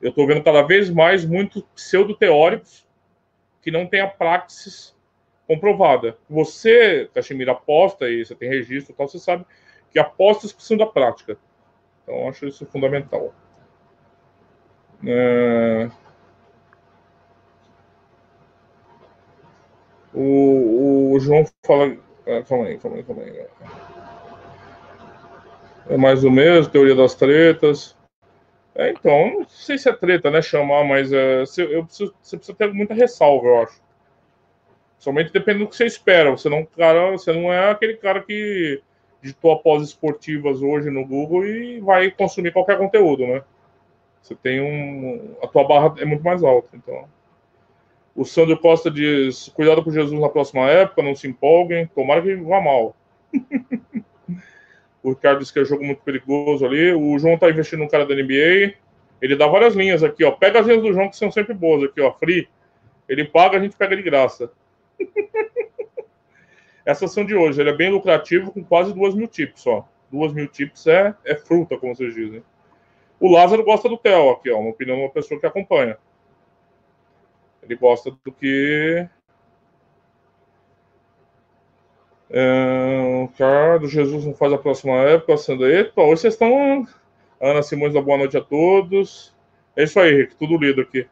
[0.03, 2.85] Eu estou vendo cada vez mais muitos pseudo-teóricos
[3.63, 4.95] que não têm a praxis
[5.47, 6.19] comprovada.
[6.29, 9.47] Você, Cachemira, aposta e você tem registro, tal, você sabe
[9.93, 11.39] que apostas precisam da prática.
[12.03, 13.33] Então, acho isso fundamental.
[15.07, 15.89] É...
[20.13, 21.97] O, o, João fala.
[22.27, 23.47] Ah, calma aí, calma aí, calma aí.
[25.89, 27.97] É mais o mesmo, teoria das tretas.
[28.75, 30.41] É, então, não sei se é treta, né?
[30.41, 33.83] Chamar, mas é, você, eu preciso, você precisa ter muita ressalva, eu acho.
[34.99, 36.31] Somente dependendo do que você espera.
[36.31, 38.81] Você não, cara, você não é aquele cara que
[39.21, 43.43] digitou após esportivas hoje no Google e vai consumir qualquer conteúdo, né?
[44.23, 45.35] Você tem um.
[45.43, 46.69] A tua barra é muito mais alta.
[46.75, 47.09] Então.
[48.15, 52.35] O Sandro Costa diz: cuidado com Jesus na próxima época, não se empolguem, tomara que
[52.37, 52.95] vá mal.
[55.03, 56.93] o Ricardo disse que é jogo muito perigoso ali.
[56.93, 58.75] O João tá investindo no cara da NBA.
[59.21, 60.31] Ele dá várias linhas aqui, ó.
[60.31, 62.13] Pega as linhas do João que são sempre boas aqui, ó.
[62.13, 62.49] Free.
[63.09, 64.53] Ele paga, a gente pega de graça.
[66.85, 69.87] Essa ação de hoje, ele é bem lucrativo com quase duas mil tips, ó.
[70.11, 72.43] Duas mil tips é, é fruta, como vocês dizem.
[73.19, 74.59] O Lázaro gosta do Theo aqui, ó.
[74.59, 75.97] Uma opinião de uma pessoa que acompanha.
[77.63, 79.09] Ele gosta do que.
[82.35, 86.89] É, cara Jesus não faz a próxima época, sendo epa, hoje vocês estão.
[87.39, 89.35] Ana Simões, boa noite a todos.
[89.77, 91.07] É isso aí, Rick, tudo lido aqui.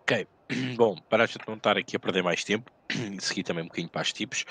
[0.00, 0.26] Ok.
[0.76, 2.70] Bom, para não estar aqui a perder mais tempo,
[3.20, 4.46] seguir também um bocadinho para os tipos,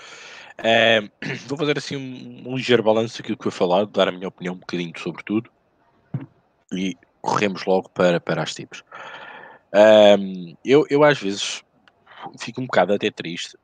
[0.59, 1.01] é,
[1.47, 4.53] vou fazer assim um, um ligeiro balanço daquilo que foi falado, dar a minha opinião
[4.53, 5.49] um bocadinho sobre tudo
[6.71, 8.83] e corremos logo para, para as tipos.
[10.63, 11.63] Eu, eu às vezes
[12.39, 13.57] fico um bocado até triste,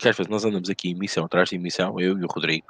[0.00, 2.66] porque às vezes nós andamos aqui em missão atrás de missão, eu e o Rodrigo,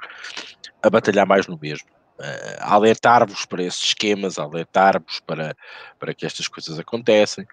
[0.83, 1.87] a batalhar mais no mesmo.
[2.19, 5.55] Uh, alertar-vos para esses esquemas, alertar-vos para,
[5.97, 7.47] para que estas coisas acontecem.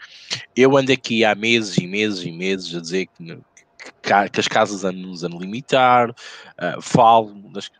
[0.55, 3.38] Eu ando aqui há meses e meses e meses a dizer que,
[4.02, 7.70] que, as casas andam-nos a limitar, uh, falo, das,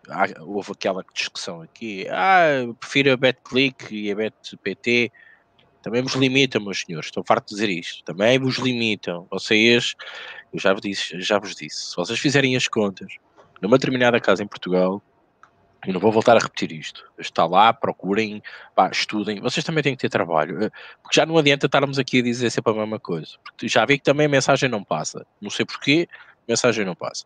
[0.41, 5.11] houve aquela discussão aqui, ah, prefiro a BetClick e a BetPT,
[5.83, 9.95] também vos limitam, meus senhores, estou farto de dizer isto, também vos limitam, vocês,
[10.53, 13.13] eu já vos disse, já vos disse, se vocês fizerem as contas
[13.61, 15.03] numa determinada casa em Portugal,
[15.87, 17.05] eu não vou voltar a repetir isto.
[17.19, 18.43] Está lá, procurem,
[18.75, 19.41] pá, estudem.
[19.41, 20.65] Vocês também têm que ter trabalho.
[20.65, 20.71] Eh,
[21.03, 23.37] porque já não adianta estarmos aqui a dizer sempre a mesma coisa.
[23.45, 25.25] Porque já vi que também a mensagem não passa.
[25.41, 27.25] Não sei porquê, a mensagem não passa.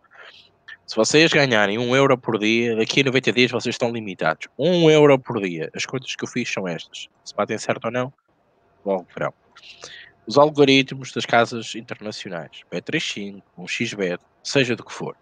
[0.87, 4.49] Se vocês ganharem um euro por dia, daqui a 90 dias vocês estão limitados.
[4.59, 5.71] Um euro por dia.
[5.75, 7.09] As contas que eu fiz são estas.
[7.25, 8.13] Se batem certo ou não,
[8.85, 9.33] logo verão.
[10.27, 15.17] Os algoritmos das casas internacionais, B35, um XBET, seja do que for,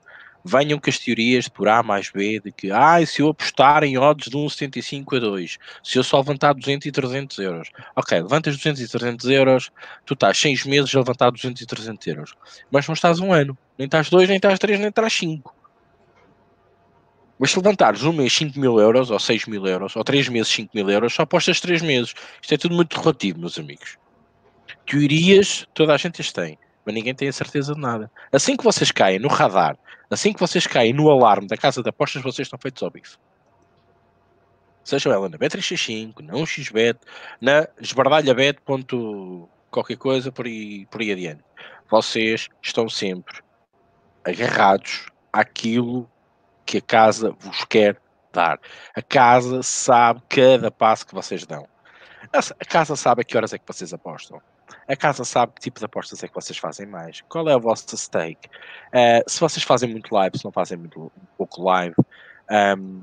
[0.44, 3.96] venham com as teorias por A mais B de que, ah, se eu apostar em
[3.96, 8.56] odds de 1,75 a 2, se eu só levantar 200 e 300 euros, ok, levantas
[8.56, 9.70] 200 e 300 euros,
[10.04, 12.34] tu estás 6 meses a levantar 200 e 300 euros,
[12.70, 15.54] mas não estás um ano, nem estás 2, nem estás 3, nem estás 5.
[17.38, 20.52] Mas se levantares um mês 5 mil euros, ou 6 mil euros, ou 3 meses
[20.52, 22.14] 5 mil euros, só apostas 3 meses.
[22.42, 23.96] Isto é tudo muito relativo, meus amigos.
[24.86, 28.10] Teorias, toda a gente as tem mas ninguém tem a certeza de nada.
[28.32, 29.76] Assim que vocês caem no radar,
[30.10, 33.16] assim que vocês caem no alarme da casa de apostas, vocês estão feitos ao bife.
[34.82, 36.98] Seja ela na B365, na 1xbet,
[37.40, 38.58] na esbardalhabet.
[39.70, 41.44] qualquer coisa por aí, por aí adiante.
[41.88, 43.40] Vocês estão sempre
[44.24, 46.10] agarrados àquilo
[46.64, 48.00] que a casa vos quer
[48.32, 48.58] dar.
[48.96, 51.68] A casa sabe cada passo que vocês dão.
[52.32, 54.40] A casa sabe a que horas é que vocês apostam.
[54.88, 57.20] A casa sabe que tipo de apostas é que vocês fazem mais.
[57.22, 58.48] Qual é o vosso stake?
[58.88, 61.94] Uh, se vocês fazem muito live, se não fazem muito pouco live.
[62.50, 63.02] Um,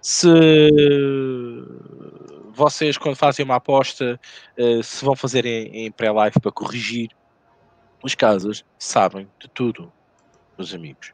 [0.00, 0.28] se
[2.52, 4.18] vocês, quando fazem uma aposta,
[4.58, 7.10] uh, se vão fazer em, em pré-live para corrigir,
[8.02, 9.92] as casas sabem de tudo,
[10.56, 11.12] meus amigos.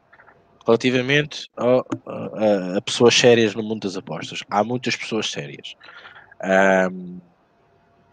[0.65, 5.75] Relativamente a, a, pessoas sérias no mundo das apostas, há muitas pessoas sérias.
[6.91, 7.19] Um,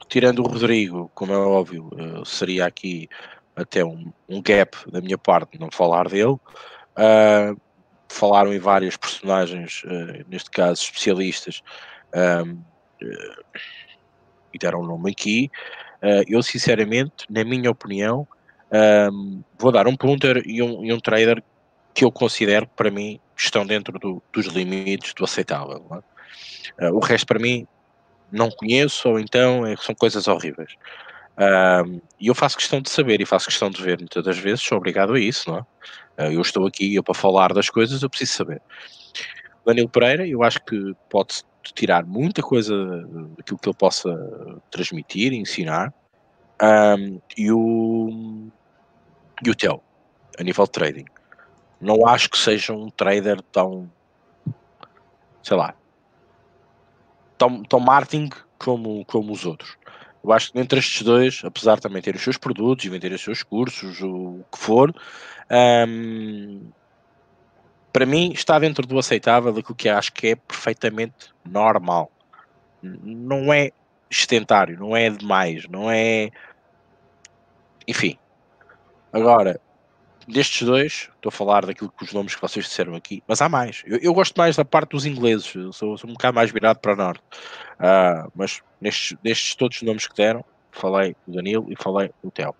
[0.08, 3.08] tirando o Rodrigo, como é óbvio, uh, seria aqui
[3.56, 6.32] até um, um, gap da minha parte não falar dele.
[6.96, 7.60] Uh,
[8.08, 11.62] falaram em vários personagens, uh, neste caso especialistas,
[12.42, 12.60] um,
[14.52, 15.50] e deram o nome aqui.
[16.28, 18.26] eu, sinceramente, na minha opinião,
[19.12, 21.42] um, vou dar um punter e um, e um trader
[21.92, 26.02] que eu considero que para mim estão dentro do, dos limites do aceitável.
[26.78, 26.90] É?
[26.90, 27.66] o resto, para mim,
[28.34, 30.72] não conheço, ou então é, são coisas horríveis.
[32.20, 34.78] E eu faço questão de saber e faço questão de ver muitas das vezes, sou
[34.78, 35.60] obrigado a isso, não é?
[36.16, 38.62] Uh, eu estou aqui eu, para falar das coisas, eu preciso saber.
[39.66, 41.42] Danilo Pereira, eu acho que pode
[41.74, 42.74] tirar muita coisa
[43.36, 44.10] daquilo que ele possa
[44.70, 45.92] transmitir, ensinar.
[46.62, 48.48] Um, e o
[49.44, 49.82] e o Theo,
[50.38, 51.04] a nível de trading.
[51.80, 53.90] Não acho que seja um trader tão
[55.42, 55.74] sei lá
[57.38, 59.76] tão, tão marketing como, como os outros.
[60.22, 63.12] Eu acho que entre estes dois, apesar de também ter os seus produtos e vender
[63.12, 64.94] os seus cursos, o que for,
[65.86, 66.60] um,
[67.92, 72.10] para mim está dentro do aceitável daquilo que acho que é perfeitamente normal.
[72.82, 73.70] Não é
[74.10, 76.30] extentário, não é demais, não é.
[77.86, 78.18] Enfim.
[79.12, 79.60] Agora,
[80.26, 83.48] destes dois, estou a falar daquilo que os nomes que vocês disseram aqui, mas há
[83.48, 83.82] mais.
[83.86, 86.92] Eu, eu gosto mais da parte dos ingleses, sou, sou um bocado mais virado para
[86.92, 87.22] o norte.
[87.74, 92.30] Uh, mas nestes, nestes todos os nomes que deram, falei o Danilo e falei o
[92.30, 92.54] Theo.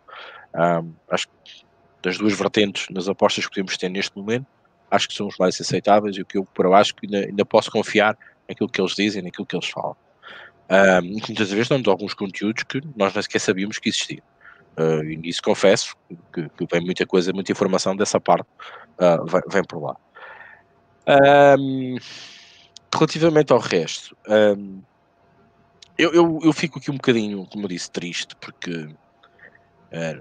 [0.55, 1.65] Uh, acho que
[2.03, 4.47] das duas vertentes nas apostas que podemos ter neste momento,
[4.91, 7.45] acho que são os mais aceitáveis e o que eu, eu acho que ainda, ainda
[7.45, 8.17] posso confiar
[8.49, 9.97] naquilo que eles dizem, naquilo que eles falam.
[10.65, 14.23] Uh, muitas vezes dão-nos alguns conteúdos que nós nem sequer sabíamos que existiam.
[14.77, 15.95] Uh, e nisso confesso
[16.33, 18.49] que, que, vem muita coisa, muita informação dessa parte,
[18.99, 19.97] uh, vem, vem, por lá.
[21.59, 21.97] Um,
[22.93, 24.83] relativamente ao resto, um,
[25.97, 28.95] eu, eu, eu, fico aqui um bocadinho, como eu disse, triste, porque uh,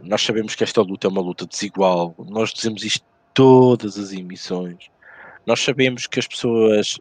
[0.04, 4.88] nós sabemos que esta luta é uma luta desigual, nós dizemos isto todas as emissões,
[5.48, 6.98] nós sabemos que as pessoas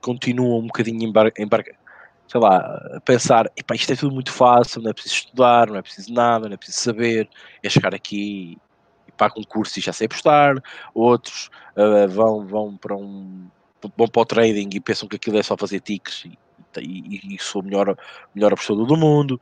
[0.00, 1.83] continuam um bocadinho embarcadas
[2.26, 6.12] sei lá, pensar, isto é tudo muito fácil, não é preciso estudar, não é preciso
[6.12, 7.28] nada, não é preciso saber,
[7.62, 8.58] é chegar aqui
[9.06, 10.56] e pago e já sei apostar,
[10.94, 13.48] outros uh, vão, vão para um
[13.96, 16.38] vão para o trading e pensam que aquilo é só fazer tics e,
[16.80, 17.94] e, e sou o melhor,
[18.34, 19.38] melhor apostador do mundo,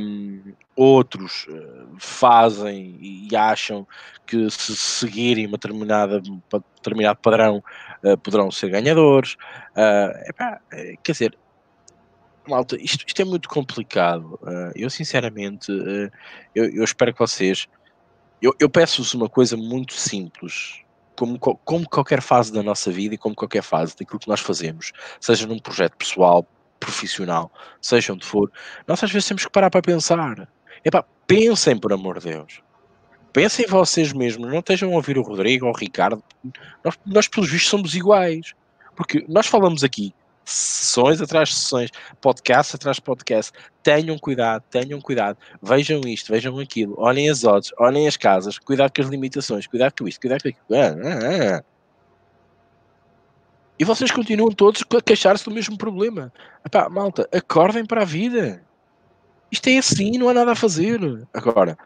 [0.00, 3.86] um, outros uh, fazem e acham
[4.26, 6.22] que se seguirem uma determinada,
[6.76, 7.62] determinado padrão
[8.02, 9.36] uh, poderão ser ganhadores,
[10.26, 10.58] epá,
[11.02, 11.38] quer dizer,
[12.48, 14.38] malta, isto, isto é muito complicado.
[14.42, 16.10] Uh, eu, sinceramente, uh,
[16.54, 17.66] eu, eu, espero que vocês.
[18.40, 20.82] Eu, eu peço-vos uma coisa muito simples.
[21.16, 24.92] Como, como qualquer fase da nossa vida e como qualquer fase daquilo que nós fazemos,
[25.20, 26.46] seja num projeto pessoal,
[26.78, 27.50] profissional,
[27.82, 28.52] seja onde for,
[28.86, 30.48] nós às vezes temos que parar para pensar.
[30.84, 32.62] Epá, pensem, por amor de Deus.
[33.32, 36.22] Pensem em vocês mesmos, não estejam a ouvir o Rodrigo ou o Ricardo.
[36.84, 38.54] Nós, nós pelos vistos, somos iguais.
[38.96, 40.12] Porque nós falamos aqui
[40.48, 43.52] sessões atrás de sessões, podcast atrás de podcast.
[43.82, 45.38] Tenham cuidado, tenham cuidado.
[45.62, 46.94] Vejam isto, vejam aquilo.
[46.98, 48.58] Olhem as odds, olhem as casas.
[48.58, 50.64] Cuidado com as limitações, cuidado com isto, cuidado com aquilo.
[50.72, 51.64] Ah, ah, ah.
[53.78, 56.32] E vocês continuam todos a queixar-se do mesmo problema.
[56.66, 58.62] Epá, malta, acordem para a vida.
[59.52, 61.00] Isto é assim, não há nada a fazer.
[61.32, 61.78] Agora,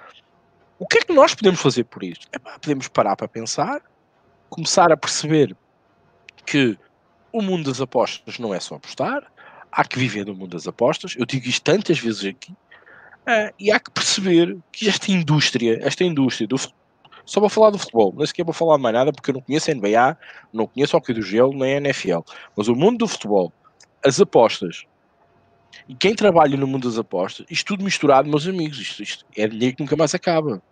[0.79, 2.27] o que é que nós podemos fazer por isto?
[2.33, 3.83] Epá, podemos parar para pensar,
[4.49, 5.55] começar a perceber
[6.47, 6.79] que
[7.33, 9.23] o mundo das apostas não é só apostar,
[9.71, 11.15] há que viver no mundo das apostas.
[11.17, 12.53] Eu digo isto tantas vezes aqui.
[12.53, 16.57] Uh, e há que perceber que esta indústria, esta indústria do
[17.25, 19.71] só vou falar do futebol, nem sequer vou falar mais nada porque eu não conheço
[19.71, 20.19] a NBA,
[20.53, 22.19] não conheço o hockey do gelo, nem a NFL.
[22.57, 23.53] Mas o mundo do futebol,
[24.05, 24.85] as apostas
[25.89, 29.47] e quem trabalha no mundo das apostas, isto tudo misturado, meus amigos, isto, isto é
[29.47, 30.63] dinheiro que nunca mais acaba.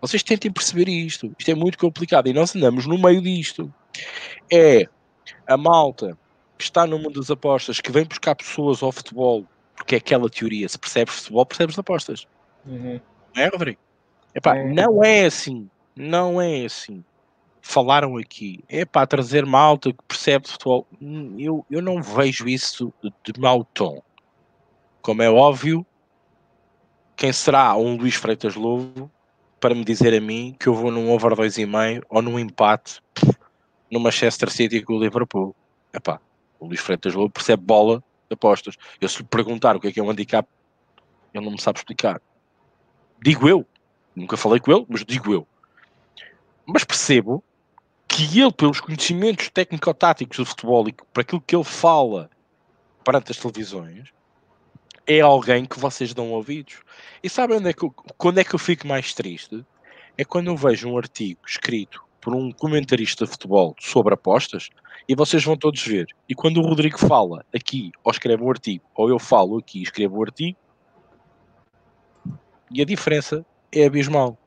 [0.00, 3.72] Vocês tentem perceber isto, isto é muito complicado e nós andamos no meio disto.
[4.52, 4.86] É
[5.46, 6.16] a malta
[6.56, 9.44] que está no mundo das apostas, que vem buscar pessoas ao futebol,
[9.74, 12.26] porque é aquela teoria, se percebes futebol, percebes apostas.
[12.64, 13.00] Uhum.
[13.34, 13.80] Não é, Rodrigo?
[14.34, 14.64] Epá, é.
[14.64, 15.68] Não é assim.
[15.96, 17.04] Não é assim.
[17.60, 20.86] Falaram aqui, é para trazer malta que percebe futebol.
[21.38, 24.02] Eu, eu não vejo isso de mau tom.
[25.00, 25.84] Como é óbvio,
[27.16, 29.10] quem será um Luís Freitas Lobo
[29.60, 33.00] para me dizer a mim que eu vou num over 2,5 ou num empate
[33.94, 35.54] no Manchester City com o Liverpool.
[35.92, 36.20] Epá,
[36.58, 38.76] o Luís Freitas Lobo percebe bola de apostas.
[39.00, 40.48] Eu se lhe perguntar o que é que é um handicap,
[41.32, 42.20] ele não me sabe explicar.
[43.22, 43.64] Digo eu.
[44.14, 45.46] Nunca falei com ele, mas digo eu.
[46.66, 47.42] Mas percebo
[48.08, 52.28] que ele, pelos conhecimentos técnico-táticos do futebol e para aquilo que ele fala
[53.04, 54.08] perante as televisões,
[55.06, 56.78] é alguém que vocês dão ouvidos.
[57.22, 57.72] E sabem é
[58.18, 59.64] quando é que eu fico mais triste?
[60.18, 64.70] É quando eu vejo um artigo escrito por um comentarista de futebol sobre apostas
[65.06, 66.06] e vocês vão todos ver.
[66.26, 69.82] E quando o Rodrigo fala aqui ou escreve um artigo, ou eu falo aqui e
[69.82, 70.58] escrevo um artigo,
[72.70, 74.38] e a diferença é abismal.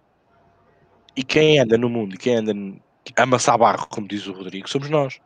[1.16, 2.52] E quem anda no mundo, quem anda
[3.16, 5.20] amassar barro, como diz o Rodrigo, somos nós.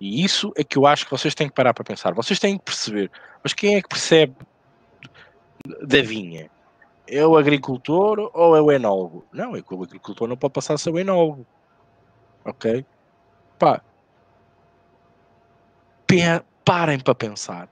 [0.00, 2.12] E isso é que eu acho que vocês têm que parar para pensar.
[2.14, 3.12] Vocês têm que perceber.
[3.44, 4.34] Mas quem é que percebe
[5.82, 6.50] da vinha?
[7.10, 9.24] é o agricultor ou é o enólogo?
[9.32, 11.44] Não, é que o agricultor não pode passar a ser o enólogo.
[12.44, 12.84] Ok?
[13.58, 13.80] Pá.
[16.64, 17.68] Parem para pensar.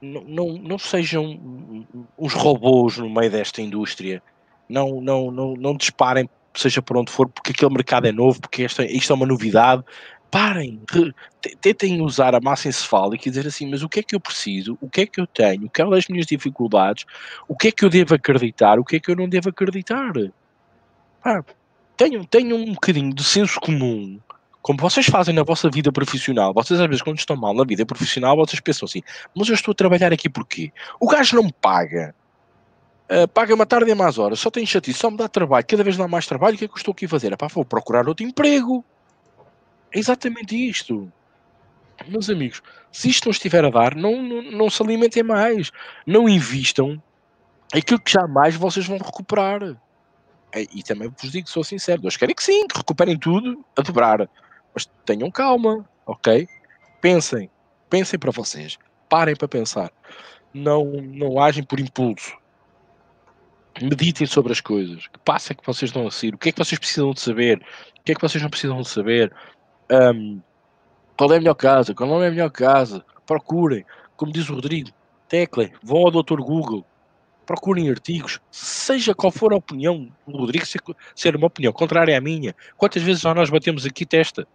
[0.00, 1.40] Não, não, não sejam
[2.18, 4.22] uns robôs no meio desta indústria.
[4.68, 8.64] Não, não, não, não disparem, seja por onde for, porque aquele mercado é novo, porque
[8.64, 9.84] esta, isto é uma novidade
[10.34, 10.80] parem,
[11.60, 14.76] tentem usar a massa encefálica e dizer assim, mas o que é que eu preciso,
[14.80, 17.04] o que é que eu tenho, quais são as minhas dificuldades,
[17.46, 20.12] o que é que eu devo acreditar, o que é que eu não devo acreditar.
[21.22, 21.44] Pá,
[21.96, 24.20] tenham, tenham um bocadinho de senso comum,
[24.62, 27.84] como vocês fazem na vossa vida profissional, vocês às vezes quando estão mal na vida
[27.84, 29.02] profissional, vocês pensam assim,
[29.34, 30.72] mas eu estou a trabalhar aqui porquê?
[30.98, 32.14] O gajo não me paga.
[33.10, 35.84] Uh, paga-me a tarde e mais horas, só tem chatice, só me dá trabalho, cada
[35.84, 37.32] vez dá mais trabalho, o que é que eu estou aqui a fazer?
[37.32, 38.82] Epá, vou procurar outro emprego.
[39.92, 41.12] É exatamente isto.
[42.08, 45.70] Meus amigos, se isto não estiver a dar, não, não, não se alimentem mais.
[46.06, 47.00] Não invistam
[47.72, 49.76] aquilo que jamais vocês vão recuperar.
[50.54, 53.82] É, e também vos digo, sou sincero, Deus querem que sim, que recuperem tudo a
[53.82, 54.30] dobrar.
[54.72, 56.48] Mas tenham calma, ok?
[57.00, 57.50] Pensem,
[57.90, 58.78] pensem para vocês.
[59.08, 59.90] Parem para pensar.
[60.54, 62.36] Não, não agem por impulso.
[63.82, 65.08] Meditem sobre as coisas.
[65.08, 66.36] Que passo é que vocês estão a seguir?
[66.36, 67.58] O que é que vocês precisam de saber?
[67.98, 69.34] O que é que vocês não precisam de saber?
[69.90, 70.40] Um,
[71.16, 71.94] qual é a melhor casa?
[71.94, 73.04] Qual não é a melhor casa?
[73.26, 73.84] Procurem.
[74.16, 74.90] Como diz o Rodrigo,
[75.28, 76.40] teclem, vão ao Dr.
[76.40, 76.86] Google,
[77.44, 80.80] procurem artigos, seja qual for a opinião do Rodrigo, ser,
[81.14, 82.54] ser uma opinião contrária à minha.
[82.76, 84.46] Quantas vezes nós batemos aqui testa?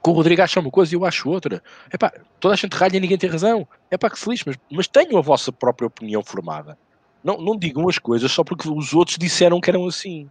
[0.00, 1.62] Com o Rodrigo acha uma coisa e eu acho outra.
[1.92, 3.66] Epá, toda a gente ralha e ninguém tem razão.
[3.90, 6.78] É para que se lixe, mas, mas tenham a vossa própria opinião formada.
[7.22, 10.30] Não, não digam as coisas só porque os outros disseram que eram assim.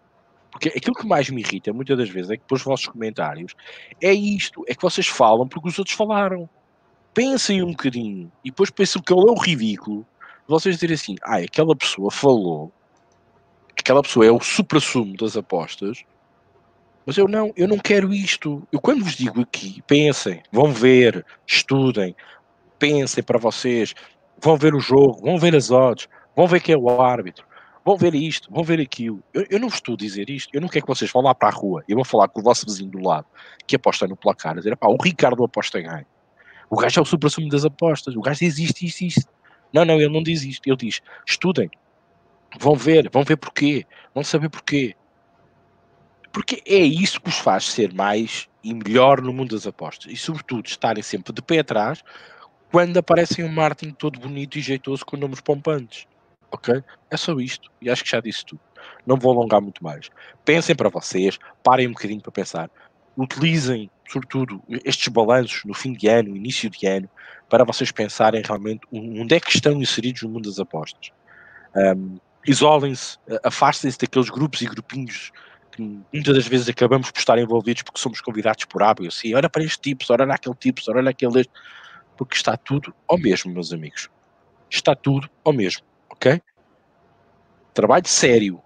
[0.52, 3.54] Porque aquilo que mais me irrita muitas das vezes é que depois os vossos comentários
[4.02, 6.50] é isto, é que vocês falam porque os outros falaram.
[7.14, 10.06] Pensem um bocadinho e depois pensem que é o ridículo
[10.48, 12.72] vocês dizerem assim, ah, aquela pessoa falou,
[13.78, 16.04] aquela pessoa é o supra-sumo das apostas,
[17.06, 18.68] mas eu não, eu não quero isto.
[18.72, 22.16] Eu quando vos digo aqui, pensem, vão ver, estudem,
[22.78, 23.94] pensem para vocês,
[24.42, 27.46] vão ver o jogo, vão ver as odds, vão ver quem é o árbitro,
[27.84, 29.24] vão ver isto, vão ver aquilo.
[29.34, 31.48] Eu, eu não estou a dizer isto, eu não quero que vocês vão lá para
[31.48, 33.26] a rua, eu vou falar com o vosso vizinho do lado,
[33.66, 36.06] que aposta no placar, a dizer, pá, o Ricardo aposta ganho.
[36.70, 39.37] O gajo é o supra-sumo das apostas, o gajo diz isto, isto, isto.
[39.74, 41.70] Não, não, ele não diz isto, ele diz, estudem,
[42.60, 44.96] vão ver, vão ver porquê, vão saber porquê.
[46.32, 50.12] Porque é isso que os faz ser mais e melhor no mundo das apostas.
[50.12, 52.04] E, sobretudo, estarem sempre de pé atrás
[52.72, 56.06] quando aparecem um marketing todo bonito e jeitoso com números pompantes.
[56.52, 56.84] Ok?
[57.10, 57.72] É só isto.
[57.82, 58.62] E acho que já disse tudo.
[59.06, 60.10] Não vou alongar muito mais.
[60.46, 62.70] Pensem para vocês, parem um bocadinho para pensar.
[63.18, 67.10] Utilizem, sobretudo, estes balanços no fim de ano, início de ano,
[67.50, 71.12] para vocês pensarem realmente onde é que estão inseridos no mundo das apostas.
[71.76, 75.32] Um, Isolem-se, afastem-se daqueles grupos e grupinhos
[75.72, 75.82] que
[76.14, 79.10] muitas das vezes acabamos por estar envolvidos porque somos convidados por hábito.
[79.10, 81.46] Assim, olha para este tipo, olha naquele tipo, olha naquele.
[82.16, 84.10] Porque está tudo ao mesmo, meus amigos.
[84.70, 85.84] Está tudo ao mesmo
[86.18, 86.42] ok?
[87.74, 88.62] Trabalho sério,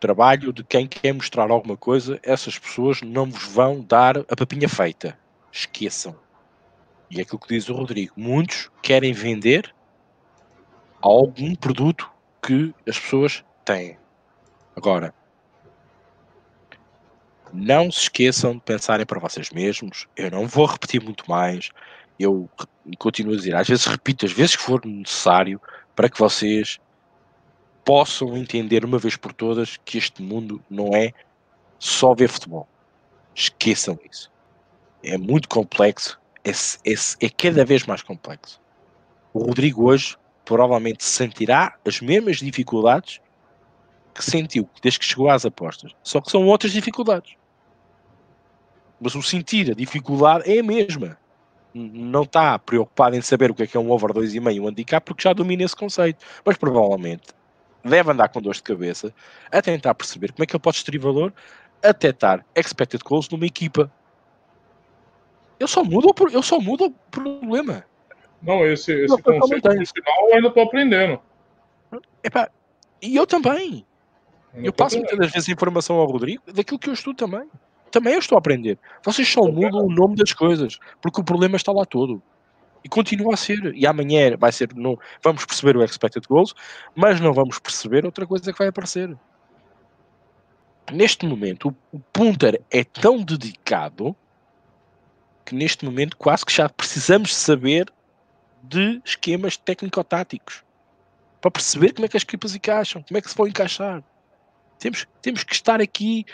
[0.00, 4.68] trabalho de quem quer mostrar alguma coisa, essas pessoas não vos vão dar a papinha
[4.68, 5.18] feita.
[5.50, 6.16] Esqueçam.
[7.10, 8.12] E é aquilo que diz o Rodrigo.
[8.16, 9.74] Muitos querem vender
[11.00, 12.10] algum produto
[12.42, 13.98] que as pessoas têm.
[14.74, 15.14] Agora,
[17.52, 20.06] não se esqueçam de pensarem para vocês mesmos.
[20.16, 21.70] Eu não vou repetir muito mais.
[22.18, 22.48] Eu
[22.98, 25.60] continuo a dizer, às vezes repito, às vezes que for necessário,
[25.94, 26.78] para que vocês
[27.86, 31.12] possam entender uma vez por todas que este mundo não é
[31.78, 32.68] só ver futebol.
[33.32, 34.30] Esqueçam isso.
[35.04, 38.60] É muito complexo, é, é, é cada vez mais complexo.
[39.32, 43.20] O Rodrigo hoje provavelmente sentirá as mesmas dificuldades
[44.12, 45.94] que sentiu desde que chegou às apostas.
[46.02, 47.36] Só que são outras dificuldades.
[49.00, 51.16] Mas o sentir a dificuldade é a mesma.
[51.72, 55.04] Não está preocupado em saber o que é que é um over 2,5 um handicap
[55.04, 56.24] porque já domina esse conceito.
[56.44, 57.35] Mas provavelmente
[57.90, 59.14] deve andar com dor de cabeça
[59.50, 61.32] a tentar perceber como é que ele pode extrair valor
[61.82, 63.90] até estar expected goals numa equipa.
[65.58, 67.84] Eu só mudo, eu só mudo o problema.
[68.42, 71.20] Não, esse, esse não, conceito final eu ainda estou aprendendo.
[72.22, 72.50] Epá,
[73.00, 73.86] e eu também.
[74.54, 77.48] Eu, eu passo muitas das vezes informação ao Rodrigo daquilo que eu estudo também.
[77.90, 78.78] Também eu estou a aprender.
[79.02, 82.22] Vocês só mudam o nome das coisas, porque o problema está lá todo.
[82.86, 83.74] E continua a ser.
[83.74, 84.72] E amanhã vai ser.
[84.72, 86.54] No, vamos perceber o expected goals,
[86.94, 89.18] mas não vamos perceber outra coisa que vai aparecer.
[90.92, 94.14] Neste momento, o, o punter é tão dedicado
[95.44, 97.92] que neste momento quase que já precisamos saber
[98.62, 100.62] de esquemas técnico-táticos.
[101.40, 104.00] para perceber como é que as equipas encaixam, como é que se vão encaixar.
[104.78, 106.24] Temos, temos que estar aqui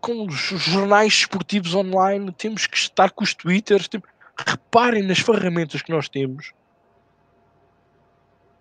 [0.00, 3.88] com os jornais esportivos online, temos que estar com os twitters.
[3.88, 4.08] Temos...
[4.46, 6.52] Reparem nas ferramentas que nós temos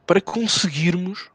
[0.06, 1.30] para conseguirmos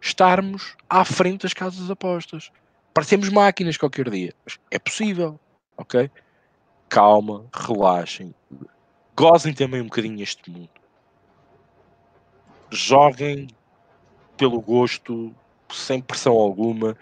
[0.00, 2.50] estarmos à frente das casas de apostas.
[2.92, 4.34] Parecemos máquinas qualquer dia.
[4.70, 5.38] É possível,
[5.76, 6.10] ok?
[6.88, 8.34] Calma, relaxem.
[9.16, 10.68] Gozem também um bocadinho este mundo.
[12.70, 13.48] Joguem
[14.36, 15.34] pelo gosto,
[15.70, 16.96] sem pressão alguma.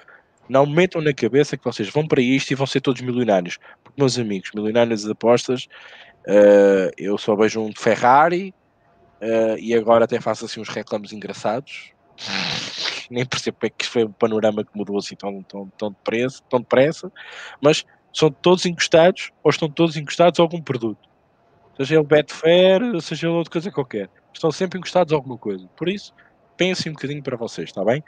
[0.49, 3.59] Não metam na cabeça que vocês vão para isto e vão ser todos milionários.
[3.83, 5.69] Porque, meus amigos, milionários de apostas,
[6.27, 8.55] uh, eu só vejo um de Ferrari
[9.21, 11.93] uh, e agora até faço assim uns reclamos engraçados.
[13.11, 16.61] Nem percebo é que foi um panorama que mudou assim tão, tão, tão, depressa, tão
[16.61, 17.11] depressa,
[17.61, 21.09] mas são todos encostados ou estão todos encostados a algum produto.
[21.77, 24.09] Seja ele Betfair, seja ele outra coisa qualquer.
[24.33, 25.69] Estão sempre encostados a alguma coisa.
[25.77, 26.15] Por isso,
[26.57, 28.05] pensem um bocadinho para vocês, está bem?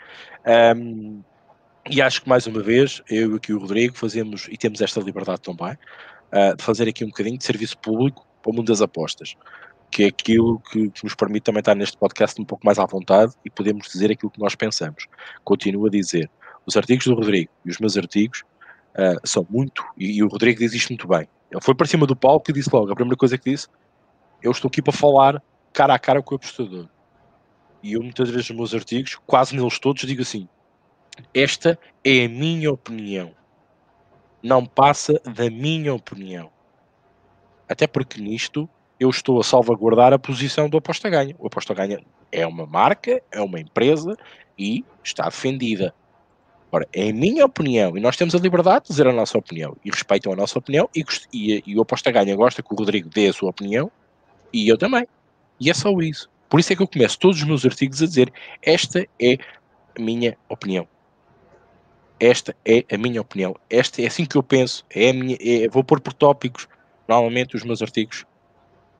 [0.76, 1.22] Um,
[1.90, 5.00] e acho que mais uma vez, eu e aqui o Rodrigo fazemos e temos esta
[5.00, 5.76] liberdade também
[6.32, 9.36] uh, de fazer aqui um bocadinho de serviço público para o mundo das apostas,
[9.90, 12.86] que é aquilo que, que, nos permite também estar neste podcast um pouco mais à
[12.86, 15.06] vontade e podemos dizer aquilo que nós pensamos.
[15.44, 16.30] Continuo a dizer,
[16.66, 18.42] os artigos do Rodrigo e os meus artigos
[18.94, 21.28] uh, são muito, e, e, o Rodrigo diz isto muito bem.
[21.50, 23.68] Ele foi para cima do palco e disse logo, a primeira coisa que disse,
[24.42, 25.42] eu estou aqui para falar
[25.72, 26.88] cara a cara com o apostador
[27.82, 30.48] e eu muitas vezes nos meus artigos, quase neles todos, digo assim:
[31.34, 33.34] esta é a minha opinião.
[34.42, 36.50] Não passa da minha opinião.
[37.68, 41.34] Até porque nisto eu estou a salvaguardar a posição do Aposta Ganha.
[41.38, 42.00] O Aposta Ganha
[42.30, 44.16] é uma marca, é uma empresa
[44.58, 45.94] e está defendida.
[46.70, 49.90] Ora, é minha opinião e nós temos a liberdade de dizer a nossa opinião e
[49.90, 53.28] respeitam a nossa opinião e, e, e o Aposta Ganha gosta que o Rodrigo dê
[53.28, 53.90] a sua opinião
[54.52, 55.06] e eu também.
[55.60, 56.30] E é só isso.
[56.48, 58.32] Por isso é que eu começo todos os meus artigos a dizer
[58.62, 59.38] esta é
[59.98, 60.86] a minha opinião.
[62.22, 63.56] Esta é a minha opinião.
[63.68, 64.84] Esta é assim que eu penso.
[64.88, 66.68] É a minha, é, vou pôr por tópicos.
[67.08, 68.24] Normalmente os meus artigos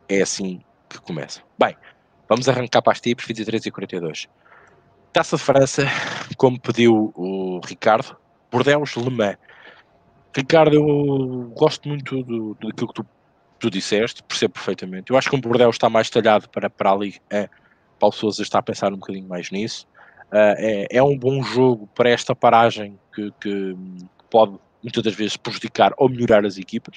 [0.08, 1.44] é assim que começam.
[1.56, 1.76] Bem,
[2.28, 4.28] vamos arrancar para as tipos 23 e 42.
[5.12, 5.84] Taça de França,
[6.36, 8.16] como pediu o Ricardo,
[8.50, 9.36] Bordeaux Le Mans.
[10.34, 13.06] Ricardo, eu gosto muito do, daquilo que tu
[13.60, 15.12] tu disseste, percebo perfeitamente.
[15.12, 17.20] Eu acho que o Bordeaux está mais talhado para, para ali.
[17.30, 17.48] É,
[18.00, 19.86] Paulo Souza está a pensar um bocadinho mais nisso.
[20.32, 23.76] Uh, é, é, um bom jogo para esta paragem que, que,
[24.30, 26.96] pode muitas das vezes prejudicar ou melhorar as equipas.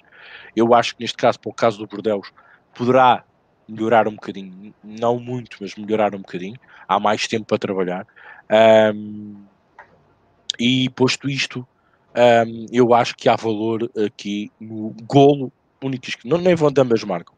[0.55, 2.31] Eu acho que neste caso, para o caso do Bordeaux,
[2.73, 3.25] poderá
[3.67, 6.57] melhorar um bocadinho, não muito, mas melhorar um bocadinho.
[6.87, 8.07] Há mais tempo para trabalhar.
[8.95, 9.43] Um,
[10.57, 11.67] e posto isto,
[12.15, 15.51] um, eu acho que há valor aqui no golo
[15.83, 17.35] únicos que não nem vão de ambas marcam.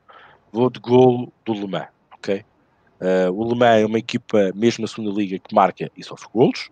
[0.52, 2.46] Vou de golo do Le Mans, ok?
[3.00, 6.28] Uh, o Le Mans é uma equipa, mesmo na segunda liga, que marca e sofre
[6.34, 6.70] golos.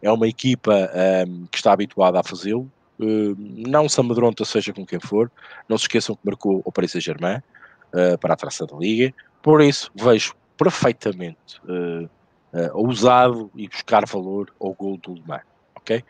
[0.00, 0.90] É uma equipa
[1.26, 2.70] um, que está habituada a fazê-lo.
[2.98, 5.30] Uh, não se amedronta, seja com quem for.
[5.68, 9.14] Não se esqueçam que marcou o Paris Saint-Germain uh, para a traça da liga.
[9.40, 11.60] Por isso, vejo perfeitamente
[12.74, 15.42] ousado e buscar valor ao gol do Le Mans,
[15.74, 16.04] ok?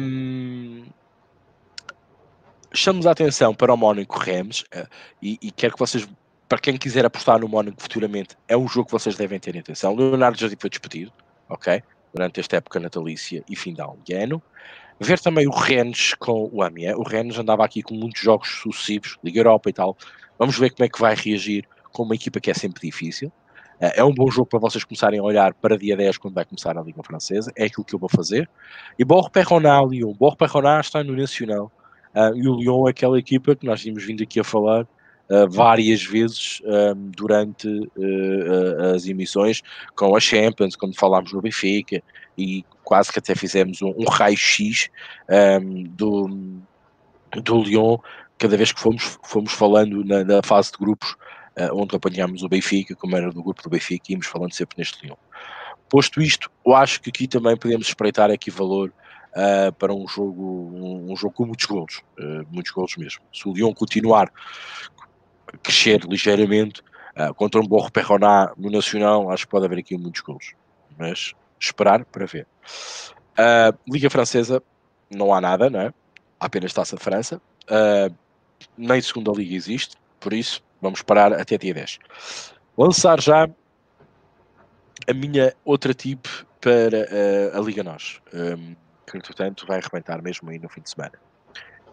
[0.00, 0.84] Um,
[2.72, 4.86] chamamos a atenção para o Mónaco Rams uh,
[5.20, 6.08] e, e, quero que vocês,
[6.50, 9.94] para quem quiser apostar no Mónaco futuramente, é um jogo que vocês devem ter atenção.
[9.94, 11.12] Leonardo Jardim foi despedido,
[11.48, 11.80] ok?
[12.12, 14.42] Durante esta época natalícia e final de ano.
[14.98, 16.96] Ver também o Rennes com o Amiens.
[16.96, 19.96] O Rennes andava aqui com muitos jogos sucessivos, Liga Europa e tal.
[20.40, 23.28] Vamos ver como é que vai reagir com uma equipa que é sempre difícil.
[23.80, 26.44] Uh, é um bom jogo para vocês começarem a olhar para dia 10 quando vai
[26.44, 27.52] começar a Liga Francesa.
[27.56, 28.50] É aquilo que eu vou fazer.
[28.98, 30.12] E Borro Perroná, Lyon.
[30.14, 31.70] Borro Perroná está no Nacional
[32.12, 34.84] Uh, e o Lyon é aquela equipa que nós tínhamos vindo aqui a falar
[35.48, 39.62] várias vezes um, durante uh, as emissões
[39.94, 42.02] com a Champions, quando falámos no Benfica,
[42.36, 44.88] e quase que até fizemos um, um raio-x
[45.62, 46.60] um, do,
[47.42, 47.98] do Lyon,
[48.38, 51.16] cada vez que fomos, fomos falando na, na fase de grupos,
[51.72, 55.16] onde apanhámos o Benfica, como era do grupo do Benfica, íamos falando sempre neste Lyon.
[55.90, 58.92] Posto isto, eu acho que aqui também podemos espreitar aqui valor
[59.30, 63.22] uh, para um jogo, um, um, jogo com muitos golos, uh, muitos golos mesmo.
[63.32, 64.30] Se o Lyon continuar
[65.62, 66.82] crescer ligeiramente
[67.16, 70.54] uh, contra um Borro Perroná no Nacional, acho que pode haver aqui muitos golos,
[70.98, 72.46] mas esperar para ver.
[73.88, 74.62] Liga Francesa,
[75.10, 75.94] não há nada, não é?
[76.38, 77.40] Há apenas Taça de França,
[78.76, 81.98] nem segunda Liga existe, por isso vamos parar até dia 10.
[82.76, 83.48] Lançar já
[85.08, 86.26] a minha outra tip
[86.60, 87.08] para
[87.54, 88.20] uh, a Liga Nós.
[88.32, 88.74] Um,
[89.10, 91.14] que entretanto vai arrebentar mesmo aí no fim de semana.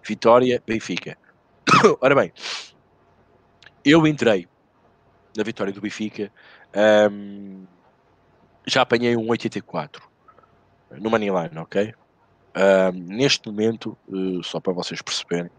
[0.05, 1.17] Vitória, Benfica.
[1.99, 2.31] Ora bem,
[3.89, 4.47] eu entrei
[5.35, 6.31] na vitória do Benfica
[7.11, 7.65] um,
[8.65, 10.03] já apanhei um 84
[10.99, 11.93] no Moneyline, ok?
[12.55, 15.49] Uh, neste momento, uh, só para vocês perceberem,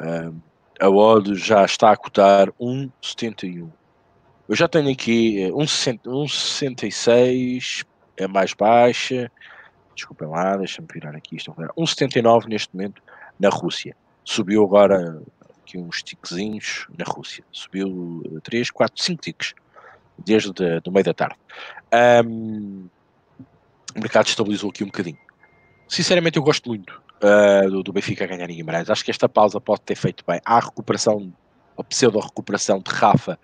[0.00, 0.34] uh,
[0.80, 3.70] a odd já está a cotar 1,71.
[4.48, 7.86] Eu já tenho aqui 1,66,
[8.16, 9.30] é mais baixa.
[9.94, 11.36] Desculpem lá, deixa-me virar aqui.
[11.36, 13.00] 1,79 neste momento
[13.38, 13.94] na Rússia.
[14.24, 15.22] Subiu agora
[15.72, 17.42] aqui uns tiquezinhos na Rússia.
[17.50, 19.54] Subiu 3, 4, 5 tiques
[20.18, 21.36] desde o meio da tarde.
[22.26, 22.86] Um,
[23.96, 25.18] o mercado estabilizou aqui um bocadinho.
[25.88, 28.90] Sinceramente, eu gosto muito uh, do, do, Benfica ganhar em Guimarães.
[28.90, 30.40] Acho que esta pausa pode ter feito bem.
[30.44, 31.32] Há a recuperação,
[31.76, 33.38] a pseudo-recuperação de Rafa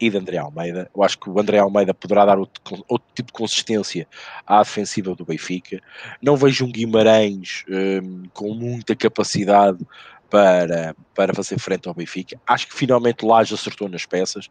[0.00, 0.90] e de André Almeida.
[0.94, 4.06] Eu acho que o André Almeida poderá dar outro, outro, tipo de consistência
[4.46, 5.80] à defensiva do Benfica.
[6.20, 9.78] Não vejo um Guimarães um, com muita capacidade
[10.30, 12.40] para, para fazer frente ao Benfica.
[12.46, 14.48] Acho que finalmente o Laje acertou nas peças,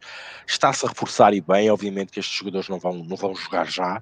[0.48, 1.70] está-se a reforçar e bem.
[1.70, 4.02] Obviamente que estes jogadores não vão, não vão jogar já,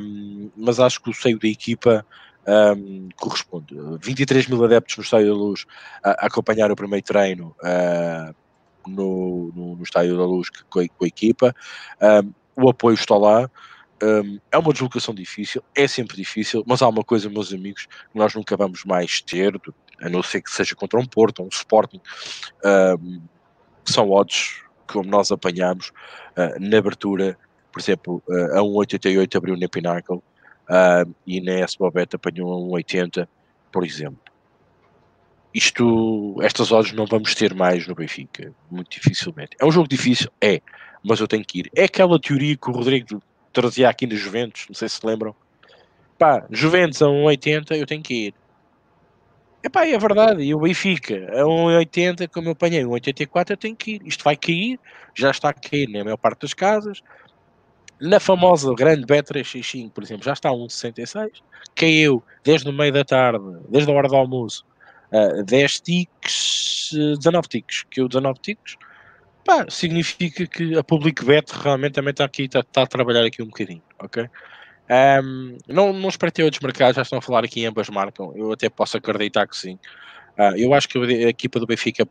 [0.00, 2.04] um, mas acho que o seio da equipa
[2.46, 3.74] um, corresponde.
[4.00, 5.66] 23 mil adeptos no Estádio da Luz
[6.02, 8.34] a, a acompanhar o primeiro treino uh,
[8.88, 11.54] no, no, no, Estádio da Luz com a, com a equipa.
[12.00, 12.32] Um,
[12.64, 13.50] o apoio está lá.
[14.02, 18.18] Um, é uma deslocação difícil, é sempre difícil, mas há uma coisa, meus amigos, que
[18.18, 19.58] nós nunca vamos mais ter,
[20.00, 22.00] a não ser que seja contra um Porto um Sporting,
[23.00, 23.20] um,
[23.84, 25.88] são odds como nós apanhamos
[26.36, 27.36] uh, na abertura,
[27.72, 33.28] por exemplo, uh, a 1,88 abriu na Pinnacle uh, e na S-Bobet apanhou a 1,80,
[33.72, 34.20] por exemplo.
[35.52, 39.56] Isto, estas odds não vamos ter mais no Benfica, muito dificilmente.
[39.58, 40.30] É um jogo difícil?
[40.40, 40.60] É,
[41.02, 41.70] mas eu tenho que ir.
[41.74, 45.34] É aquela teoria que o Rodrigo trazia aqui nos Juventus, não sei se lembram.
[46.18, 48.34] Pá, Juventus a 1,80 eu tenho que ir.
[49.66, 53.96] Epá, é verdade, e o Benfica a 1,80, como eu apanhei 1,84, eu tenho que
[53.96, 54.02] ir.
[54.06, 54.78] Isto vai cair,
[55.12, 57.02] já está a cair na maior parte das casas.
[58.00, 61.42] Na famosa grande B365, por exemplo, já está a 1,66.
[61.74, 64.64] Caiu desde o meio da tarde, desde a hora do almoço,
[65.10, 67.84] uh, 10 ticks, 19 ticks.
[67.90, 68.76] Que o 19 ticks,
[69.44, 73.42] pá, significa que a Public Bet realmente também está aqui, está, está a trabalhar aqui
[73.42, 74.30] um bocadinho, ok?
[74.88, 78.32] Um, não, não espreitei outros mercados, já estão a falar aqui ambas marcam.
[78.36, 79.78] Eu até posso acreditar que sim.
[80.38, 82.06] Uh, eu acho que a equipa do Benfica,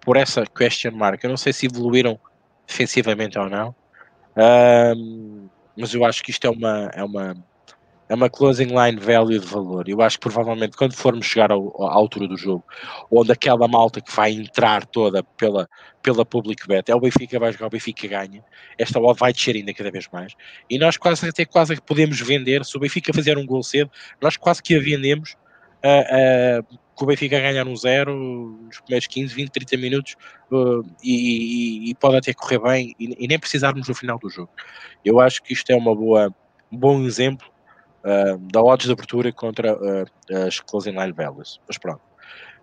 [0.00, 2.18] por essa question mark, eu não sei se evoluíram
[2.66, 3.74] defensivamente ou não,
[4.96, 7.36] um, mas eu acho que isto é uma, é uma
[8.08, 9.88] é uma closing line value de valor.
[9.88, 12.64] Eu acho que provavelmente quando formos chegar ao, à altura do jogo,
[13.10, 15.68] onde aquela malta que vai entrar toda pela,
[16.02, 18.44] pela public bet, é o Benfica vai jogar, o Benfica ganha,
[18.78, 20.34] esta odd vai descer ainda cada vez mais.
[20.70, 23.90] E nós quase até quase que podemos vender, se o Benfica fizer um gol cedo,
[24.20, 25.36] nós quase que a vendemos
[26.96, 28.16] que o Benfica ganhar um zero
[28.64, 30.16] nos primeiros 15, 20, 30 minutos
[30.50, 34.30] uh, e, e, e, pode até correr bem e, e nem precisarmos no final do
[34.30, 34.50] jogo.
[35.04, 36.34] Eu acho que isto é uma boa,
[36.72, 37.46] um bom exemplo
[38.52, 40.06] da odds de abertura contra uh,
[40.46, 41.60] as Closing Line Velas.
[41.66, 42.00] Mas pronto.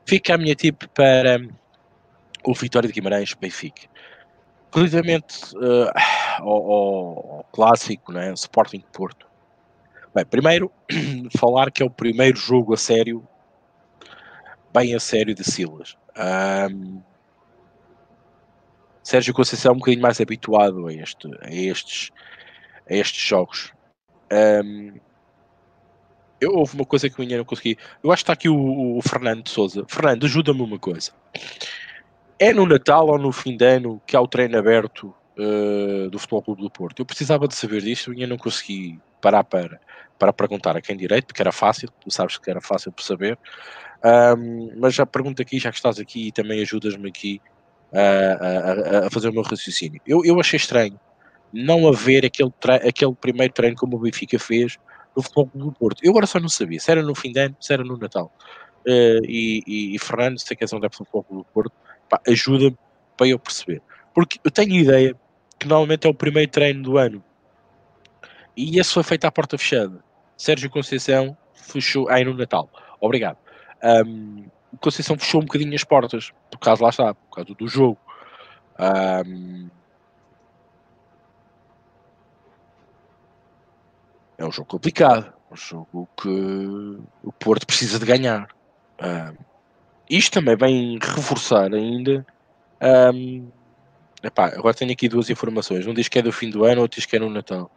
[0.05, 1.39] Fica a minha tip para
[2.45, 3.83] o Vitória de Guimarães Benfica.
[4.73, 5.91] Relativamente uh,
[6.39, 9.27] ao, ao, clássico, né, Sporting Porto.
[10.15, 10.71] Bem, primeiro,
[11.37, 13.27] falar que é o primeiro jogo a sério,
[14.73, 15.97] bem a sério de Silas.
[16.71, 17.01] Um,
[19.03, 22.11] Sérgio Conceição é um bocadinho mais habituado a, este, a, estes,
[22.89, 23.73] a estes jogos.
[24.31, 24.93] Um,
[26.43, 27.77] eu, houve uma coisa que eu ainda não consegui.
[28.03, 29.83] Eu acho que está aqui o, o Fernando Souza.
[29.87, 31.11] Fernando, ajuda-me uma coisa.
[32.37, 36.19] É no Natal ou no fim de ano que há o treino aberto uh, do
[36.19, 36.99] Futebol Clube do Porto?
[36.99, 39.79] Eu precisava de saber disto e ainda não consegui parar para,
[40.19, 43.37] para perguntar a quem direito, porque era fácil, tu sabes que era fácil por saber.
[44.37, 47.41] Um, mas já pergunto aqui, já que estás aqui e também ajudas-me aqui
[47.93, 50.01] uh, a, a, fazer o meu raciocínio.
[50.05, 50.99] Eu, eu achei estranho
[51.53, 52.51] não haver aquele,
[52.85, 54.77] aquele primeiro treino como o Benfica fez
[55.15, 56.03] no Futebol do Porto.
[56.03, 58.31] Eu agora só não sabia se era no fim de ano, se era no Natal.
[58.85, 61.73] Uh, e, e, e, Fernando, se és um adepto do Futebol do Porto,
[62.27, 62.77] ajuda-me
[63.15, 63.81] para eu perceber.
[64.13, 65.15] Porque eu tenho ideia
[65.59, 67.23] que normalmente é o primeiro treino do ano.
[68.55, 70.03] E esse foi feito à porta fechada.
[70.37, 72.69] Sérgio Conceição fechou aí no Natal.
[72.99, 73.37] Obrigado.
[74.05, 74.45] Um,
[74.79, 77.97] Conceição fechou um bocadinho as portas, por causa lá está, por causa do jogo.
[78.79, 79.69] Um,
[84.43, 88.47] é um jogo complicado, um jogo que o Porto precisa de ganhar.
[89.01, 89.35] Um,
[90.09, 92.25] isto também vem reforçar ainda.
[93.13, 93.47] Um,
[94.21, 95.87] epá, agora tenho aqui duas informações.
[95.87, 97.71] Um diz que é do fim do ano, outro diz que é no Natal.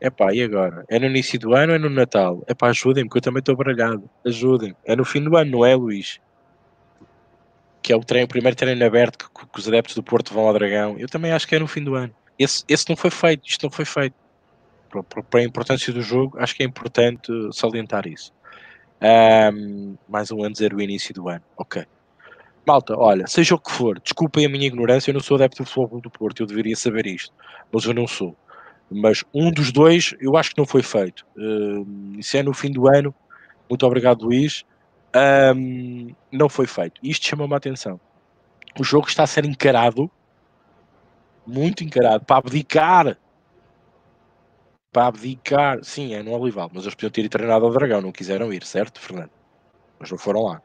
[0.00, 0.84] Epá, e agora?
[0.88, 2.44] É no início do ano ou é no Natal?
[2.48, 4.08] Epá, ajudem-me, que eu também estou baralhado.
[4.24, 4.76] Ajudem.
[4.84, 6.20] É no fim do ano, não é, Luís?
[7.82, 10.46] Que é o, treino, o primeiro treino aberto que, que, os adeptos do Porto vão
[10.46, 10.96] ao Dragão.
[10.98, 12.14] Eu também acho que é no fim do ano.
[12.38, 14.14] Esse, esse não foi feito, isto não foi feito.
[14.90, 18.32] Para a importância do jogo, acho que é importante salientar isso.
[19.00, 21.42] Um, mais um ano dizer o início do ano.
[21.56, 21.84] Ok.
[22.66, 25.66] Malta, olha, seja o que for, desculpem a minha ignorância, eu não sou adepto do
[25.66, 27.32] futebol do Porto, eu deveria saber isto,
[27.72, 28.36] mas eu não sou.
[28.90, 31.26] Mas um dos dois eu acho que não foi feito.
[31.36, 33.14] Uh, isso é no fim do ano.
[33.68, 34.64] Muito obrigado, Luís.
[35.54, 37.00] Um, não foi feito.
[37.02, 38.00] Isto chama-me a atenção.
[38.78, 40.10] O jogo está a ser encarado,
[41.46, 43.16] muito encarado, para abdicar.
[44.92, 45.82] Para abdicar.
[45.84, 49.00] Sim, é no Olival, mas eles podiam ter treinado ao Dragão, não quiseram ir, certo,
[49.00, 49.30] Fernando?
[49.98, 50.62] Mas não foram lá.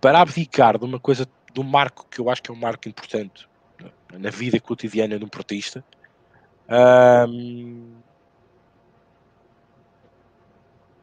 [0.00, 2.88] Para abdicar de uma coisa, de um marco que eu acho que é um marco
[2.88, 3.48] importante
[4.12, 5.84] na vida cotidiana de um portista,
[7.28, 8.02] um,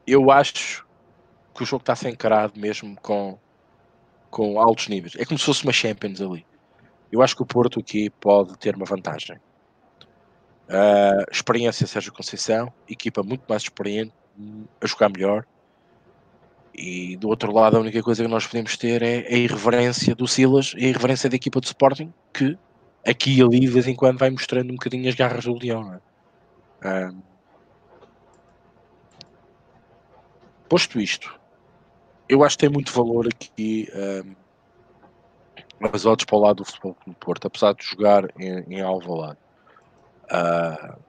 [0.06, 0.86] eu acho
[1.54, 3.38] que o jogo está a ser encarado mesmo com,
[4.30, 5.16] com altos níveis.
[5.16, 6.46] É como se fosse uma Champions ali.
[7.12, 9.40] Eu acho que o Porto aqui pode ter uma vantagem.
[10.70, 14.14] Uh, experiência Sérgio Conceição, equipa muito mais experiente,
[14.80, 15.46] a jogar melhor.
[16.74, 20.28] E do outro lado, a única coisa que nós podemos ter é a irreverência do
[20.28, 22.58] Silas e a irreverência da equipa do Sporting, que
[23.06, 26.00] aqui e ali, de vez em quando, vai mostrando um bocadinho as garras do Leão.
[26.82, 27.10] É?
[30.70, 31.38] posto isto,
[32.30, 33.90] eu acho que tem muito valor aqui
[35.84, 38.82] um, as odds para o lado do futebol do Porto, apesar de jogar em, em
[38.82, 39.40] Alvalade.
[40.32, 41.00] Uh,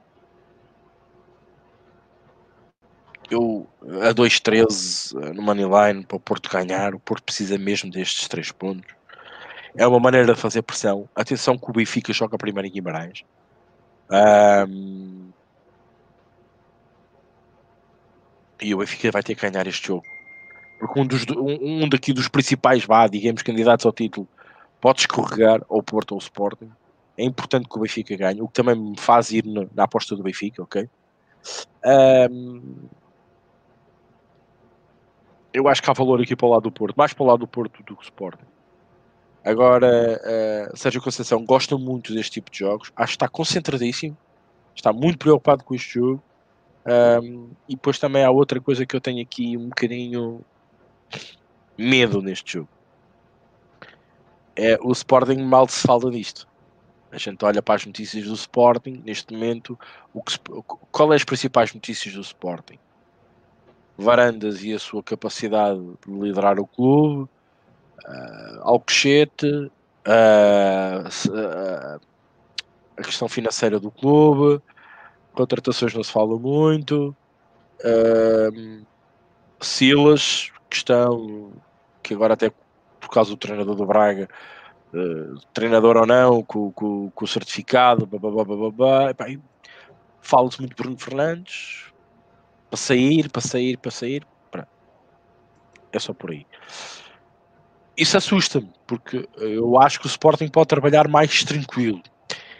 [3.31, 3.69] eu
[4.03, 9.01] a 2-13 no Moneyline para o Porto ganhar, o Porto precisa mesmo destes 3 pontos
[9.77, 11.09] é uma maneira de fazer pressão.
[11.15, 13.23] Atenção que o Benfica joga primeiro em Guimarães.
[14.11, 15.31] Um,
[18.61, 20.05] e o Benfica vai ter que ganhar este jogo.
[20.79, 24.27] Porque um, dos, um, um daqui dos principais, vá, digamos, candidatos ao título,
[24.81, 26.71] pode escorregar ao Porto ou ao Sporting.
[27.21, 30.17] É importante que o Benfica ganhe, o que também me faz ir na, na aposta
[30.17, 30.89] do Benfica, ok?
[31.85, 32.89] Um,
[35.53, 37.41] eu acho que há valor aqui para o lado do Porto, mais para o lado
[37.41, 38.47] do Porto do que o Sporting.
[39.45, 40.19] Agora,
[40.73, 44.17] uh, Sérgio Conceição gosta muito deste tipo de jogos, acho que está concentradíssimo,
[44.75, 46.23] está muito preocupado com este jogo.
[47.23, 50.41] Um, e depois também há outra coisa que eu tenho aqui um bocadinho
[51.77, 52.69] medo neste jogo.
[54.57, 56.50] É o Sporting mal se fala disto.
[57.13, 59.79] A gente olha para as notícias do Sporting, neste momento,
[60.15, 60.39] o que,
[60.93, 62.79] qual é as principais notícias do Sporting?
[63.99, 67.29] Varandas e a sua capacidade de liderar o clube,
[68.07, 69.71] uh, Alcochete, uh,
[71.29, 72.01] uh,
[72.97, 74.63] a questão financeira do clube,
[75.33, 77.15] contratações não se fala muito,
[77.81, 78.87] uh,
[79.61, 81.53] Silas, questão
[82.03, 82.51] que agora até
[83.01, 84.29] por causa do treinador do Braga,
[84.95, 88.09] uh, treinador ou não, com, com, com o certificado,
[90.21, 91.93] fala-se muito de Bruno Fernandes,
[92.69, 94.27] para sair, para sair, para sair,
[95.93, 96.47] é só por aí.
[97.97, 102.03] Isso assusta-me, porque eu acho que o Sporting pode trabalhar mais tranquilo.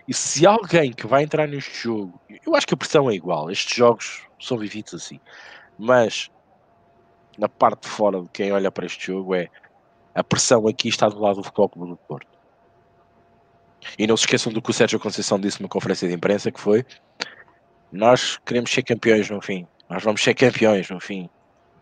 [0.07, 3.51] E se alguém que vai entrar neste jogo, eu acho que a pressão é igual,
[3.51, 5.21] estes jogos são vividos assim,
[5.79, 6.31] mas
[7.39, 9.49] na parte de fora de quem olha para este jogo é
[10.15, 12.27] a pressão aqui está do lado do Futebol Clube do Porto.
[13.99, 16.61] E não se esqueçam do que o Sérgio Conceição disse numa conferência de imprensa que
[16.61, 16.85] foi
[17.93, 21.29] nós queremos ser campeões no fim, nós vamos ser campeões no fim.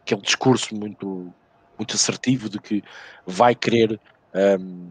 [0.02, 1.32] Aquele discurso muito
[1.76, 2.82] muito assertivo de que
[3.24, 4.00] vai querer
[4.34, 4.90] um,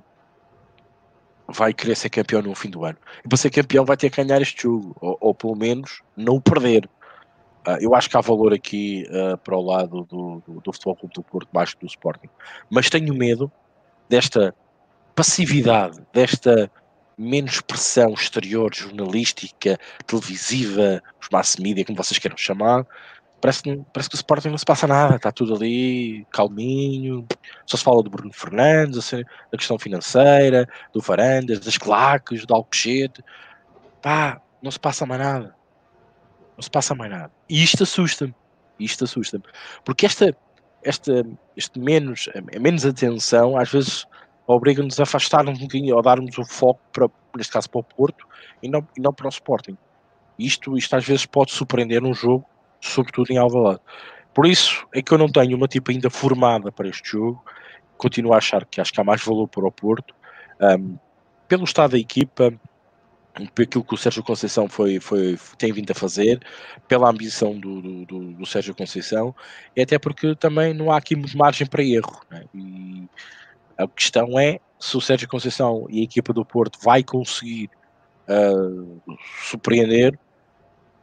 [1.47, 2.97] vai querer ser campeão no fim do ano.
[3.23, 6.35] E para ser campeão vai ter que ganhar este jogo, ou, ou pelo menos não
[6.35, 6.89] o perder.
[7.67, 10.95] Uh, eu acho que há valor aqui uh, para o lado do, do, do Futebol
[10.95, 12.29] Clube do Porto, mais do Sporting.
[12.69, 13.51] Mas tenho medo
[14.07, 14.55] desta
[15.13, 16.71] passividade, desta
[17.17, 22.85] menos pressão exterior, jornalística, televisiva, os mass media, como vocês queiram chamar,
[23.41, 27.25] parece, parece que o Sporting não se passa nada, está tudo ali calminho,
[27.65, 32.53] só se fala do Bruno Fernandes, assim, da questão financeira, do Varandas, das claques, do
[32.53, 33.23] Alcochete,
[34.01, 35.55] pá, não se passa mais nada,
[36.57, 38.35] não se passa mais nada, e isto assusta-me,
[38.79, 39.43] isto assusta-me,
[39.85, 40.35] porque esta,
[40.83, 41.25] esta,
[41.55, 44.05] este menos, a menos atenção, às vezes
[44.47, 48.27] obriga-nos a afastar um bocadinho, ou darmos o foco, para, neste caso para o Porto,
[48.63, 49.77] e não, e não para o Sporting.
[50.39, 52.45] Isto, isto às vezes pode surpreender um jogo
[52.81, 53.81] sobretudo em Alvalade.
[54.33, 57.43] Por isso é que eu não tenho uma tipo ainda formada para este jogo.
[57.97, 60.13] Continuo a achar que acho que há mais valor para o Porto.
[60.61, 60.97] Um,
[61.47, 62.53] pelo estado da equipa,
[63.43, 66.39] aquilo que o Sérgio Conceição foi, foi, tem vindo a fazer,
[66.87, 69.35] pela ambição do, do, do, Sérgio Conceição,
[69.75, 72.21] e até porque também não há aqui muito margem para erro.
[72.29, 72.43] Né?
[72.53, 73.07] E
[73.77, 77.69] a questão é se o Sérgio Conceição e a equipa do Porto vai conseguir
[78.27, 79.01] uh,
[79.43, 80.17] surpreender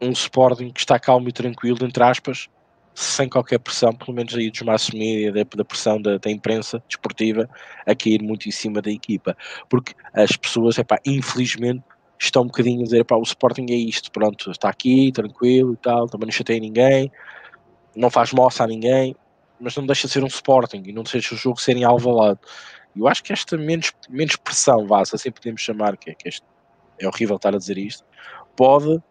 [0.01, 2.49] um Sporting que está calmo e tranquilo, entre aspas,
[2.95, 6.83] sem qualquer pressão, pelo menos aí dos massos mídia, da, da pressão da, da, imprensa
[6.87, 7.49] desportiva,
[7.85, 9.37] a cair muito em cima da equipa.
[9.69, 11.83] Porque as pessoas, epá, infelizmente,
[12.25, 15.77] estão um bocadinho a dizer, epá, o Sporting é isto, pronto, está aqui, tranquilo e
[15.77, 17.11] tal, também não chateia ninguém,
[17.95, 19.15] não faz moça a ninguém,
[19.61, 22.41] mas não deixa de ser um Sporting e não deixa o jogo ser em alvalado.
[22.97, 26.45] Eu acho que esta menos, menos pressão, vá, assim podemos chamar, que é, que este,
[26.99, 28.05] é horrível estar a dizer isto,
[28.57, 29.03] pode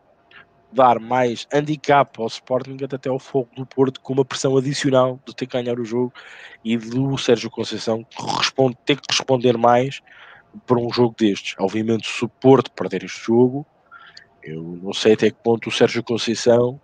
[0.72, 5.36] dar mais handicap ao Sporting até ao fogo do Porto com uma pressão adicional de
[5.36, 6.12] ter que ganhar o jogo
[6.66, 8.06] e do Sérgio Conceição
[8.86, 10.02] ter que responder mais
[10.66, 11.56] por um jogo destes.
[11.60, 12.28] Obviamente, se
[12.76, 13.66] perder este jogo,
[14.42, 16.80] eu não sei até que ponto o Sérgio Conceição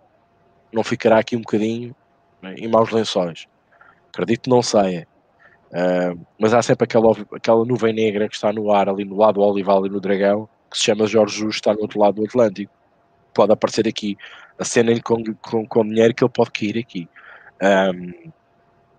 [0.72, 1.96] não ficará aqui um bocadinho
[2.42, 3.48] né, em maus lençóis.
[4.10, 5.08] Acredito que não saia.
[5.70, 9.36] Uh, mas há sempre aquela, aquela nuvem negra que está no ar ali no lado
[9.36, 12.26] do Olival e no Dragão, que se chama Jorge Jesus, está no outro lado do
[12.26, 12.74] Atlântico
[13.34, 14.18] pode aparecer aqui
[14.58, 17.08] a cena com, com, com dinheiro que ele pode cair aqui.
[17.62, 18.32] Um,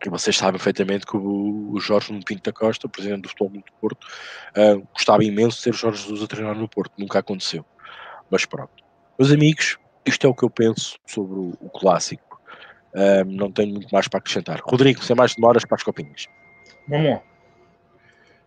[0.07, 4.07] e vocês sabem perfeitamente que o, Jorge Pinto da Costa, presidente do Futebol do Porto,
[4.57, 7.65] uh, gostava imenso de ter Jorge Jesus a treinar no Porto, nunca aconteceu.
[8.31, 8.83] Mas pronto.
[9.19, 12.41] Meus amigos, isto é o que eu penso sobre o, o clássico.
[12.95, 14.61] Um, não tenho muito mais para acrescentar.
[14.65, 16.27] Rodrigo, sem mais demoras para as copinhas.
[16.89, 17.23] Vamos lá.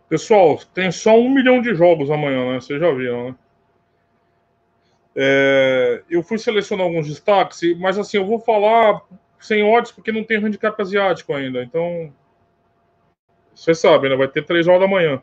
[0.08, 2.60] Pessoal, tem só um milhão de jogos amanhã, né?
[2.60, 3.34] Vocês já viram, né?
[5.16, 9.00] É, eu fui selecionar alguns destaques, mas assim, eu vou falar
[9.44, 11.62] sem odds porque não tem handicap asiático ainda.
[11.62, 12.10] Então,
[13.54, 14.16] você sabe, né?
[14.16, 15.22] Vai ter três horas da manhã.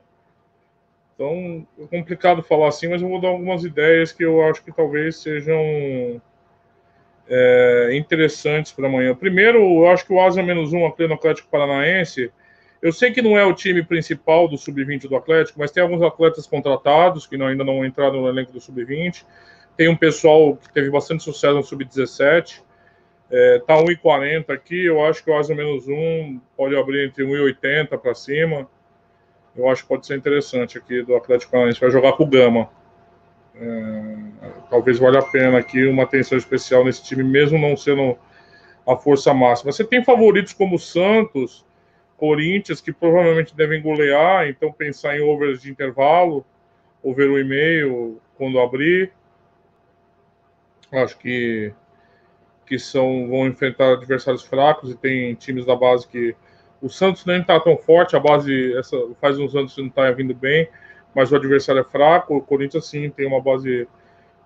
[1.16, 4.72] Então, é complicado falar assim, mas eu vou dar algumas ideias que eu acho que
[4.72, 6.22] talvez sejam
[7.28, 9.16] é, interessantes para amanhã.
[9.16, 12.32] Primeiro, eu acho que o Asa menos um no Atlético Paranaense.
[12.80, 16.02] Eu sei que não é o time principal do Sub-20 do Atlético, mas tem alguns
[16.04, 19.26] atletas contratados que ainda não entraram no elenco do Sub-20.
[19.76, 22.62] Tem um pessoal que teve bastante sucesso no Sub-17.
[23.32, 24.86] É, tá 1,40 aqui.
[24.86, 28.70] Eu acho que o Asa menos um pode abrir entre 1,80 para cima.
[29.56, 31.80] Eu acho que pode ser interessante aqui do Atlético Paranaense.
[31.80, 32.70] Vai jogar com o Gama.
[33.56, 34.16] É,
[34.70, 38.18] talvez valha a pena aqui uma atenção especial nesse time, mesmo não sendo
[38.88, 39.72] a força máxima.
[39.72, 41.66] Você tem favoritos como Santos,
[42.18, 46.46] Corinthians, que provavelmente devem golear, então pensar em overs de intervalo,
[47.04, 49.12] over o e-mail quando abrir.
[50.92, 51.74] Acho que,
[52.72, 56.34] que são, vão enfrentar adversários fracos e tem times da base que.
[56.82, 60.10] O Santos nem está tão forte, a base essa, faz uns anos que não está
[60.12, 60.70] vindo bem,
[61.14, 62.38] mas o adversário é fraco.
[62.38, 63.88] O Corinthians, sim, tem uma base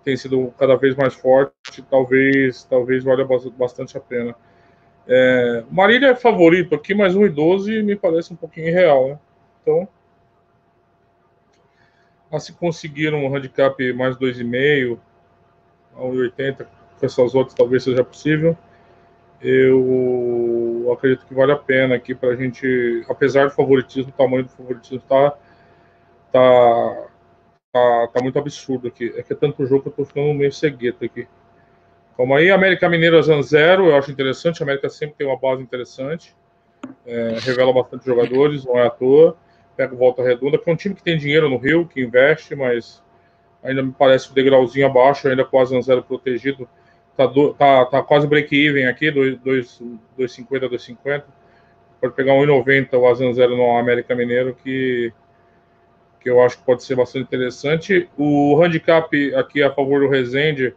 [0.04, 3.24] tem sido cada vez mais forte, talvez talvez valha
[3.56, 4.34] bastante a pena.
[5.06, 9.18] É, Marília é favorito aqui, mas 1,12 me parece um pouquinho irreal, né?
[9.62, 9.88] Então,
[12.30, 14.98] a se conseguir um handicap mais 2,5,
[15.96, 16.66] a 1,80,
[16.98, 18.56] com essas outras talvez seja possível.
[19.40, 24.44] Eu acredito que vale a pena aqui para a gente, apesar do favoritismo, o tamanho
[24.44, 25.36] do favoritismo tá,
[26.32, 27.06] tá,
[27.72, 29.12] tá, tá muito absurdo aqui.
[29.16, 31.28] É que é tanto jogo que eu tô ficando meio cegueta aqui.
[32.16, 34.62] Como aí, América Mineira Zan Zero, eu acho interessante.
[34.62, 36.34] A América sempre tem uma base interessante,
[37.04, 39.36] é, revela bastante jogadores, não é à toa.
[39.76, 43.02] Pega volta redonda, que é um time que tem dinheiro no Rio, que investe, mas
[43.62, 46.66] ainda me parece um degrauzinho abaixo, ainda quase um zero protegido.
[47.16, 47.26] Tá,
[47.56, 51.24] tá, tá quase break-even aqui, 2,50, 2,50.
[51.98, 55.12] Pode pegar 1,90 o Azan Zero no América Mineiro, que,
[56.20, 58.08] que eu acho que pode ser bastante interessante.
[58.18, 60.74] O handicap aqui a favor do Rezende,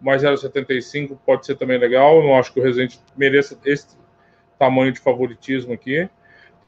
[0.00, 2.22] mais 0,75, pode ser também legal.
[2.22, 3.88] Não acho que o Rezende mereça esse
[4.58, 6.08] tamanho de favoritismo aqui.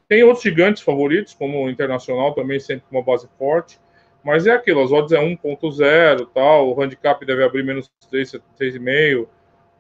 [0.06, 3.80] Tem outros gigantes favoritos, como o Internacional, também sempre com uma base forte.
[4.26, 9.28] Mas é aquilo, as odds é 1.0 tal, o handicap deve abrir menos 3,5,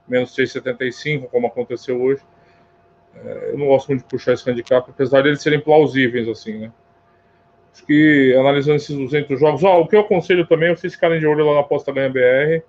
[0.06, 2.22] menos 3,75, como aconteceu hoje.
[3.12, 6.58] É, eu não gosto muito de puxar esse handicap, apesar de eles serem plausíveis, assim,
[6.60, 6.72] né?
[7.72, 11.18] Acho que analisando esses 200 jogos, ó, o que eu aconselho também é vocês ficarem
[11.18, 12.62] de olho lá na aposta ganha BR.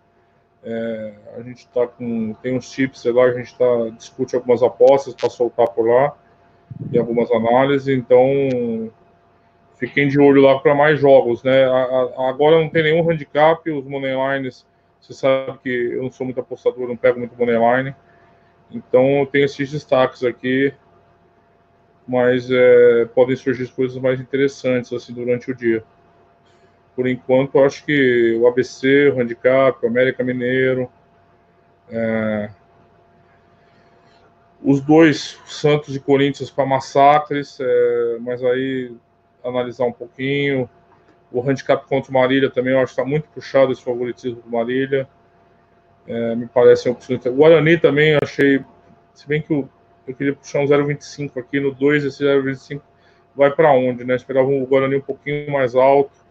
[0.64, 2.34] É, a gente tá com.
[2.42, 6.18] Tem uns chips lá, a gente tá, discute algumas apostas para soltar por lá
[6.92, 8.92] e algumas análises, então
[9.78, 11.66] fiquem de olho lá para mais jogos, né?
[12.18, 14.66] agora não tem nenhum handicap, os moneylines,
[15.00, 17.96] você sabe que eu não sou muito apostador, não pego muito moneyline,
[18.72, 20.74] então tem esses destaques aqui,
[22.08, 25.84] mas é, podem surgir coisas mais interessantes assim durante o dia.
[26.96, 30.90] Por enquanto, acho que o ABC, o handicap, o América Mineiro,
[31.90, 32.50] é,
[34.64, 38.92] os dois, Santos e Corinthians, para massacres, é, mas aí
[39.48, 40.70] analisar um pouquinho.
[41.32, 44.50] O handicap contra o Marília também, eu acho que está muito puxado esse favoritismo do
[44.50, 45.08] Marília.
[46.08, 47.26] É, me parece opções.
[47.26, 48.64] O Guarani também achei,
[49.14, 49.68] se bem que eu,
[50.08, 52.82] eu queria puxar um 0,25 aqui no 2, esse 0,25
[53.36, 54.16] vai para onde, né?
[54.16, 56.26] Esperava o Guarani um pouquinho mais alto.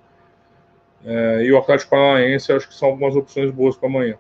[1.05, 4.17] É, e o Atlético Paranaense, acho que são algumas opções boas para amanhã.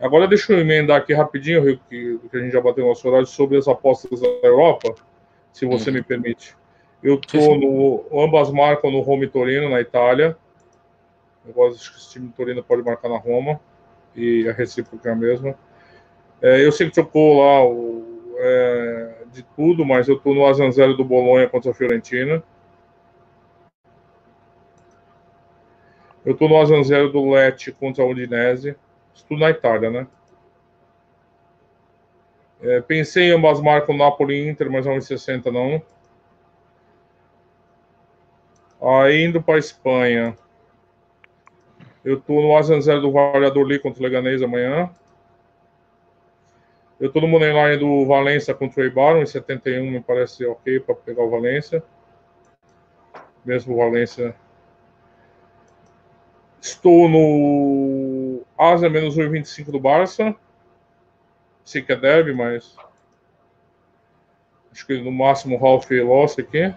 [0.00, 3.08] Agora deixa eu emendar aqui rapidinho, Rico, que, que a gente já bateu no nosso
[3.08, 4.94] horário, sobre as apostas da Europa,
[5.52, 6.56] se você me permite.
[7.02, 8.04] Eu tô no.
[8.12, 10.36] Ambas marcam no Roma e Torino, na Itália.
[11.46, 13.60] Eu gosto que esse time de Torino pode marcar na Roma.
[14.14, 15.54] E a recíproca é a mesma.
[16.42, 20.96] É, eu sei que trocou lá o, é, de tudo, mas eu tô no Azanzello
[20.96, 22.42] do Bolonha contra a Fiorentina.
[26.24, 28.76] Eu tô no Azanzello do Lecce contra a Udinese.
[29.14, 30.06] Isso tudo na Itália, né?
[32.60, 35.80] É, pensei em ambas marcas Napoli e Inter, mas a 1,60 não.
[38.80, 40.36] Aí indo para Espanha.
[42.04, 44.90] Eu tô no Azanzero do Valladolid contra o Leganês amanhã.
[47.00, 50.94] Eu tô no Moneyline do Valência contra o Eibar, em 71 me parece ok para
[50.94, 51.82] pegar o Valência.
[53.44, 54.34] Mesmo o Valência.
[56.60, 60.34] Estou no Asa menos 1,25 do Barça.
[61.64, 62.76] Sei que é derby, mas
[64.72, 66.74] acho que no máximo Ralph Loss aqui.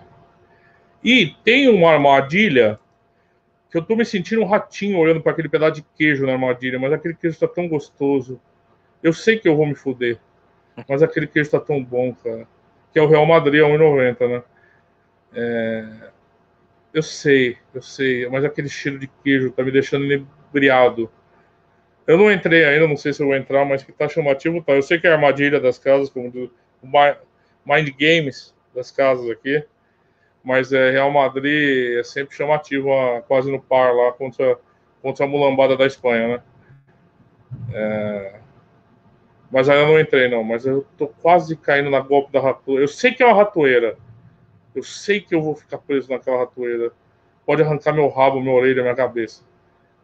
[1.04, 2.80] E tem uma armadilha
[3.72, 6.78] que eu tô me sentindo um ratinho olhando para aquele pedaço de queijo na armadilha,
[6.78, 8.40] mas aquele queijo tá tão gostoso.
[9.02, 10.20] Eu sei que eu vou me fuder,
[10.88, 12.48] mas aquele queijo tá tão bom, cara.
[12.92, 14.44] Que é o Real Madrid a 1,90, né?
[15.34, 16.12] É...
[16.94, 21.10] Eu sei, eu sei, mas aquele cheiro de queijo tá me deixando inebriado.
[22.06, 24.74] Eu não entrei ainda, não sei se eu vou entrar, mas que tá chamativo tá.
[24.74, 26.52] Eu sei que é a armadilha das casas, como do
[27.66, 29.64] Mind Games das casas aqui
[30.44, 32.90] mas é, Real Madrid é sempre chamativo,
[33.28, 34.58] quase no par lá contra,
[35.02, 36.44] contra a mulambada da Espanha, né?
[37.74, 38.40] É,
[39.52, 40.44] mas ainda não entrei, não.
[40.44, 42.84] Mas eu tô quase caindo na golpe da ratoeira.
[42.84, 43.98] Eu sei que é uma ratoeira.
[44.74, 46.92] Eu sei que eu vou ficar preso naquela ratoeira.
[47.46, 49.44] Pode arrancar meu rabo, minha orelha, minha cabeça.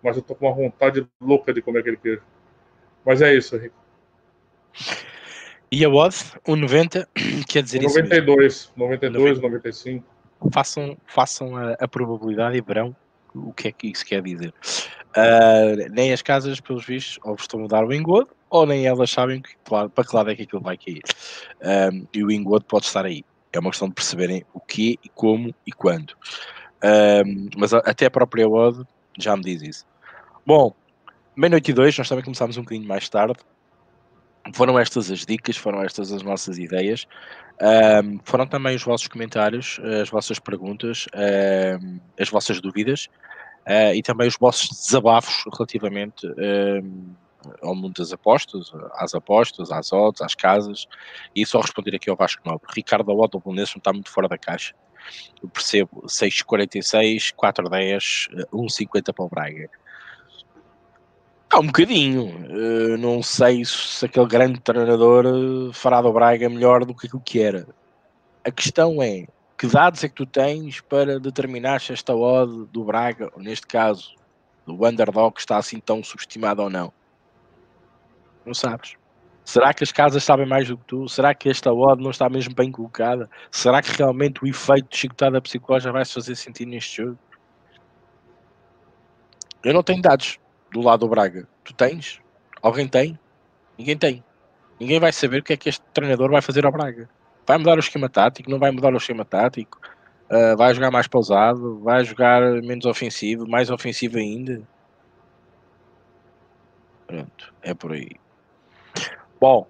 [0.04, 2.22] Mas eu tô com uma vontade louca de comer aquele queijo.
[3.06, 3.76] Mas é isso, Rico.
[5.72, 6.16] E a odd?
[6.46, 7.08] 1,90
[7.48, 8.74] quer dizer 92, isso?
[8.76, 10.17] 92, 92, 95
[10.52, 12.96] façam, façam a, a, probabilidade e verão
[13.34, 14.54] o que é que isso quer dizer.
[15.16, 19.10] Uh, nem as casas, pelos vistos, ou estão a dar o engodo, ou nem elas
[19.10, 21.02] sabem que, claro, para que lado é que aquilo vai cair.
[21.62, 23.24] Uh, e o engodo pode estar aí.
[23.52, 26.12] É uma questão de perceberem o que, e como e quando.
[26.78, 28.86] Uh, mas até a própria odd
[29.18, 29.86] já me diz isso.
[30.46, 30.74] Bom,
[31.36, 33.40] meia-noite e dois, nós também começámos um bocadinho mais tarde.
[34.54, 37.06] Foram estas as dicas, foram estas as nossas ideias.
[37.60, 41.08] Um, foram também os vossos comentários, as vossas perguntas,
[41.82, 43.10] um, as vossas dúvidas
[43.68, 47.16] uh, e também os vossos desabafos relativamente um,
[47.62, 50.88] ao mundo das apostas, às apostas, às odds, às casas,
[51.36, 52.68] e só responder aqui ao Vasco Nobre.
[52.76, 54.74] Ricardo Otto do Bolonense está muito fora da caixa.
[55.42, 59.70] Eu percebo 6,46, 4,10, 1,50 para o Braga.
[61.50, 62.26] Há um bocadinho.
[62.26, 67.22] Uh, não sei se aquele grande treinador eh, fará do Braga melhor do que aquilo
[67.22, 67.66] que era.
[68.46, 69.26] A questão é
[69.58, 73.66] que dados é que tu tens para determinar se esta odd do Braga, ou neste
[73.66, 74.14] caso
[74.66, 76.92] do underdog, está assim tão subestimado ou não?
[78.46, 78.96] Não sabes.
[79.46, 81.08] Será que as casas sabem mais do que tu?
[81.08, 83.30] Será que esta odd não está mesmo bem colocada?
[83.50, 87.18] Será que realmente o efeito de chicotada psicológica vai se fazer sentir neste jogo?
[89.64, 90.38] Eu não tenho dados
[90.72, 91.48] do lado do Braga?
[91.64, 92.22] Tu tens?
[92.62, 93.20] Alguém tem?
[93.78, 94.24] Ninguém tem.
[94.80, 97.10] Ninguém vai saber o que é que este treinador vai fazer ao Braga.
[97.46, 98.50] Vai mudar o esquema tático?
[98.50, 99.80] Não vai mudar o esquema tático?
[100.30, 101.80] Uh, vai jogar mais pausado?
[101.80, 103.48] Vai jogar menos ofensivo?
[103.48, 104.62] Mais ofensivo ainda?
[107.08, 108.12] Pronto, é por aí.
[109.40, 109.68] Bom,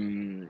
[0.00, 0.46] um,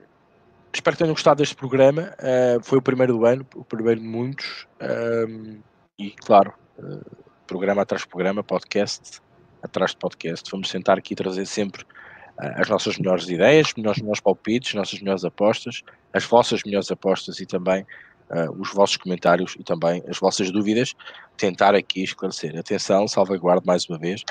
[0.71, 2.13] espero que tenham gostado deste programa.
[2.19, 4.67] Uh, foi o primeiro do ano, o primeiro de muitos.
[4.79, 5.59] Um,
[5.97, 7.17] e claro, uh,
[7.47, 9.19] programa atrás programa, podcast
[9.67, 10.49] atrás de podcast.
[10.49, 14.99] Vamos sentar aqui trazer sempre uh, as nossas melhores ideias, os melhores palpites, as nossas
[14.99, 15.83] melhores apostas,
[16.13, 17.85] as vossas melhores apostas e também
[18.31, 20.93] uh, os vossos comentários e também as vossas dúvidas.
[21.35, 22.57] Tentar aqui esclarecer.
[22.57, 24.23] Atenção, salvaguardo mais uma vez.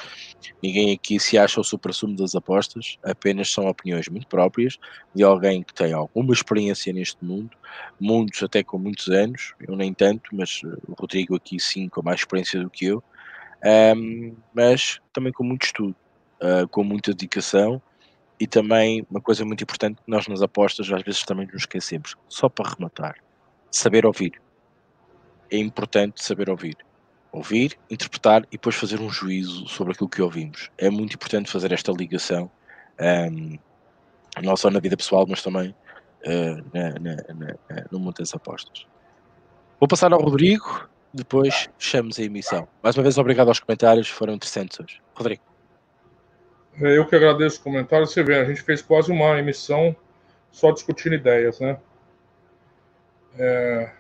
[0.61, 4.77] Ninguém aqui se acha o supra-sumo das apostas, apenas são opiniões muito próprias
[5.15, 7.51] de alguém que tem alguma experiência neste mundo,
[8.01, 12.03] muitos até com muitos anos, eu nem tanto, mas uh, o Rodrigo aqui sim com
[12.03, 13.05] mais experiência do que eu
[13.65, 15.97] um, mas também com muito estudo,
[16.43, 17.81] uh, com muita dedicação
[18.39, 22.15] e também uma coisa muito importante que nós nas apostas às vezes também nos esquecemos,
[22.29, 23.17] só para rematar,
[23.71, 24.41] saber ouvir.
[25.51, 26.77] É importante saber ouvir.
[27.33, 30.71] ouvir, interpretar e depois fazer um juízo sobre aquilo que ouvimos.
[30.79, 32.51] É muito importante fazer esta ligação,
[33.31, 33.59] um,
[34.43, 35.75] não só na vida pessoal, mas também
[36.25, 38.87] uh, na, na, na, no mundo das apostas.
[39.79, 42.69] Vou passar ao Rodrigo, depois fechamos a emissão.
[42.83, 45.01] Mais uma vez, obrigado aos comentários, foram interessantes hoje.
[45.15, 45.43] Rodrigo.
[46.79, 48.13] Eu que agradeço os comentários.
[48.13, 49.97] Você vê, a gente fez quase uma emissão
[50.51, 51.79] só discutindo ideias, né?
[53.39, 53.91] É,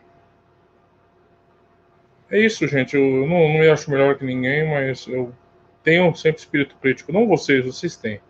[2.30, 2.97] é isso, gente.
[2.97, 5.34] Eu não, não me acho melhor que ninguém, mas eu
[5.82, 7.12] tenho sempre espírito crítico.
[7.12, 8.20] Não vocês, vocês têm.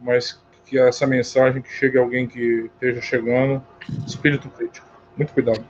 [0.00, 3.64] Mas que essa mensagem que chegue a alguém que esteja chegando,
[4.06, 4.86] espírito crítico.
[5.16, 5.64] Muito cuidado.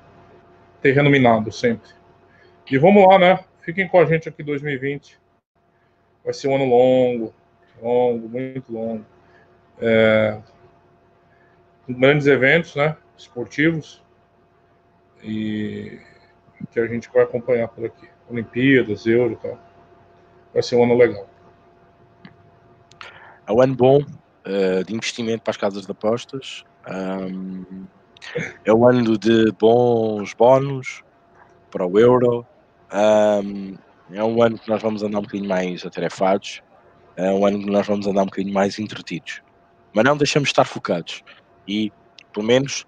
[0.80, 1.89] Terreno minado, sempre.
[2.73, 3.44] E vamos lá, né?
[3.61, 5.20] Fiquem com a gente aqui 2020.
[6.24, 7.35] Vai ser um ano longo,
[7.82, 9.05] longo, muito longo.
[9.78, 10.40] É,
[11.85, 12.97] com grandes eventos, né?
[13.15, 14.03] Esportivos.
[15.23, 16.01] E
[16.70, 18.09] que a gente vai acompanhar por aqui.
[18.31, 19.59] Olimpíadas, Euro e tal.
[20.55, 21.28] Vai ser um ano legal.
[23.47, 26.65] É um ano bom uh, de investimento para as casas de apostas.
[26.89, 27.85] Um,
[28.65, 31.05] é um ano de bons bónus
[31.70, 32.47] para o Euro.
[32.93, 33.74] Um,
[34.12, 36.62] é um ano que nós vamos andar um bocadinho mais atarefados.
[37.16, 39.43] É um ano que nós vamos andar um bocadinho mais entretidos.
[39.93, 41.23] Mas não deixamos de estar focados.
[41.66, 41.93] E,
[42.32, 42.86] pelo menos,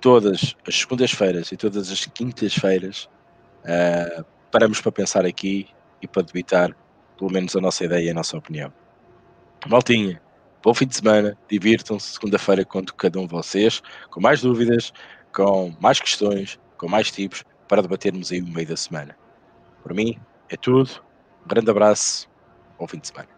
[0.00, 3.08] todas as segundas-feiras e todas as quintas-feiras
[3.64, 5.68] uh, paramos para pensar aqui
[6.00, 6.74] e para debitar
[7.16, 8.72] pelo menos a nossa ideia e a nossa opinião.
[9.66, 10.22] Maltinha,
[10.62, 14.92] bom fim de semana, divirtam-se segunda-feira com cada um de vocês, com mais dúvidas,
[15.34, 19.16] com mais questões, com mais tipos, para debatermos aí no meio da semana.
[19.82, 20.18] Por mim,
[20.48, 20.90] é tudo.
[21.44, 22.28] Um grande abraço,
[22.78, 23.37] bom fim de semana.